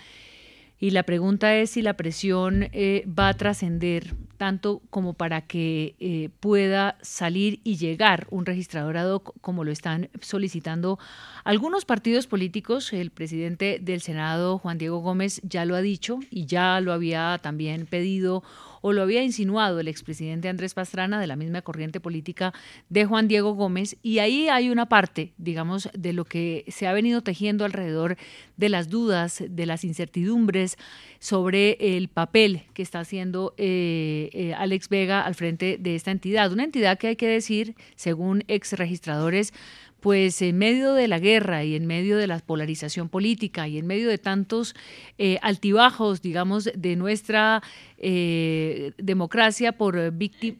[0.79, 5.95] Y la pregunta es si la presión eh, va a trascender tanto como para que
[5.99, 10.97] eh, pueda salir y llegar un registrador ad hoc como lo están solicitando
[11.43, 12.91] algunos partidos políticos.
[12.91, 17.39] El presidente del Senado, Juan Diego Gómez, ya lo ha dicho y ya lo había
[17.39, 18.41] también pedido
[18.81, 22.53] o lo había insinuado el expresidente Andrés Pastrana de la misma corriente política
[22.89, 23.97] de Juan Diego Gómez.
[24.01, 28.17] Y ahí hay una parte, digamos, de lo que se ha venido tejiendo alrededor
[28.57, 30.77] de las dudas, de las incertidumbres
[31.19, 36.51] sobre el papel que está haciendo eh, eh, Alex Vega al frente de esta entidad,
[36.51, 39.53] una entidad que hay que decir, según ex registradores,
[39.99, 43.87] pues en medio de la guerra y en medio de la polarización política y en
[43.87, 44.75] medio de tantos
[45.17, 47.63] eh, altibajos, digamos, de nuestra
[47.97, 50.13] eh, democracia por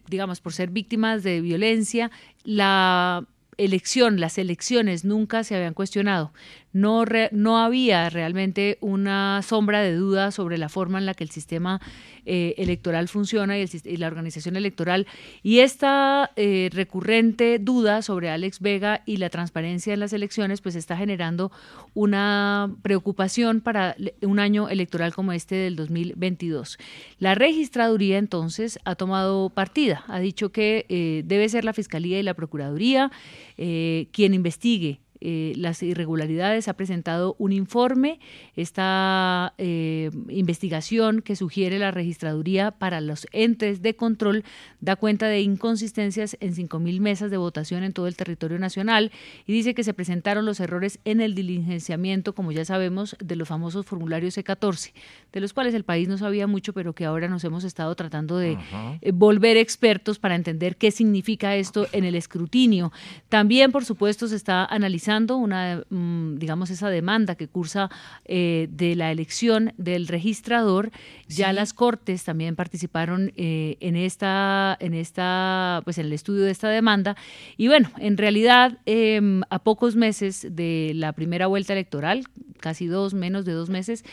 [0.08, 2.12] digamos, por ser víctimas de violencia,
[2.44, 3.26] la
[3.58, 6.32] elección, las elecciones nunca se habían cuestionado.
[6.74, 11.32] No, no había realmente una sombra de duda sobre la forma en la que el
[11.32, 11.82] sistema
[12.30, 13.66] eh, electoral funciona y,
[13.96, 15.08] la organización electoral.
[15.44, 20.76] Y esta eh, recurrente duda sobre Alex Vega y la transparencia en las elecciones, pues
[20.76, 21.54] está generando
[21.94, 26.78] una preocupación para un año electoral como este del 2022.
[27.18, 32.24] La registraduría entonces ha tomado partida, ha dicho que eh, debe ser la Fiscalía y
[32.24, 33.10] la Procuraduría
[33.56, 38.20] quien investigue eh, las irregularidades, ha presentado un informe,
[38.56, 44.44] esta eh, investigación que sugiere la registraduría para los entes de control
[44.80, 49.12] da cuenta de inconsistencias en 5.000 mesas de votación en todo el territorio nacional
[49.46, 53.48] y dice que se presentaron los errores en el diligenciamiento, como ya sabemos, de los
[53.48, 54.94] famosos formularios C14,
[55.34, 58.38] de los cuales el país no sabía mucho, pero que ahora nos hemos estado tratando
[58.38, 58.58] de
[59.02, 62.92] eh, volver expertos para entender qué significa esto en el escrutinio.
[63.30, 67.90] También, por supuesto, se está analizando una, mm, digamos, esa demanda que cursa
[68.26, 70.92] eh, de la elección del registrador.
[71.28, 76.52] Ya las cortes también participaron eh, en esta, en esta, pues en el estudio de
[76.52, 77.16] esta demanda.
[77.58, 82.26] Y bueno, en realidad, em, a pocos meses de la primera vuelta electoral,
[82.60, 84.04] casi dos, menos de dos meses,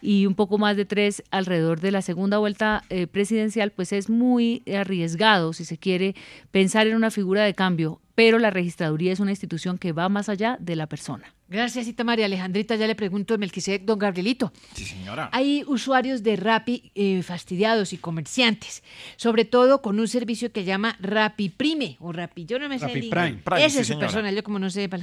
[0.00, 4.08] y un poco más de tres alrededor de la segunda vuelta eh, presidencial, pues es
[4.10, 6.14] muy arriesgado, si se quiere,
[6.50, 10.28] pensar en una figura de cambio pero la registraduría es una institución que va más
[10.28, 11.34] allá de la persona.
[11.48, 12.76] Gracias, Cita María Alejandrita.
[12.76, 14.52] Ya le pregunto a Melquisedec, don Gabrielito.
[14.74, 15.28] Sí, señora.
[15.32, 18.82] Hay usuarios de Rappi eh, fastidiados y comerciantes,
[19.16, 22.46] sobre todo con un servicio que llama Rappi Prime o Rappi.
[22.46, 23.40] Yo no me sé Rappi Prime.
[23.44, 23.64] Prime.
[23.64, 24.94] Esa es su persona, yo como no sé de.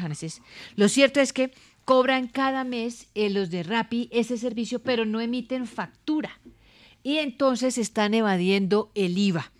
[0.76, 1.52] Lo cierto es que
[1.86, 6.40] cobran cada mes eh, los de Rappi ese servicio, pero no emiten factura.
[7.04, 9.52] Y entonces están evadiendo el IVA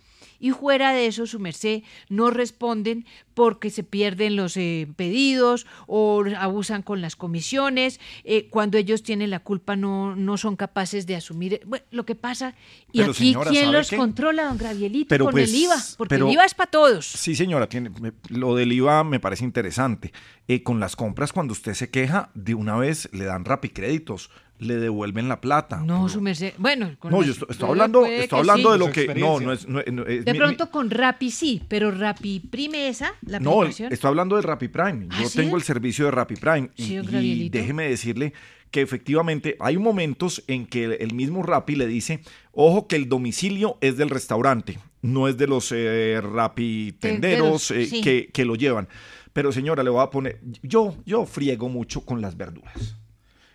[0.42, 6.24] y fuera de eso, su merced, no responden porque se pierden los eh, pedidos o
[6.36, 11.14] abusan con las comisiones, eh, cuando ellos tienen la culpa no, no son capaces de
[11.14, 11.60] asumir
[11.92, 12.56] lo que pasa.
[12.90, 15.16] Y aquí, ¿quién los controla, don Gravielito?
[15.16, 17.06] con el pues, IVA, porque el IVA es para todos.
[17.06, 17.92] Sí, señora, tiene,
[18.28, 20.12] lo del IVA me parece interesante.
[20.48, 24.30] Eh, con las compras, cuando usted se queja, de una vez le dan rapicréditos
[24.62, 25.82] le devuelven la plata.
[25.84, 26.54] No, su merced.
[26.58, 29.14] Bueno, no, yo estoy, hablando, estoy hablando de lo que.
[29.14, 29.66] No, no es.
[29.66, 34.68] de pronto con Rappi sí, pero Rappi Prime esa, la No, estoy hablando de Rappi
[34.68, 35.08] Prime.
[35.10, 36.70] ¿Ah, yo tengo el servicio de Rappi Prime.
[36.76, 38.32] y, déjeme decirle
[38.70, 42.20] que efectivamente hay momentos en que el mismo Rappi le dice,
[42.52, 47.88] ojo que el domicilio es del restaurante, no es de los eh, Rappi tenderos eh,
[48.02, 48.88] que, que lo llevan.
[49.34, 52.96] Pero señora, le voy a poner, yo, yo friego mucho con las verduras.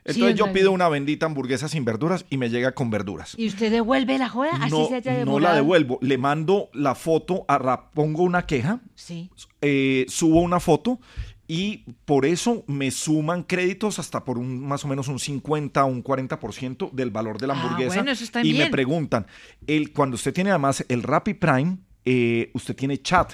[0.07, 3.35] Entonces yo pido una bendita hamburguesa sin verduras y me llega con verduras.
[3.37, 4.51] ¿Y usted devuelve la joya?
[4.53, 5.99] Así no, se haya No la devuelvo.
[6.01, 9.29] Le mando la foto, a, pongo una queja, sí.
[9.61, 10.99] Eh, subo una foto
[11.47, 15.87] y por eso me suman créditos hasta por un más o menos un 50 o
[15.87, 17.95] un 40% del valor de la ah, hamburguesa.
[17.95, 18.65] bueno, eso está y bien.
[18.65, 19.27] me preguntan,
[19.65, 23.33] el, cuando usted tiene además el Rappi Prime, eh, usted tiene chat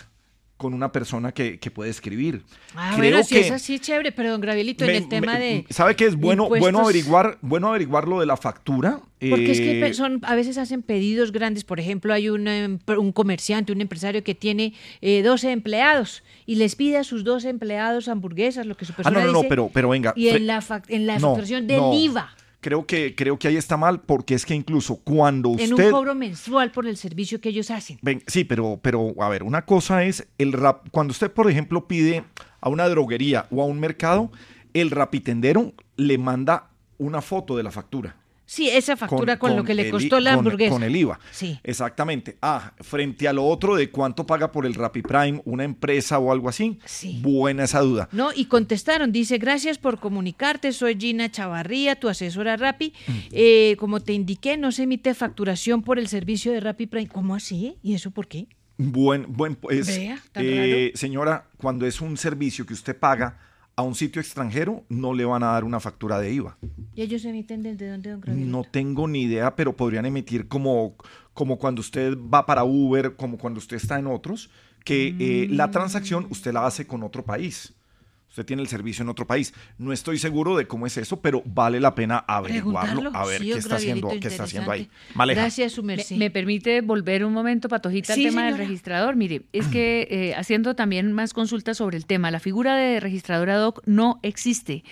[0.64, 2.42] con una persona que, puede escribir.
[2.74, 5.66] Ah, bueno, sí, eso sí chévere, pero don Gravielito, en el tema de.
[5.70, 9.02] ¿Sabe qué es bueno, bueno averiguar, bueno averiguar lo de la factura?
[9.20, 11.66] Porque es que eh, son, a veces hacen pedidos grandes.
[11.66, 16.56] Por ejemplo, hay un, em, un comerciante, un empresario que tiene eh, 12 empleados y
[16.56, 19.50] les pide a sus 12 empleados hamburguesas, lo que su persona Ah, no, no, no,
[19.50, 20.14] pero, pero venga.
[20.16, 22.34] Y en la, en la facturación del IVA
[22.64, 25.66] creo que, creo que ahí está mal porque es que incluso cuando usted...
[25.66, 28.00] En un cobro mensual por el servicio que ellos hacen.
[28.02, 31.88] Ven, sí, pero, pero a ver, una cosa es el rap, cuando usted, por ejemplo,
[31.88, 32.24] pide
[32.62, 34.32] a una droguería o a un mercado,
[34.74, 38.16] el rapitendero le manda una foto de la factura.
[38.46, 40.72] Sí, esa factura con, lo que le costó la hamburguesa.
[40.72, 41.20] Con el IVA.
[41.32, 41.60] Sí.
[41.64, 42.38] Exactamente.
[42.42, 46.32] Ah, frente a lo otro de cuánto paga por el Rappi Prime una empresa o
[46.32, 46.80] algo así.
[47.22, 48.10] Buena esa duda.
[48.12, 52.94] No, y contestaron, dice, gracias por comunicarte, soy Gina Chavarría, tu asesora Rappi.
[53.32, 57.08] Eh, como te indiqué, no se emite facturación por el servicio de Rappi Prime.
[57.08, 57.78] ¿Cómo así?
[57.82, 58.48] ¿Y eso por qué?
[58.78, 63.38] Buen, buen, pues, Vea, eh, señora, cuando es un servicio que usted paga
[63.76, 66.58] a un sitio extranjero, no le van a dar una factura de IVA.
[66.96, 68.52] ¿Y ellos emiten desde dónde, don?
[68.52, 70.96] No tengo ni idea, pero podrían emitir como,
[71.34, 74.50] como cuando usted va para Uber, como cuando usted está en otros,
[74.84, 77.74] que eh, la transacción usted la hace con otro país.
[78.34, 79.54] Usted tiene el servicio en otro país.
[79.78, 83.52] No estoy seguro de cómo es eso, pero vale la pena averiguarlo, a ver Sí,
[83.52, 84.90] qué está haciendo, qué está haciendo ahí.
[85.14, 85.42] Maleja.
[85.42, 86.16] Gracias, su merced.
[86.16, 89.16] ¿Me, me permite volver un momento, Patojita, Sí, al tema del registrador?
[89.16, 93.52] Mire, es que eh, haciendo también más consultas sobre el tema, la figura de registrador
[93.52, 94.84] ad hoc no existe.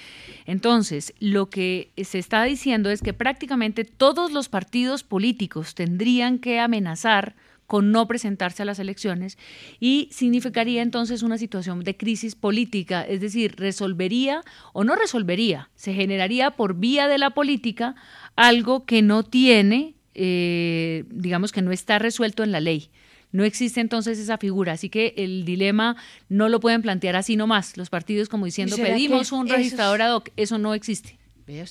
[0.46, 6.60] Entonces, lo que se está diciendo es que prácticamente todos los partidos políticos tendrían que
[6.60, 7.36] amenazar
[7.72, 9.38] con no presentarse a las elecciones
[9.80, 14.42] y significaría entonces una situación de crisis política, es decir, resolvería
[14.74, 17.96] o no resolvería, se generaría por vía de la política
[18.36, 22.90] algo que no tiene, eh, digamos que no está resuelto en la ley.
[23.32, 25.96] No existe entonces esa figura, así que el dilema
[26.28, 27.78] no lo pueden plantear así nomás.
[27.78, 31.18] Los partidos como diciendo pedimos un esos- registrador ad hoc, eso no existe.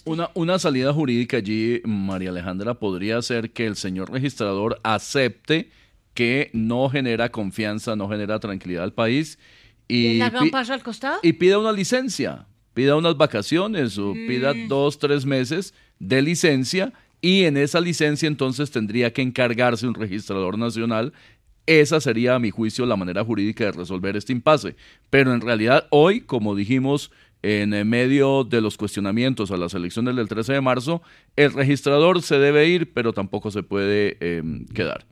[0.07, 5.69] Una, una salida jurídica allí, María Alejandra, podría ser que el señor registrador acepte
[6.21, 9.39] que no genera confianza, no genera tranquilidad al país
[9.89, 11.19] y, ¿Le hagan pi- paso al costado?
[11.23, 12.45] y pida una licencia,
[12.75, 14.69] pida unas vacaciones o pida Mm.
[14.69, 16.93] dos, tres meses de licencia
[17.23, 21.15] y en esa licencia entonces tendría que encargarse un registrador nacional.
[21.65, 24.77] Esa sería, a mi juicio, la manera jurídica de resolver este impasse.
[25.09, 27.11] Pero en realidad, hoy, como dijimos
[27.43, 31.01] en medio de los cuestionamientos a las elecciones del 13 de marzo,
[31.37, 34.43] el registrador se debe ir, pero tampoco se puede eh,
[34.75, 35.07] quedar.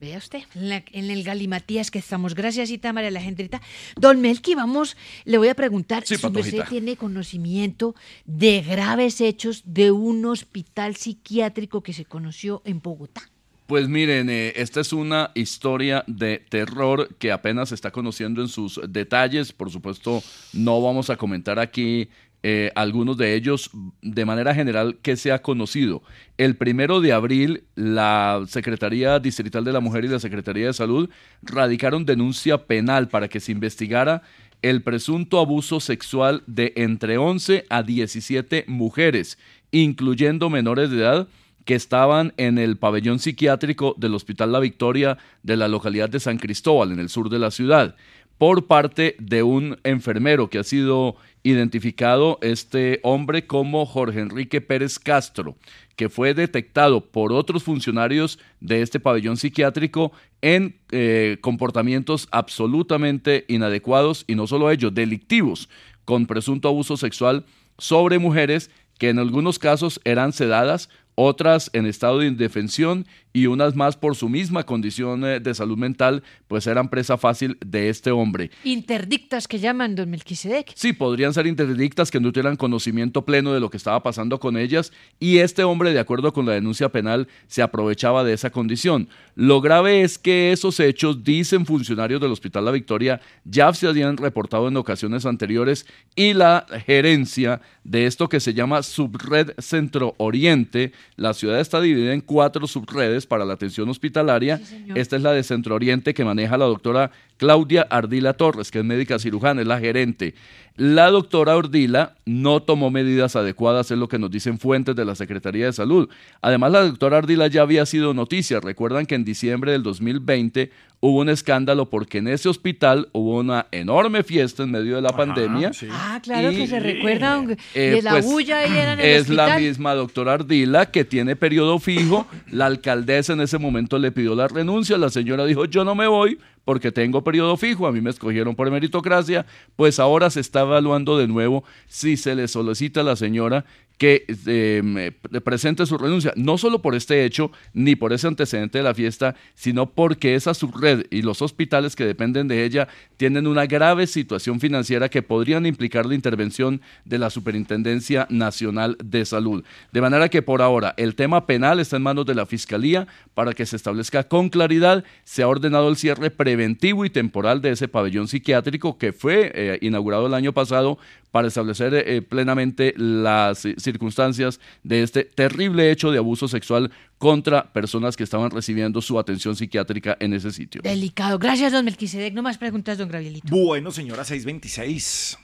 [0.00, 2.34] Vea usted, en, la- en el galimatías que estamos.
[2.34, 3.60] Gracias, Ita María Alejandrita.
[3.96, 4.96] Don Melqui, vamos,
[5.26, 6.70] le voy a preguntar, Sí, ¿su merced Patojita.
[6.70, 7.94] tiene conocimiento
[8.24, 13.28] de graves hechos de un hospital psiquiátrico que se conoció en Bogotá?
[13.66, 18.48] Pues miren, eh, esta es una historia de terror que apenas se está conociendo en
[18.48, 19.52] sus detalles.
[19.52, 20.22] Por supuesto,
[20.54, 22.08] no vamos a comentar aquí
[22.42, 26.02] eh, algunos de ellos de manera general que se ha conocido.
[26.38, 31.10] El primero de abril, la Secretaría Distrital de la Mujer y la Secretaría de Salud
[31.42, 34.22] radicaron denuncia penal para que se investigara
[34.62, 39.38] el presunto abuso sexual de entre 11 a 17 mujeres,
[39.70, 41.28] incluyendo menores de edad
[41.64, 46.38] que estaban en el pabellón psiquiátrico del Hospital La Victoria de la localidad de San
[46.38, 47.96] Cristóbal, en el sur de la ciudad,
[48.40, 54.98] por parte de un enfermero que ha sido identificado este hombre como Jorge Enrique Pérez
[54.98, 55.56] Castro,
[55.94, 64.24] que fue detectado por otros funcionarios de este pabellón psiquiátrico en eh, comportamientos absolutamente inadecuados
[64.26, 65.68] y no solo ellos, delictivos,
[66.06, 67.44] con presunto abuso sexual
[67.76, 73.76] sobre mujeres que en algunos casos eran sedadas, otras en estado de indefensión y unas
[73.76, 78.10] más por su misma condición eh, de salud mental, pues eran presa fácil de este
[78.10, 78.50] hombre.
[78.64, 80.72] Interdictas que llaman don Melquisedec.
[80.74, 84.56] Sí, podrían ser interdictas que no tuvieran conocimiento pleno de lo que estaba pasando con
[84.56, 89.08] ellas y este hombre, de acuerdo con la denuncia penal, se aprovechaba de esa condición.
[89.34, 94.16] Lo grave es que esos hechos, dicen funcionarios del Hospital La Victoria, ya se habían
[94.16, 95.86] reportado en ocasiones anteriores
[96.16, 102.12] y la gerencia de esto que se llama Subred Centro Oriente, la ciudad está dividida
[102.12, 104.60] en cuatro subredes para la atención hospitalaria.
[104.94, 107.10] Esta es la de Centro Oriente que maneja la doctora
[107.44, 110.34] Claudia Ardila Torres, que es médica cirujana, es la gerente.
[110.76, 115.14] La doctora Ardila no tomó medidas adecuadas, es lo que nos dicen fuentes de la
[115.14, 116.10] Secretaría de Salud.
[116.42, 118.60] Además, la doctora Ardila ya había sido noticia.
[118.60, 123.66] Recuerdan que en diciembre del 2020 hubo un escándalo porque en ese hospital hubo una
[123.72, 125.70] enorme fiesta en medio de la pandemia.
[125.90, 129.30] Ah, claro Y- que se recuerdan Eh, de la pues, bulla ahí en el es
[129.30, 132.26] la misma doctora Ardila que tiene periodo fijo.
[132.50, 134.98] La alcaldesa en ese momento le pidió la renuncia.
[134.98, 136.38] La señora dijo, yo no me voy
[136.70, 137.88] porque tengo periodo fijo.
[137.88, 139.44] A mí me escogieron por meritocracia.
[139.74, 143.64] Pues ahora se está evaluando de nuevo si se le solicita a la señora
[144.00, 145.12] que eh,
[145.44, 149.36] presente su renuncia, no solo por este hecho, ni por ese antecedente de la fiesta,
[149.54, 154.58] sino porque esa subred y los hospitales que dependen de ella tienen una grave situación
[154.58, 159.64] financiera que podrían implicar la intervención de la Superintendencia Nacional de Salud.
[159.92, 163.52] De manera que por ahora el tema penal está en manos de la Fiscalía para
[163.52, 165.04] que se establezca con claridad.
[165.24, 169.78] Se ha ordenado el cierre preventivo y temporal de ese pabellón psiquiátrico que fue eh,
[169.82, 170.96] inaugurado el año pasado
[171.30, 177.72] para establecer eh, plenamente las eh, circunstancias de este terrible hecho de abuso sexual contra
[177.72, 180.80] personas que estaban recibiendo su atención psiquiátrica en ese sitio.
[180.82, 181.38] Delicado.
[181.38, 182.34] Gracias, don Melquisedec.
[182.34, 183.48] No más preguntas, don Gravielito.
[183.54, 185.38] Bueno, señora 626.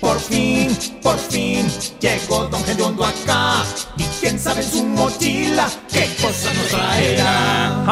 [0.00, 0.70] Por fin,
[1.02, 1.66] por fin,
[2.00, 3.64] llegó Don Gediondo acá.
[3.96, 7.84] Y quién sabe en su mochila qué cosa nos traerá.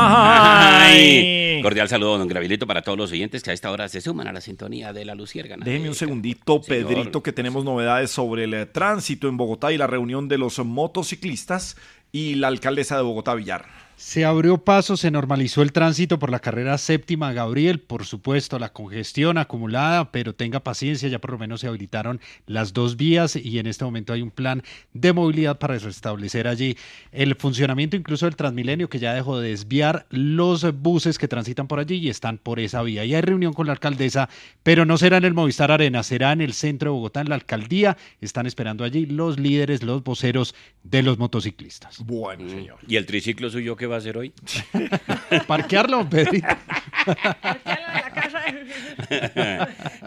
[0.87, 1.61] Ay.
[1.63, 4.33] Cordial saludo, don Gravilito, para todos los oyentes que a esta hora se suman a
[4.33, 5.65] la sintonía de la Luciérgana.
[5.65, 6.89] Déjeme un segundito, Señor.
[6.89, 10.59] Pedrito, que tenemos novedades sobre el eh, tránsito en Bogotá y la reunión de los
[10.59, 11.77] motociclistas
[12.13, 13.86] y la alcaldesa de Bogotá, Villar.
[13.99, 17.81] Se abrió paso, se normalizó el tránsito por la carrera séptima, Gabriel.
[17.81, 22.75] Por supuesto, la congestión acumulada, pero tenga paciencia, ya por lo menos se habilitaron las
[22.75, 24.63] dos vías y en este momento hay un plan
[24.93, 26.77] de movilidad para restablecer allí
[27.11, 31.79] el funcionamiento incluso del Transmilenio, que ya dejó de desviar los buses que transitan por
[31.79, 33.03] allí y están por esa vía.
[33.07, 34.29] Y hay reunión con la alcaldesa,
[34.63, 37.37] pero no será en el Movistar Arena, será en el centro de Bogotá, en la
[37.37, 37.97] alcaldía.
[38.21, 40.55] Están esperando allí los líderes, los voceros
[40.85, 42.05] de los motociclistas.
[42.05, 42.77] Bueno, señor.
[42.87, 44.33] ¿Y el triciclo suyo va a hacer hoy?
[45.47, 46.47] Parquearlo, Pedrito.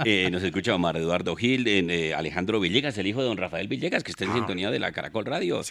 [0.06, 4.04] Eh, nos escucha Omar Eduardo Gil, eh, Alejandro Villegas, el hijo de don Rafael Villegas,
[4.04, 4.28] que está Ah.
[4.30, 5.62] en sintonía de la Caracol Radio.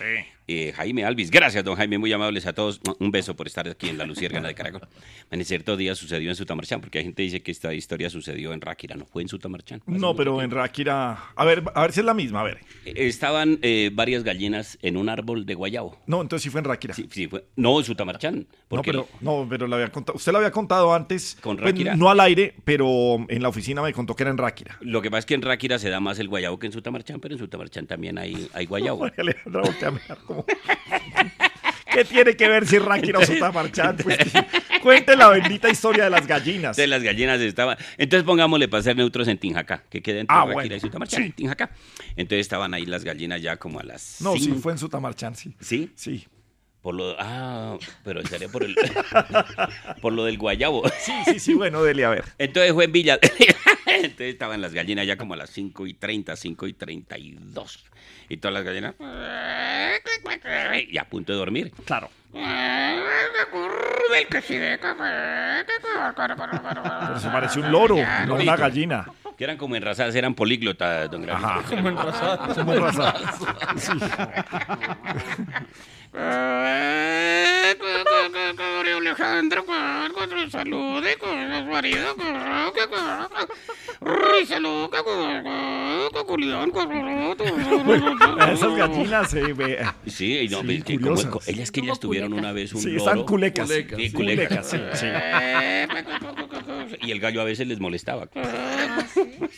[0.47, 2.81] Eh, Jaime Alvis, gracias, don Jaime, muy amables a todos.
[2.99, 4.83] Un beso por estar aquí en la Luciérgana de Caracol.
[5.31, 8.53] En cierto día sucedió en Sutamarchán, porque hay gente que dice que esta historia sucedió
[8.53, 9.83] en Ráquira, ¿no fue en Sutamarchán?
[9.87, 11.19] No, pero en Ráquira.
[11.37, 12.59] A ver, a ver si es la misma, a ver.
[12.85, 15.99] Eh, Estaban eh, varias gallinas en un árbol de guayabo.
[16.07, 16.95] No, entonces sí fue en Ráquira.
[16.95, 17.45] Sí, sí fue.
[17.57, 17.85] No, en
[18.69, 21.97] Porque pero, no, pero le había contado, usted lo había contado antes, Con pues, Ráquira.
[21.97, 24.77] no al aire, pero en la oficina me contó que era en Ráquira.
[24.81, 27.21] Lo que pasa es que en Ráquira se da más el guayabo que en Sutamarchán,
[27.21, 28.99] pero en Sutamarchán también hay, hay guayabo.
[29.01, 29.63] María Alejandra
[30.27, 30.45] como-
[31.91, 33.97] ¿Qué tiene que ver si Ráquira o Sutamarchán?
[33.97, 34.19] Pues,
[34.83, 36.77] cuente la bendita historia de las gallinas.
[36.77, 37.77] De las gallinas estaban.
[37.97, 41.21] Entonces pongámosle para ser neutros en Tinjacá, que queda entre Ah, Ráquira bueno, y Sutamarchán,
[41.23, 41.27] sí.
[41.27, 41.71] en Tinjacá.
[42.11, 44.21] Entonces estaban ahí las gallinas ya como a las.
[44.21, 45.55] No, sí, fue en Sutamarchán, sí.
[45.61, 45.91] ¿Sí?
[45.97, 46.27] Sí.
[46.83, 47.17] Por lo.
[47.19, 48.77] Ah, pero sería por el.
[50.01, 50.89] por lo del guayabo.
[51.01, 52.25] Sí, sí, sí, bueno, dele a ver.
[52.39, 53.19] Entonces fue en Villa.
[53.87, 57.85] Entonces estaban las gallinas ya como a las 5 y 30, 5 y 32.
[58.29, 58.95] Y todas las gallinas.
[60.89, 61.73] Y a punto de dormir.
[61.85, 62.11] Claro.
[67.07, 67.97] Pero se pareció un loro,
[68.27, 69.07] no una gallina.
[69.37, 71.51] Que eran como enrasadas, eran políglotas, don Gracias.
[71.51, 71.63] Ajá.
[71.69, 72.59] Como enrasadas.
[72.59, 73.39] Como enrasadas.
[73.79, 73.93] Sí.
[78.99, 82.75] Alejandro, con su marido, saludo
[88.39, 89.87] con Esas gallinas ve.
[90.07, 91.49] Sí, no, Sí, curiosas.
[91.49, 92.99] ellas que ellas tuvieron una vez un Sí, loro.
[92.99, 93.69] están culecas.
[93.69, 94.71] Sí, Culecas, culecas.
[94.71, 95.07] sí, sí.
[97.03, 98.29] Y el gallo a veces les molestaba.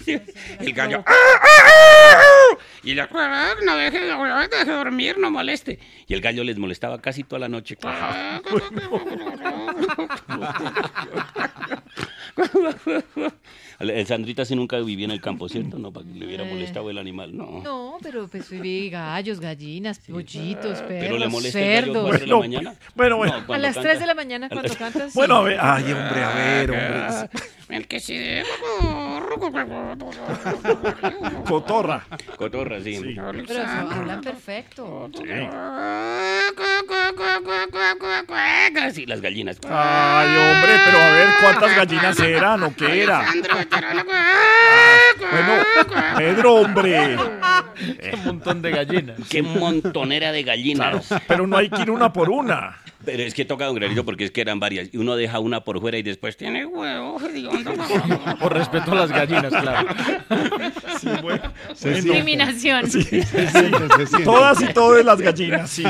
[0.05, 0.19] Sí,
[0.61, 1.05] El gallo.
[2.83, 3.09] Y la
[3.65, 5.79] no deje, deje dormir, no moleste.
[6.07, 7.77] Y el gallo les molestaba casi toda la noche.
[13.81, 15.79] El Sandrita sí nunca vivía en el campo, ¿cierto?
[15.79, 16.53] No, para que le hubiera Eh.
[16.53, 17.63] molestado el animal, no.
[17.65, 22.21] No, pero pues vi gallos, gallinas, pollitos, perros, Pero le molesta el gallo a cerdos.
[22.21, 22.75] de la mañana.
[22.95, 23.45] Bueno, bueno.
[23.49, 23.89] No, a las canta.
[23.89, 25.15] 3 de la mañana cuando cantas.
[25.15, 27.31] Bueno, a ver, ay, hombre, a ver, hombre.
[27.71, 28.19] El que sí.
[31.47, 32.05] Cotorra.
[32.37, 33.01] Cotorra, sí.
[33.15, 35.11] Pero eso, hablan perfecto.
[38.93, 39.59] Sí, las gallinas.
[39.69, 43.25] Ay, hombre, pero a ver cuántas gallinas eran o qué era.
[45.31, 45.53] Bueno,
[46.17, 47.17] Pedro, hombre.
[48.13, 49.17] Un montón de gallinas.
[49.29, 51.09] Qué montonera de gallinas.
[51.27, 52.79] Pero no hay que ir una por una.
[53.05, 54.91] Pero es que toca, don Granito, porque es que eran varias.
[54.93, 57.73] Y uno deja una por fuera y después tiene huevo, hediondo.
[58.39, 59.89] Por respeto a las gallinas, claro.
[61.01, 61.51] Sí, bueno.
[61.83, 62.91] Discriminación.
[62.91, 63.23] Sí.
[64.23, 65.85] Todas y todas las gallinas, sí.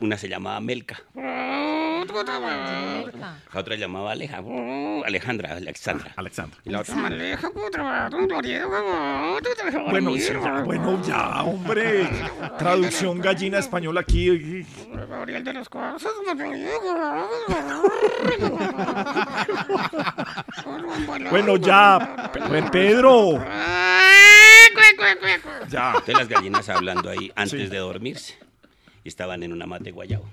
[0.00, 1.00] Una se llamaba Melca.
[3.52, 4.42] La otra llamaba Aleja.
[5.04, 6.12] Alejandra, Alexandra.
[6.16, 6.58] Alexandra.
[6.64, 6.94] Y la otra
[9.90, 12.08] Bueno, sí, ya, bueno, ya, hombre.
[12.58, 14.64] Traducción gallina española aquí.
[15.08, 16.12] Gabriel de las Casas.
[21.30, 22.30] Bueno, ya.
[22.32, 23.38] Pe- Pedro.
[25.68, 25.92] Ya.
[25.96, 28.38] Entonces las gallinas hablando ahí antes de dormirse.
[29.02, 30.28] Y estaban en una mate de guayabo.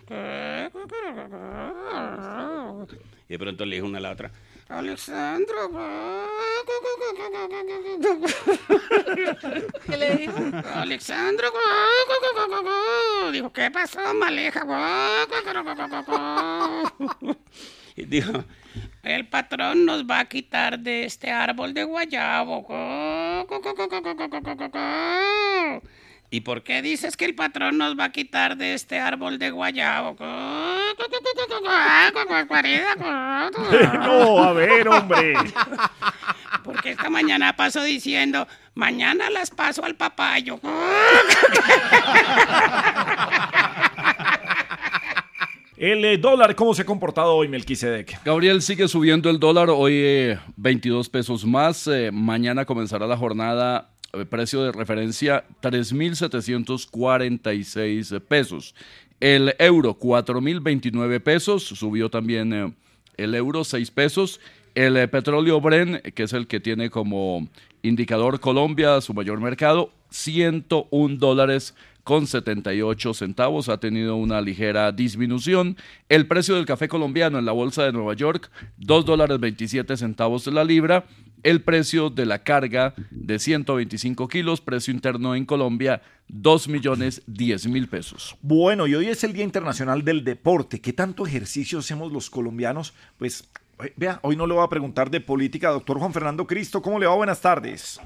[3.29, 4.31] Y de pronto le dijo una a la otra.
[4.69, 5.71] Alexandro.
[9.85, 10.33] ¿Qué le dijo?
[10.73, 11.47] Alexandro.
[13.31, 14.65] Dijo, ¿qué pasó, maleja?
[17.95, 18.43] Y dijo,
[19.03, 22.67] el patrón nos va a quitar de este árbol de guayabo.
[26.29, 29.49] ¿Y por qué dices que el patrón nos va a quitar de este árbol de
[29.51, 30.17] guayabo?
[33.93, 35.33] No, a ver, hombre.
[36.63, 40.59] Porque esta mañana paso diciendo, mañana las paso al papayo.
[45.77, 48.23] El eh, dólar, ¿cómo se ha comportado hoy, Melquisedec?
[48.23, 53.91] Gabriel sigue subiendo el dólar, hoy eh, 22 pesos más, eh, mañana comenzará la jornada,
[54.29, 58.73] precio de referencia 3.746 pesos.
[59.19, 62.73] El euro 4.029 pesos, subió también eh,
[63.17, 64.39] el euro 6 pesos.
[64.75, 67.47] El eh, petróleo Bren, que es el que tiene como
[67.81, 71.73] indicador Colombia, su mayor mercado, 101 dólares
[72.03, 75.77] con 78 centavos, ha tenido una ligera disminución.
[76.09, 80.45] El precio del café colombiano en la bolsa de Nueva York, 2 dólares 27 centavos
[80.47, 81.05] la libra.
[81.43, 87.67] El precio de la carga de 125 kilos, precio interno en Colombia, 2 millones 10
[87.67, 88.35] mil pesos.
[88.41, 90.81] Bueno, y hoy es el Día Internacional del Deporte.
[90.81, 92.93] ¿Qué tanto ejercicio hacemos los colombianos?
[93.17, 93.49] Pues,
[93.83, 96.81] eh, vea, hoy no le voy a preguntar de política, doctor Juan Fernando Cristo.
[96.81, 97.15] ¿Cómo le va?
[97.15, 97.99] Buenas tardes.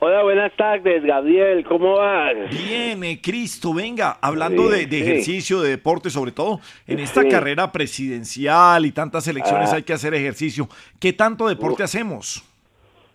[0.00, 2.34] Hola, buenas tardes, Gabriel, ¿cómo vas?
[2.50, 5.02] Bien, eh, Cristo, venga, hablando Sí, de, de sí.
[5.02, 7.28] ejercicio, de deporte, sobre todo en esta Sí.
[7.28, 9.76] carrera presidencial y tantas elecciones Ah.
[9.76, 10.68] hay que hacer ejercicio.
[11.00, 12.44] ¿Qué tanto deporte hacemos?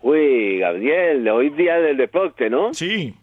[0.01, 2.73] Uy, Gabriel, hoy día del deporte, ¿no?
[2.73, 3.13] Sí.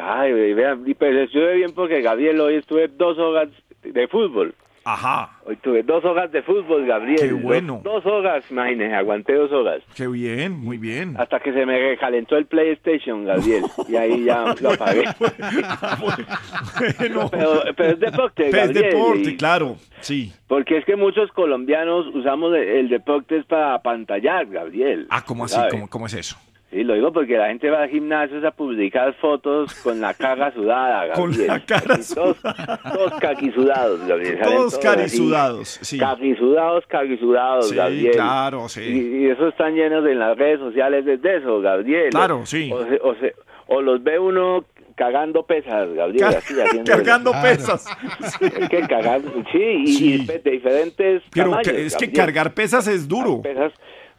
[0.00, 3.48] Ay, vea, y pues estuve bien porque, Gabriel, hoy estuve dos horas
[3.82, 4.54] de fútbol.
[4.92, 5.30] Ajá.
[5.44, 7.18] Hoy tuve dos horas de fútbol, Gabriel.
[7.20, 7.80] Qué bueno.
[7.84, 9.82] Dos, dos horas, imagínese, aguanté dos horas.
[9.94, 11.14] Qué bien, muy bien.
[11.18, 13.64] Hasta que se me recalentó el PlayStation, Gabriel.
[13.88, 15.04] Y ahí ya lo apagué.
[16.98, 17.30] pero,
[17.76, 18.90] pero es deporte, Es Gabriel.
[18.90, 20.32] deporte, y- claro, sí.
[20.48, 25.06] Porque es que muchos colombianos usamos el, el deporte es para pantallar, Gabriel.
[25.10, 25.58] Ah, ¿cómo así?
[25.70, 26.36] ¿Cómo, cómo es eso?
[26.70, 30.52] Sí, lo digo porque la gente va al gimnasio a publicar fotos con la cara
[30.54, 31.46] sudada, Con Gabriel.
[31.48, 34.38] la cara Así, Todos, todos caquisudados, Gabriel.
[34.40, 35.98] Todos carisudados, sí.
[35.98, 38.12] Caquisudados, caquisudados, Sí, Gabriel.
[38.12, 38.82] claro, sí.
[38.82, 42.10] Y, y eso están llenos en las redes sociales desde eso, Gabriel.
[42.10, 42.70] Claro, sí.
[42.72, 43.34] O, se- o, se-
[43.66, 44.64] o los ve uno
[44.96, 46.24] cagando pesas, Gabriel.
[46.24, 47.86] Así, haciendo cargando pesas.
[48.40, 50.26] Es que cagar, sí, y, Sí.
[50.26, 52.26] de diferentes Pero tamaños, que- es que Gabriel.
[52.26, 53.40] cargar pesas es duro.
[53.42, 53.72] pesas,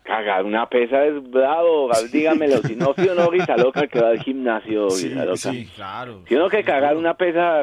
[0.04, 4.20] cagar una pesa es bravo, dígamelo, si no fui uno risa loca que va al
[4.24, 5.52] gimnasio, risa loca.
[5.76, 6.22] claro.
[6.28, 7.62] Si uno que cagar una pesa,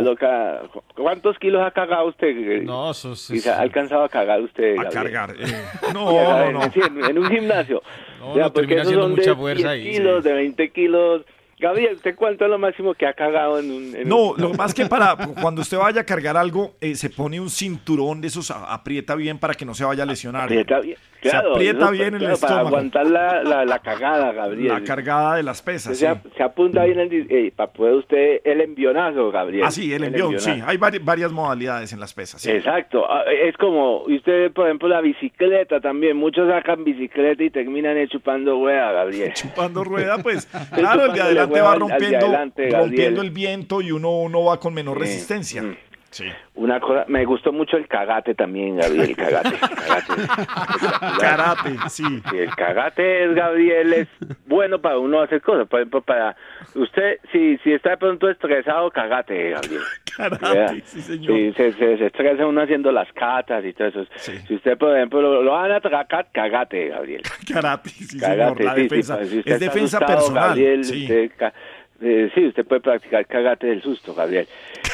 [0.00, 0.62] loca,
[0.94, 2.62] ¿cuántos kilos ha cagado usted?
[2.62, 4.76] No, eso es- Risa, ¿Ha alcanzado a cagar usted?
[4.78, 5.30] A cargar.
[5.38, 5.44] eh,
[5.92, 6.62] no, no, no.
[6.72, 7.82] sí, En, en un gimnasio.
[8.20, 10.28] No, no, porque termina haciendo mucha fuerza 10 ahí, kilos, sí.
[10.28, 11.22] de 20 kilos.
[11.58, 13.96] Gabriel, ¿usted cuánto es lo máximo que ha cagado en un...
[13.96, 17.08] en No, un- lo más que para cuando usted vaya a cargar algo, eh, se
[17.08, 20.42] pone un cinturón de esos, aprieta bien para que no se vaya a lesionar.
[20.44, 20.98] Aprieta bien.
[21.30, 22.68] Se aprieta bien el claro, Para estómago.
[22.68, 24.68] aguantar la, la, la cagada, Gabriel.
[24.68, 25.92] La cargada de las pesas.
[25.96, 26.06] se, sí.
[26.06, 29.64] ap- se apunta bien el, eh, para poder usted el envionazo, Gabriel.
[29.66, 30.50] Ah, sí, el envión, sí.
[30.66, 32.40] Hay vari- varias modalidades en las pesas.
[32.42, 32.50] sí.
[32.50, 33.04] Exacto.
[33.10, 36.16] Ah, Es como, usted, por ejemplo, la bicicleta también.
[36.16, 39.32] Muchos sacan bicicleta y terminan eh, chupando rueda, Gabriel.
[39.34, 43.30] Chupando rueda, pues claro, el de adelante va al- al de rompiendo, adelante, rompiendo el
[43.30, 45.00] viento y uno, uno va con menor Sí.
[45.02, 45.62] resistencia.
[45.62, 45.76] Mm.
[46.16, 46.24] Sí.
[46.54, 49.50] Una cosa, me gustó mucho el cagate también, Gabriel, el cagate.
[49.58, 51.20] cagate.
[51.20, 52.04] Karate, sí.
[52.30, 54.08] Sí, el cagate es, Gabriel, es
[54.46, 55.68] bueno para uno hacer cosas.
[55.68, 56.34] Por ejemplo, para
[56.74, 59.82] usted, si, si está de pronto estresado, cagate, Gabriel.
[60.16, 60.74] Karate, ¿Verdad?
[60.84, 61.32] sí, señor.
[61.36, 64.06] Sí, se, se, se estresa uno haciendo las catas y todo eso.
[64.16, 67.22] Si usted, por ejemplo, lo, lo van a atracar, cagate, Gabriel.
[67.52, 68.64] Karate, sí, Cagate, señor.
[68.64, 69.16] La sí, sí, defensa.
[69.16, 70.48] pues, si es defensa asustado, personal.
[70.48, 71.02] Gabriel, sí.
[71.02, 71.52] usted ca-
[72.00, 74.46] eh, sí, usted puede practicar cagate del susto, Gabriel.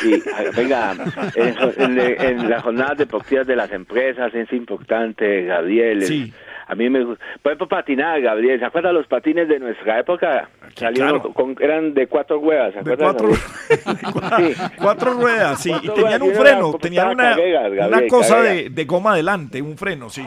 [0.05, 0.23] Y
[0.57, 0.95] venga,
[1.35, 6.03] en, en- en las jornadas deportivas de las empresas es importante, Gabriel.
[6.05, 6.33] Sí.
[6.69, 7.23] A mí me gusta.
[7.43, 8.59] Por ejemplo, patinar, Gabriel.
[8.59, 10.49] ¿Se acuerdan los patines de nuestra época?
[10.77, 11.35] Salieron claro.
[11.35, 14.55] con, eran de cuatro huevas, ¿se De cuatro, Sí.
[14.79, 15.71] cuatro ruedas, sí.
[15.83, 19.61] Y tenían ruedas, un freno, tenían una, carreras, una Gabriel, cosa de, de goma adelante,
[19.61, 20.25] un freno, sí.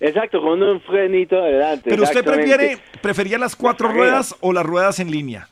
[0.00, 1.90] Exacto, con un frenito adelante.
[1.90, 5.48] Pero usted prefiere, prefería las cuatro ruedas o las ruedas en línea.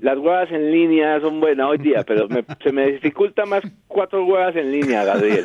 [0.00, 4.24] Las huevas en línea son buenas hoy día, pero me- se me dificulta más cuatro
[4.24, 5.44] huevas en línea, Gabriel.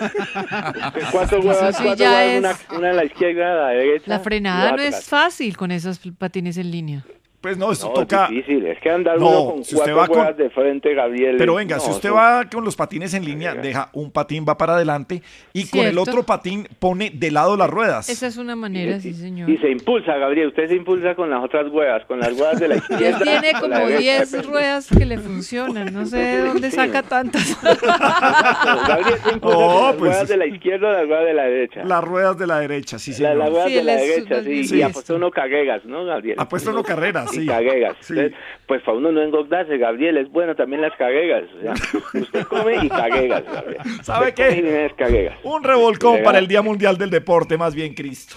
[1.12, 2.38] Cuatro huevas, sí cuatro huevas,
[2.70, 4.06] una, una a la izquierda, a la derecha.
[4.08, 7.04] La frenada no es fácil con esos patines en línea.
[7.44, 8.24] Pues no, eso No, toca.
[8.24, 10.50] es difícil, es que andar No, uno con si usted cuatro va con- ruedas de
[10.50, 11.36] frente, Gabriel.
[11.38, 14.58] Pero venga, si usted eso- va con los patines en línea, deja un patín, va
[14.58, 15.22] para adelante
[15.52, 18.08] y con el otro patín pone de lado las ruedas.
[18.08, 19.50] Esa es una manera, sí, señor.
[19.50, 22.68] Y se impulsa, Gabriel, usted se impulsa con las otras ruedas, con las ruedas de
[22.70, 23.10] la Y izquierda.
[23.10, 24.00] él tiene la como derecha.
[24.00, 25.94] 10 ruedas que le funcionan.
[25.94, 27.58] No sé de dónde saca tantas.
[28.88, 31.34] Gabriel se impulsa Oh, con las pues- ruedas de la izquierda o las ruedas de
[31.34, 31.84] la derecha.
[31.84, 33.36] Las ruedas de la derecha, sí, La- señor.
[33.38, 34.76] las ruedas Sí, de la derecha, sí.
[34.78, 36.36] Y apuesta uno caguegas, ¿no, Gabriel?
[36.40, 37.96] Apuesta uno carreras, Y caguegas.
[38.02, 38.14] Sí.
[38.14, 38.38] Entonces,
[38.68, 41.44] pues para uno no engordarse, Gabriel, es bueno también las caguegas.
[41.58, 41.74] O sea,
[42.22, 43.82] usted come y caguegas, Gabriel.
[44.02, 44.88] ¿Sabe Usted qué?
[44.92, 45.38] y caguegas.
[45.44, 48.36] Un revolcón para el Día Mundial del Deporte, más bien, Cristo.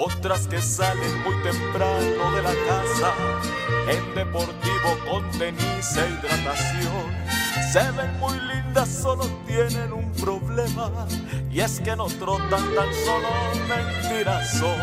[0.00, 3.12] Otras que salen muy temprano de la casa
[3.88, 7.72] en deportivo con tenis e hidratación.
[7.72, 10.88] Se ven muy lindas, solo tienen un problema
[11.50, 13.28] y es que no trotan tan solo
[13.68, 14.78] mentiras son.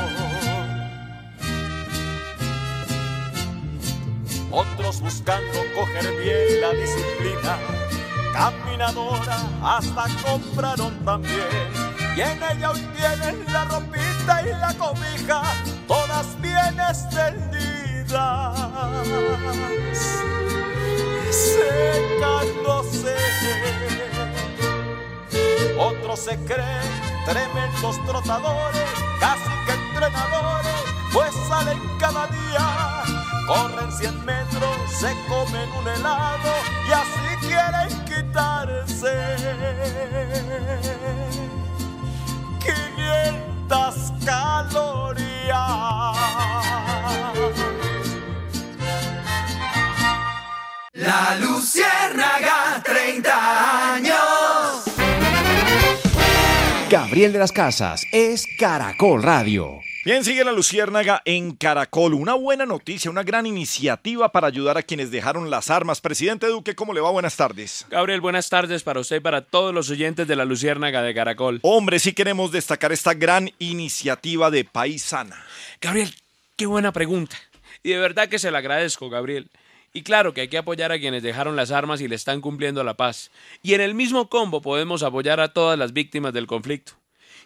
[4.52, 7.58] Otros buscando coger bien la disciplina,
[8.34, 11.95] caminadora hasta compraron también.
[12.16, 15.42] Y en ella hoy tienen la ropita y la cobija,
[15.86, 18.58] todas bien extendidas,
[21.30, 23.18] secándose.
[25.78, 28.90] Otros se creen tremendos trotadores,
[29.20, 33.04] casi que entrenadores, pues salen cada día.
[33.46, 36.54] Corren 100 metros, se comen un helado
[36.88, 39.14] y así quieren quitarse
[43.06, 45.56] 500 calorías.
[50.94, 54.84] La Luciérnaga, 30 años.
[56.90, 59.82] Gabriel de las Casas es Caracol Radio.
[60.06, 62.14] Bien, sigue la Luciérnaga en Caracol.
[62.14, 66.00] Una buena noticia, una gran iniciativa para ayudar a quienes dejaron las armas.
[66.00, 67.10] Presidente Duque, ¿cómo le va?
[67.10, 67.88] Buenas tardes.
[67.90, 71.60] Gabriel, buenas tardes para usted y para todos los oyentes de la Luciérnaga de Caracol.
[71.64, 75.44] Hombre, sí queremos destacar esta gran iniciativa de País Sana.
[75.82, 76.14] Gabriel,
[76.56, 77.38] qué buena pregunta.
[77.82, 79.50] Y de verdad que se la agradezco, Gabriel.
[79.92, 82.84] Y claro que hay que apoyar a quienes dejaron las armas y le están cumpliendo
[82.84, 83.32] la paz.
[83.64, 86.94] Y en el mismo combo podemos apoyar a todas las víctimas del conflicto.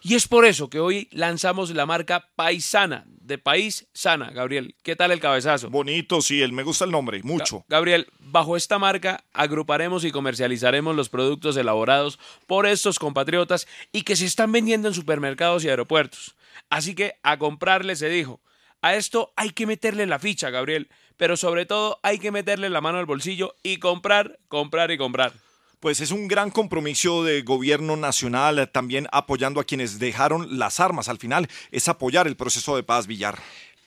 [0.02, 4.74] Y es por eso que hoy lanzamos la marca Paisana, de País Sana, Gabriel.
[4.82, 5.68] ¿Qué tal el cabezazo?
[5.68, 7.64] Bonito, sí, él me gusta el nombre, mucho.
[7.68, 14.16] Gabriel, bajo esta marca agruparemos y comercializaremos los productos elaborados por estos compatriotas y que
[14.16, 16.34] se están vendiendo en supermercados y aeropuertos.
[16.70, 18.40] Así que a comprarle se dijo.
[18.82, 22.80] A esto hay que meterle la ficha, Gabriel, pero sobre todo hay que meterle la
[22.80, 25.34] mano al bolsillo y comprar, comprar y comprar.
[25.80, 30.78] Pues es un gran compromiso de gobierno nacional, eh, también apoyando a quienes dejaron las
[30.78, 31.08] armas.
[31.08, 33.38] Al final es apoyar el proceso de paz, Villar.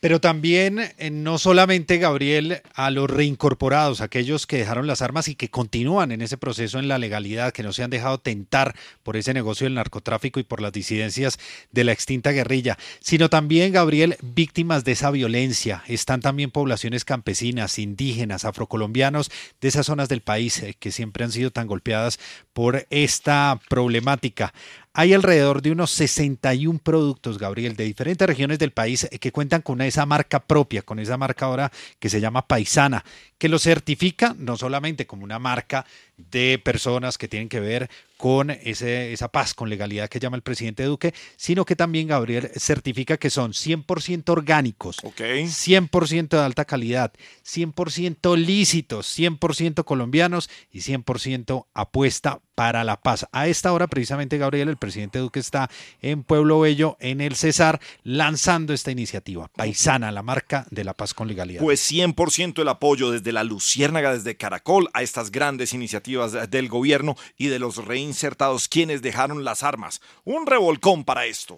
[0.04, 5.36] Pero también, eh, no solamente, Gabriel, a los reincorporados, aquellos que dejaron las armas y
[5.36, 9.16] que continúan en ese proceso en la legalidad, que no se han dejado tentar por
[9.16, 11.40] ese negocio del narcotráfico y por las disidencias
[11.72, 15.86] de la extinta guerrilla, sino también, Gabriel, víctimas de esa violencia.
[15.88, 19.32] Están también poblaciones campesinas, indígenas, afrocolombianos
[19.62, 22.20] de esas zonas del país eh, que siempre han sido tan golpeadas
[22.54, 24.54] por esta problemática.
[24.94, 29.82] Hay alrededor de unos 61 productos, Gabriel, de diferentes regiones del país que cuentan con
[29.82, 33.04] esa marca propia, con esa marca ahora que se llama Paisana,
[33.40, 35.86] que lo certifica no solamente como una marca
[36.16, 40.44] de personas que tienen que ver con ese, esa paz, con legalidad que llama el
[40.44, 47.14] presidente Duque, sino que también, Gabriel, certifica que son 100% orgánicos, 100% de alta calidad,
[47.46, 53.28] 100% lícitos, 100% colombianos y 100% apuesta para la paz.
[53.32, 55.70] A esta hora, precisamente, Gabriel, el presidente Duque está
[56.02, 61.14] en Pueblo Bello, en el Cesar, lanzando esta iniciativa, Paisana, la marca de la paz
[61.14, 61.62] con legalidad.
[61.62, 67.16] Pues 100% el apoyo desde la Luciérnaga, desde Caracol, a estas grandes iniciativas del gobierno
[67.38, 70.02] y de los reinsertados quienes dejaron las armas.
[70.24, 71.58] Un revolcón para esto.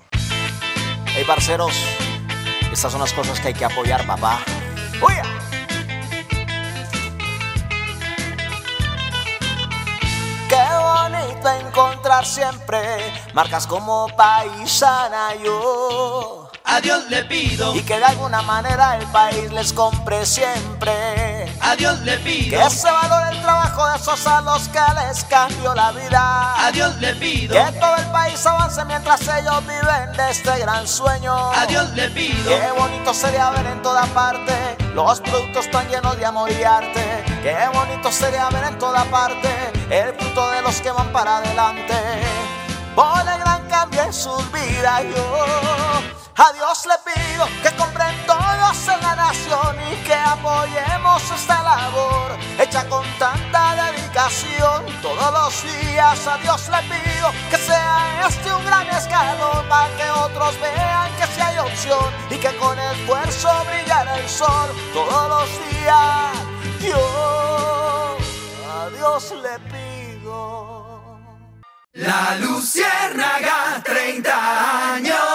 [1.07, 1.73] Hey, parceros,
[2.71, 4.43] Estas son las cosas que hay que apoyar, papá.
[5.01, 5.44] ¡Uy!
[11.47, 12.79] Encontrar siempre
[13.33, 16.44] marcas como Paisana yo.
[16.67, 20.91] A Dios le pido Y que de alguna manera el país les compre siempre.
[21.61, 25.23] A Dios le pido Que se valore el trabajo de esos a los que les
[25.25, 26.65] cambió la vida.
[26.65, 30.87] A Dios le pido Que todo el país avance mientras ellos viven de este gran
[30.87, 31.35] sueño.
[31.53, 36.17] A Dios le pido Qué bonito sería ver en toda parte los productos tan llenos
[36.17, 37.23] de amor y arte.
[37.43, 39.49] Qué bonito sería ver en toda parte
[39.89, 41.93] el fruto de los que van para adelante.
[42.95, 48.87] Por el gran cambio en sus vidas yo a Dios le pido que compren todos
[48.87, 56.27] en la nación y que apoyemos esta labor hecha con tanta dedicación todos los días.
[56.27, 61.27] A Dios le pido que sea este un gran escalón para que otros vean que
[61.27, 66.31] si hay opción y que con esfuerzo brillará el sol todos los días.
[66.81, 68.17] Yo
[68.77, 71.15] a Dios le pido.
[71.93, 75.34] La Luciérnaga, 30 años.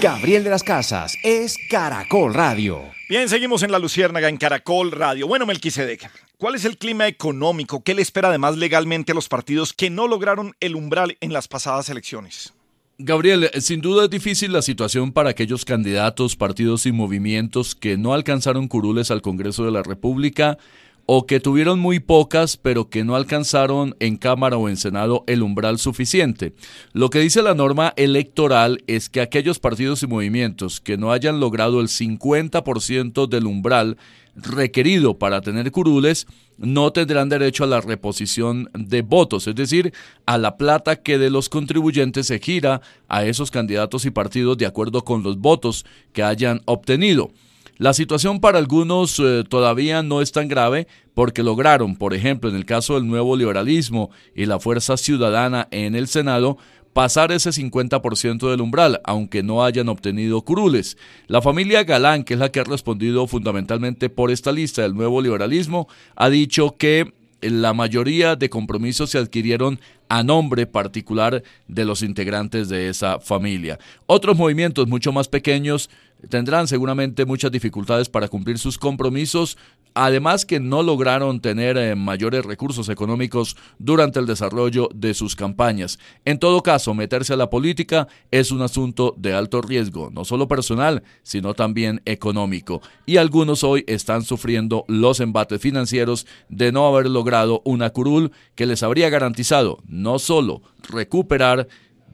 [0.00, 2.82] Gabriel de las Casas es Caracol Radio.
[3.08, 5.26] Bien, seguimos en La Luciérnaga en Caracol Radio.
[5.26, 7.82] Bueno, Melquisedec, ¿cuál es el clima económico?
[7.82, 11.48] ¿Qué le espera además legalmente a los partidos que no lograron el umbral en las
[11.48, 12.52] pasadas elecciones?
[12.98, 18.12] Gabriel, sin duda es difícil la situación para aquellos candidatos, partidos y movimientos que no
[18.12, 20.58] alcanzaron curules al Congreso de la República
[21.06, 25.42] o que tuvieron muy pocas pero que no alcanzaron en Cámara o en Senado el
[25.42, 26.52] umbral suficiente.
[26.92, 31.40] Lo que dice la norma electoral es que aquellos partidos y movimientos que no hayan
[31.40, 33.96] logrado el 50% del umbral
[34.36, 36.26] requerido para tener curules
[36.58, 39.92] no tendrán derecho a la reposición de votos, es decir,
[40.26, 44.66] a la plata que de los contribuyentes se gira a esos candidatos y partidos de
[44.66, 47.30] acuerdo con los votos que hayan obtenido.
[47.78, 52.56] La situación para algunos eh, todavía no es tan grave porque lograron, por ejemplo, en
[52.56, 56.56] el caso del nuevo liberalismo y la fuerza ciudadana en el Senado,
[56.94, 60.96] pasar ese 50% del umbral, aunque no hayan obtenido curules.
[61.26, 65.20] La familia Galán, que es la que ha respondido fundamentalmente por esta lista del nuevo
[65.20, 67.12] liberalismo, ha dicho que
[67.42, 69.78] la mayoría de compromisos se adquirieron
[70.08, 73.78] a nombre particular de los integrantes de esa familia.
[74.06, 75.90] Otros movimientos mucho más pequeños
[76.28, 79.56] tendrán seguramente muchas dificultades para cumplir sus compromisos,
[79.94, 85.98] además que no lograron tener eh, mayores recursos económicos durante el desarrollo de sus campañas.
[86.24, 90.48] En todo caso, meterse a la política es un asunto de alto riesgo, no solo
[90.48, 92.82] personal, sino también económico.
[93.06, 98.66] Y algunos hoy están sufriendo los embates financieros de no haber logrado una curul que
[98.66, 101.68] les habría garantizado no solo recuperar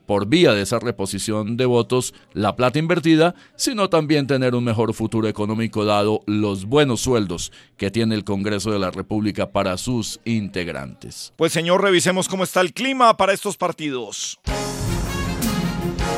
[0.05, 4.93] por vía de esa reposición de votos la plata invertida, sino también tener un mejor
[4.93, 10.19] futuro económico dado los buenos sueldos que tiene el Congreso de la República para sus
[10.25, 11.33] integrantes.
[11.35, 14.39] Pues señor, revisemos cómo está el clima para estos partidos.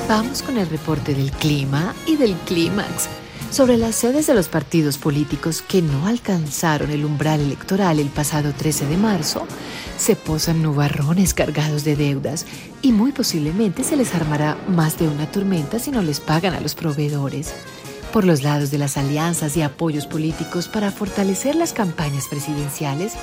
[0.08, 3.10] Vamos con el reporte del clima y del clímax.
[3.56, 8.52] Sobre las sedes de los partidos políticos que no alcanzaron el umbral electoral el pasado
[8.52, 9.48] 13 de marzo,
[9.98, 12.46] se posan nubarrones cargados de deudas
[12.82, 16.60] y muy posiblemente se les armará más de una tormenta si no les pagan a
[16.60, 17.54] los proveedores.
[18.12, 23.14] Por los lados de las alianzas y apoyos políticos para fortalecer las campañas presidenciales,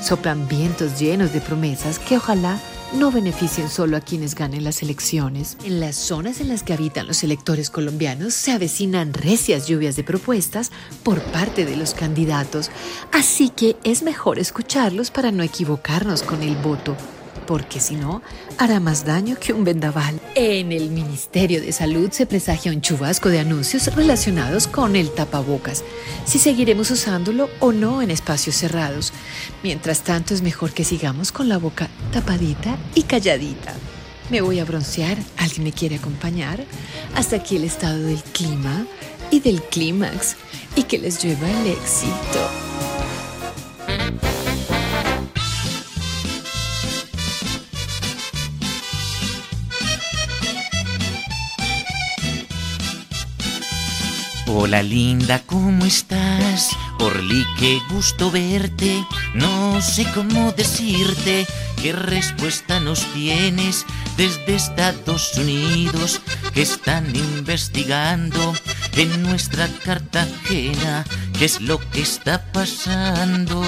[0.00, 2.58] soplan vientos llenos de promesas que ojalá
[2.94, 5.56] no beneficien solo a quienes ganen las elecciones.
[5.64, 10.04] En las zonas en las que habitan los electores colombianos se avecinan recias lluvias de
[10.04, 10.70] propuestas
[11.02, 12.70] por parte de los candidatos,
[13.12, 16.96] así que es mejor escucharlos para no equivocarnos con el voto
[17.46, 18.22] porque si no,
[18.58, 20.20] hará más daño que un vendaval.
[20.34, 25.84] En el Ministerio de Salud se presagia un chubasco de anuncios relacionados con el tapabocas,
[26.24, 29.12] si seguiremos usándolo o no en espacios cerrados.
[29.62, 33.74] Mientras tanto, es mejor que sigamos con la boca tapadita y calladita.
[34.30, 35.18] Me voy a broncear.
[35.36, 36.64] ¿Alguien me quiere acompañar?
[37.14, 38.86] Hasta aquí el estado del clima
[39.30, 40.36] y del clímax.
[40.74, 43.01] Y que les llueva el éxito.
[54.54, 56.68] Hola linda, ¿cómo estás?
[57.00, 59.02] Orly, qué gusto verte.
[59.32, 61.46] No sé cómo decirte
[61.80, 63.86] qué respuesta nos tienes
[64.18, 66.20] desde Estados Unidos
[66.52, 68.52] que están investigando
[68.94, 71.06] en nuestra Cartagena
[71.38, 73.62] qué es lo que está pasando.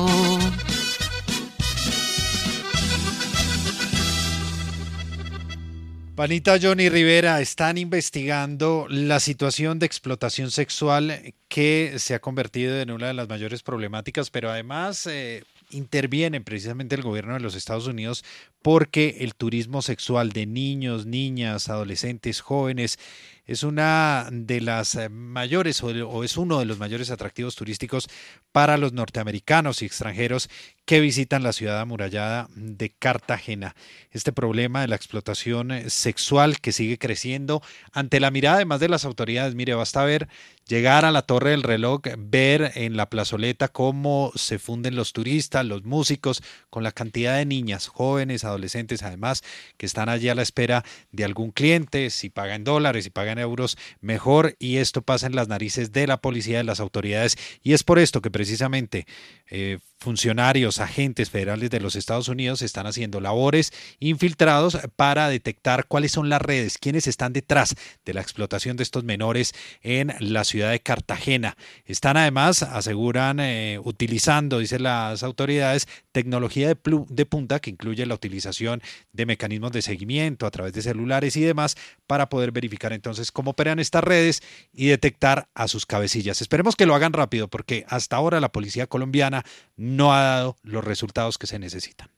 [6.14, 12.92] Panita Johnny Rivera están investigando la situación de explotación sexual que se ha convertido en
[12.92, 17.88] una de las mayores problemáticas, pero además eh, interviene precisamente el gobierno de los Estados
[17.88, 18.24] Unidos
[18.62, 22.96] porque el turismo sexual de niños, niñas, adolescentes, jóvenes
[23.44, 28.08] es una de las eh, mayores o es uno de los mayores atractivos turísticos
[28.52, 30.48] para los norteamericanos y extranjeros
[30.84, 33.74] que visitan la ciudad amurallada de Cartagena.
[34.10, 37.62] Este problema de la explotación eh, sexual que sigue creciendo
[37.92, 39.54] ante la mirada además de las autoridades.
[39.54, 40.28] Mire, basta ver
[40.66, 45.64] llegar a la torre del reloj, ver en la plazoleta cómo se funden los turistas,
[45.64, 49.42] los músicos, con la cantidad de niñas, jóvenes, adolescentes, además,
[49.76, 53.76] que están allí a la espera de algún cliente, si pagan dólares, si pagan euros,
[54.00, 57.84] mejor, y esto pasa en las narices de la policía, de las autoridades, y es
[57.84, 59.06] por esto que precisamente
[59.50, 66.12] eh, funcionarios, agentes federales de los Estados Unidos están haciendo labores infiltrados para detectar cuáles
[66.12, 70.70] son las redes, quiénes están detrás de la explotación de estos menores en la ciudad
[70.72, 71.56] de Cartagena.
[71.86, 76.76] Están además, aseguran, eh, utilizando, dicen las autoridades, tecnología de,
[77.08, 81.40] de punta que incluye la utilización de mecanismos de seguimiento a través de celulares y
[81.40, 81.76] demás
[82.06, 86.42] para poder verificar entonces cómo operan estas redes y detectar a sus cabecillas.
[86.42, 89.33] Esperemos que lo hagan rápido porque hasta ahora la policía colombiana
[89.76, 92.08] no ha dado los resultados que se necesitan.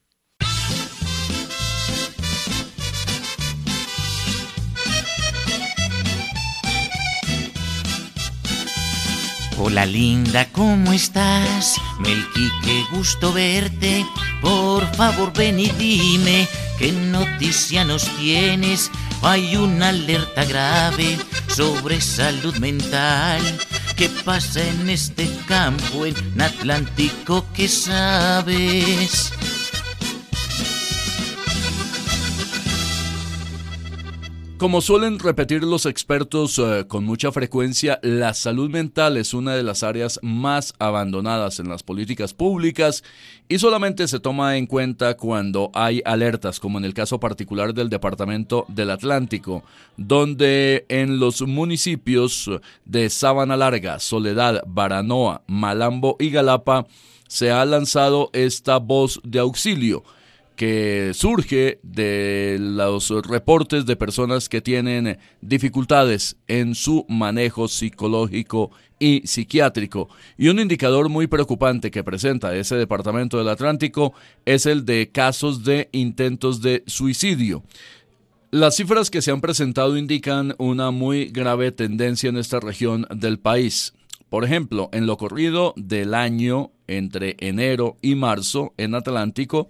[9.59, 11.77] Hola linda, ¿cómo estás?
[12.01, 14.05] Melqui, qué gusto verte.
[14.43, 16.47] Por favor ven y dime
[16.79, 18.91] qué noticia nos tienes.
[19.23, 21.19] Hay una alerta grave
[21.49, 23.41] sobre salud mental.
[23.97, 27.47] ¿Qué pasa en este campo en Atlántico?
[27.55, 29.33] ¿Qué sabes?
[34.59, 39.63] Como suelen repetir los expertos eh, con mucha frecuencia, la salud mental es una de
[39.63, 43.05] las áreas más abandonadas en las políticas públicas
[43.51, 47.91] y solamente se toma en cuenta cuando hay alertas, como en el caso particular del
[47.91, 49.63] Departamento del Atlántico,
[49.99, 52.51] donde en los municipios
[52.87, 56.87] de Sabana Larga, Soledad, Baranoa, Malambo y Galapa
[57.29, 60.03] se ha lanzado esta voz de auxilio
[60.57, 69.27] que surge de los reportes de personas que tienen dificultades en su manejo psicológico y
[69.27, 70.09] psiquiátrico.
[70.39, 74.15] Y un indicador muy preocupante que presenta ese departamento del Atlántico
[74.45, 77.63] es el de casos de intentos de suicidio.
[78.51, 83.39] Las cifras que se han presentado indican una muy grave tendencia en esta región del
[83.39, 83.93] país.
[84.31, 89.69] Por ejemplo, en lo corrido del año entre enero y marzo en Atlántico,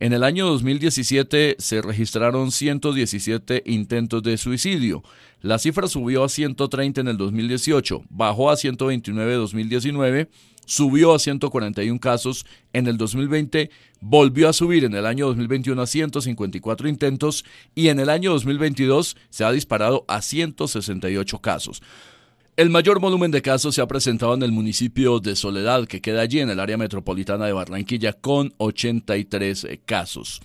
[0.00, 5.02] en el año 2017 se registraron 117 intentos de suicidio.
[5.42, 10.30] La cifra subió a 130 en el 2018, bajó a 129 en 2019,
[10.64, 13.70] subió a 141 casos en el 2020,
[14.00, 17.44] volvió a subir en el año 2021 a 154 intentos
[17.74, 21.82] y en el año 2022 se ha disparado a 168 casos.
[22.56, 26.20] El mayor volumen de casos se ha presentado en el municipio de Soledad, que queda
[26.20, 30.40] allí en el área metropolitana de Barranquilla, con 83 casos.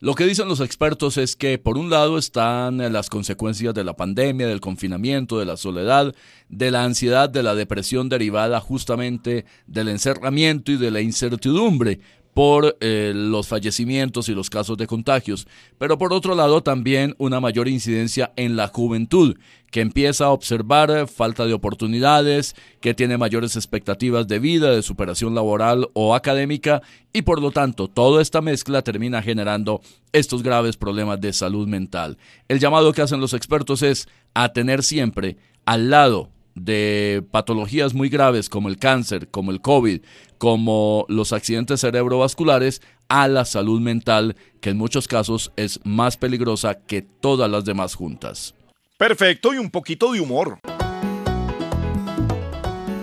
[0.00, 3.96] Lo que dicen los expertos es que por un lado están las consecuencias de la
[3.96, 6.14] pandemia, del confinamiento, de la soledad,
[6.48, 12.00] de la ansiedad, de la depresión derivada justamente del encerramiento y de la incertidumbre
[12.38, 17.40] por eh, los fallecimientos y los casos de contagios, pero por otro lado también una
[17.40, 19.36] mayor incidencia en la juventud,
[19.72, 25.34] que empieza a observar falta de oportunidades, que tiene mayores expectativas de vida, de superación
[25.34, 26.80] laboral o académica,
[27.12, 29.80] y por lo tanto toda esta mezcla termina generando
[30.12, 32.18] estos graves problemas de salud mental.
[32.46, 38.08] El llamado que hacen los expertos es a tener siempre al lado de patologías muy
[38.08, 40.00] graves como el cáncer, como el COVID,
[40.38, 46.80] como los accidentes cerebrovasculares, a la salud mental, que en muchos casos es más peligrosa
[46.86, 48.54] que todas las demás juntas.
[48.96, 50.58] Perfecto y un poquito de humor.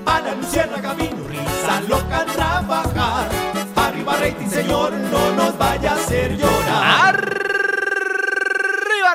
[0.06, 3.30] Ana Luciérnaga vino, risa loca trabajar.
[3.76, 7.16] Arriba rating, señor, no nos vaya a hacer llorar.
[7.16, 7.45] ¡Arriba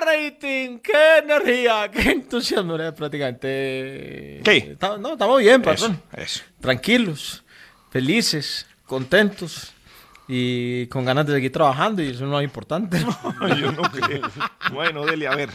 [0.01, 0.79] rating!
[0.79, 1.91] ¡Qué energía!
[1.93, 2.75] ¡Qué entusiasmo!
[2.75, 4.41] Era prácticamente...
[4.45, 4.57] ¿Qué?
[4.73, 6.01] Está- no, estamos bien, patrón.
[6.13, 6.43] Eso, eso.
[6.61, 7.43] Tranquilos,
[7.91, 9.73] felices, contentos
[10.33, 12.99] y con ganas de seguir trabajando y eso es lo más importante.
[13.61, 14.23] Yo no creo.
[14.73, 15.51] Bueno, Dele, a ver.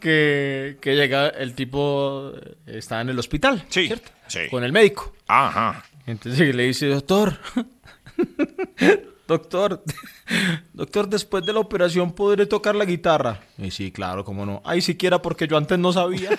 [0.00, 4.10] que, que llega el tipo, eh, está en el hospital, Sí, ¿cierto?
[4.26, 4.40] sí.
[4.50, 5.12] Con el médico.
[5.28, 5.84] Ajá.
[6.06, 7.38] Entonces le dice, doctor,
[9.32, 9.82] Doctor,
[10.74, 13.40] doctor, después de la operación podré tocar la guitarra.
[13.56, 14.60] Y sí, claro, cómo no.
[14.62, 16.32] Ay, siquiera porque yo antes no sabía.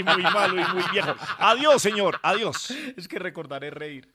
[0.00, 1.14] y muy malo y muy viejo.
[1.38, 2.18] Adiós, señor.
[2.24, 2.74] Adiós.
[2.96, 4.12] Es que recordaré reír.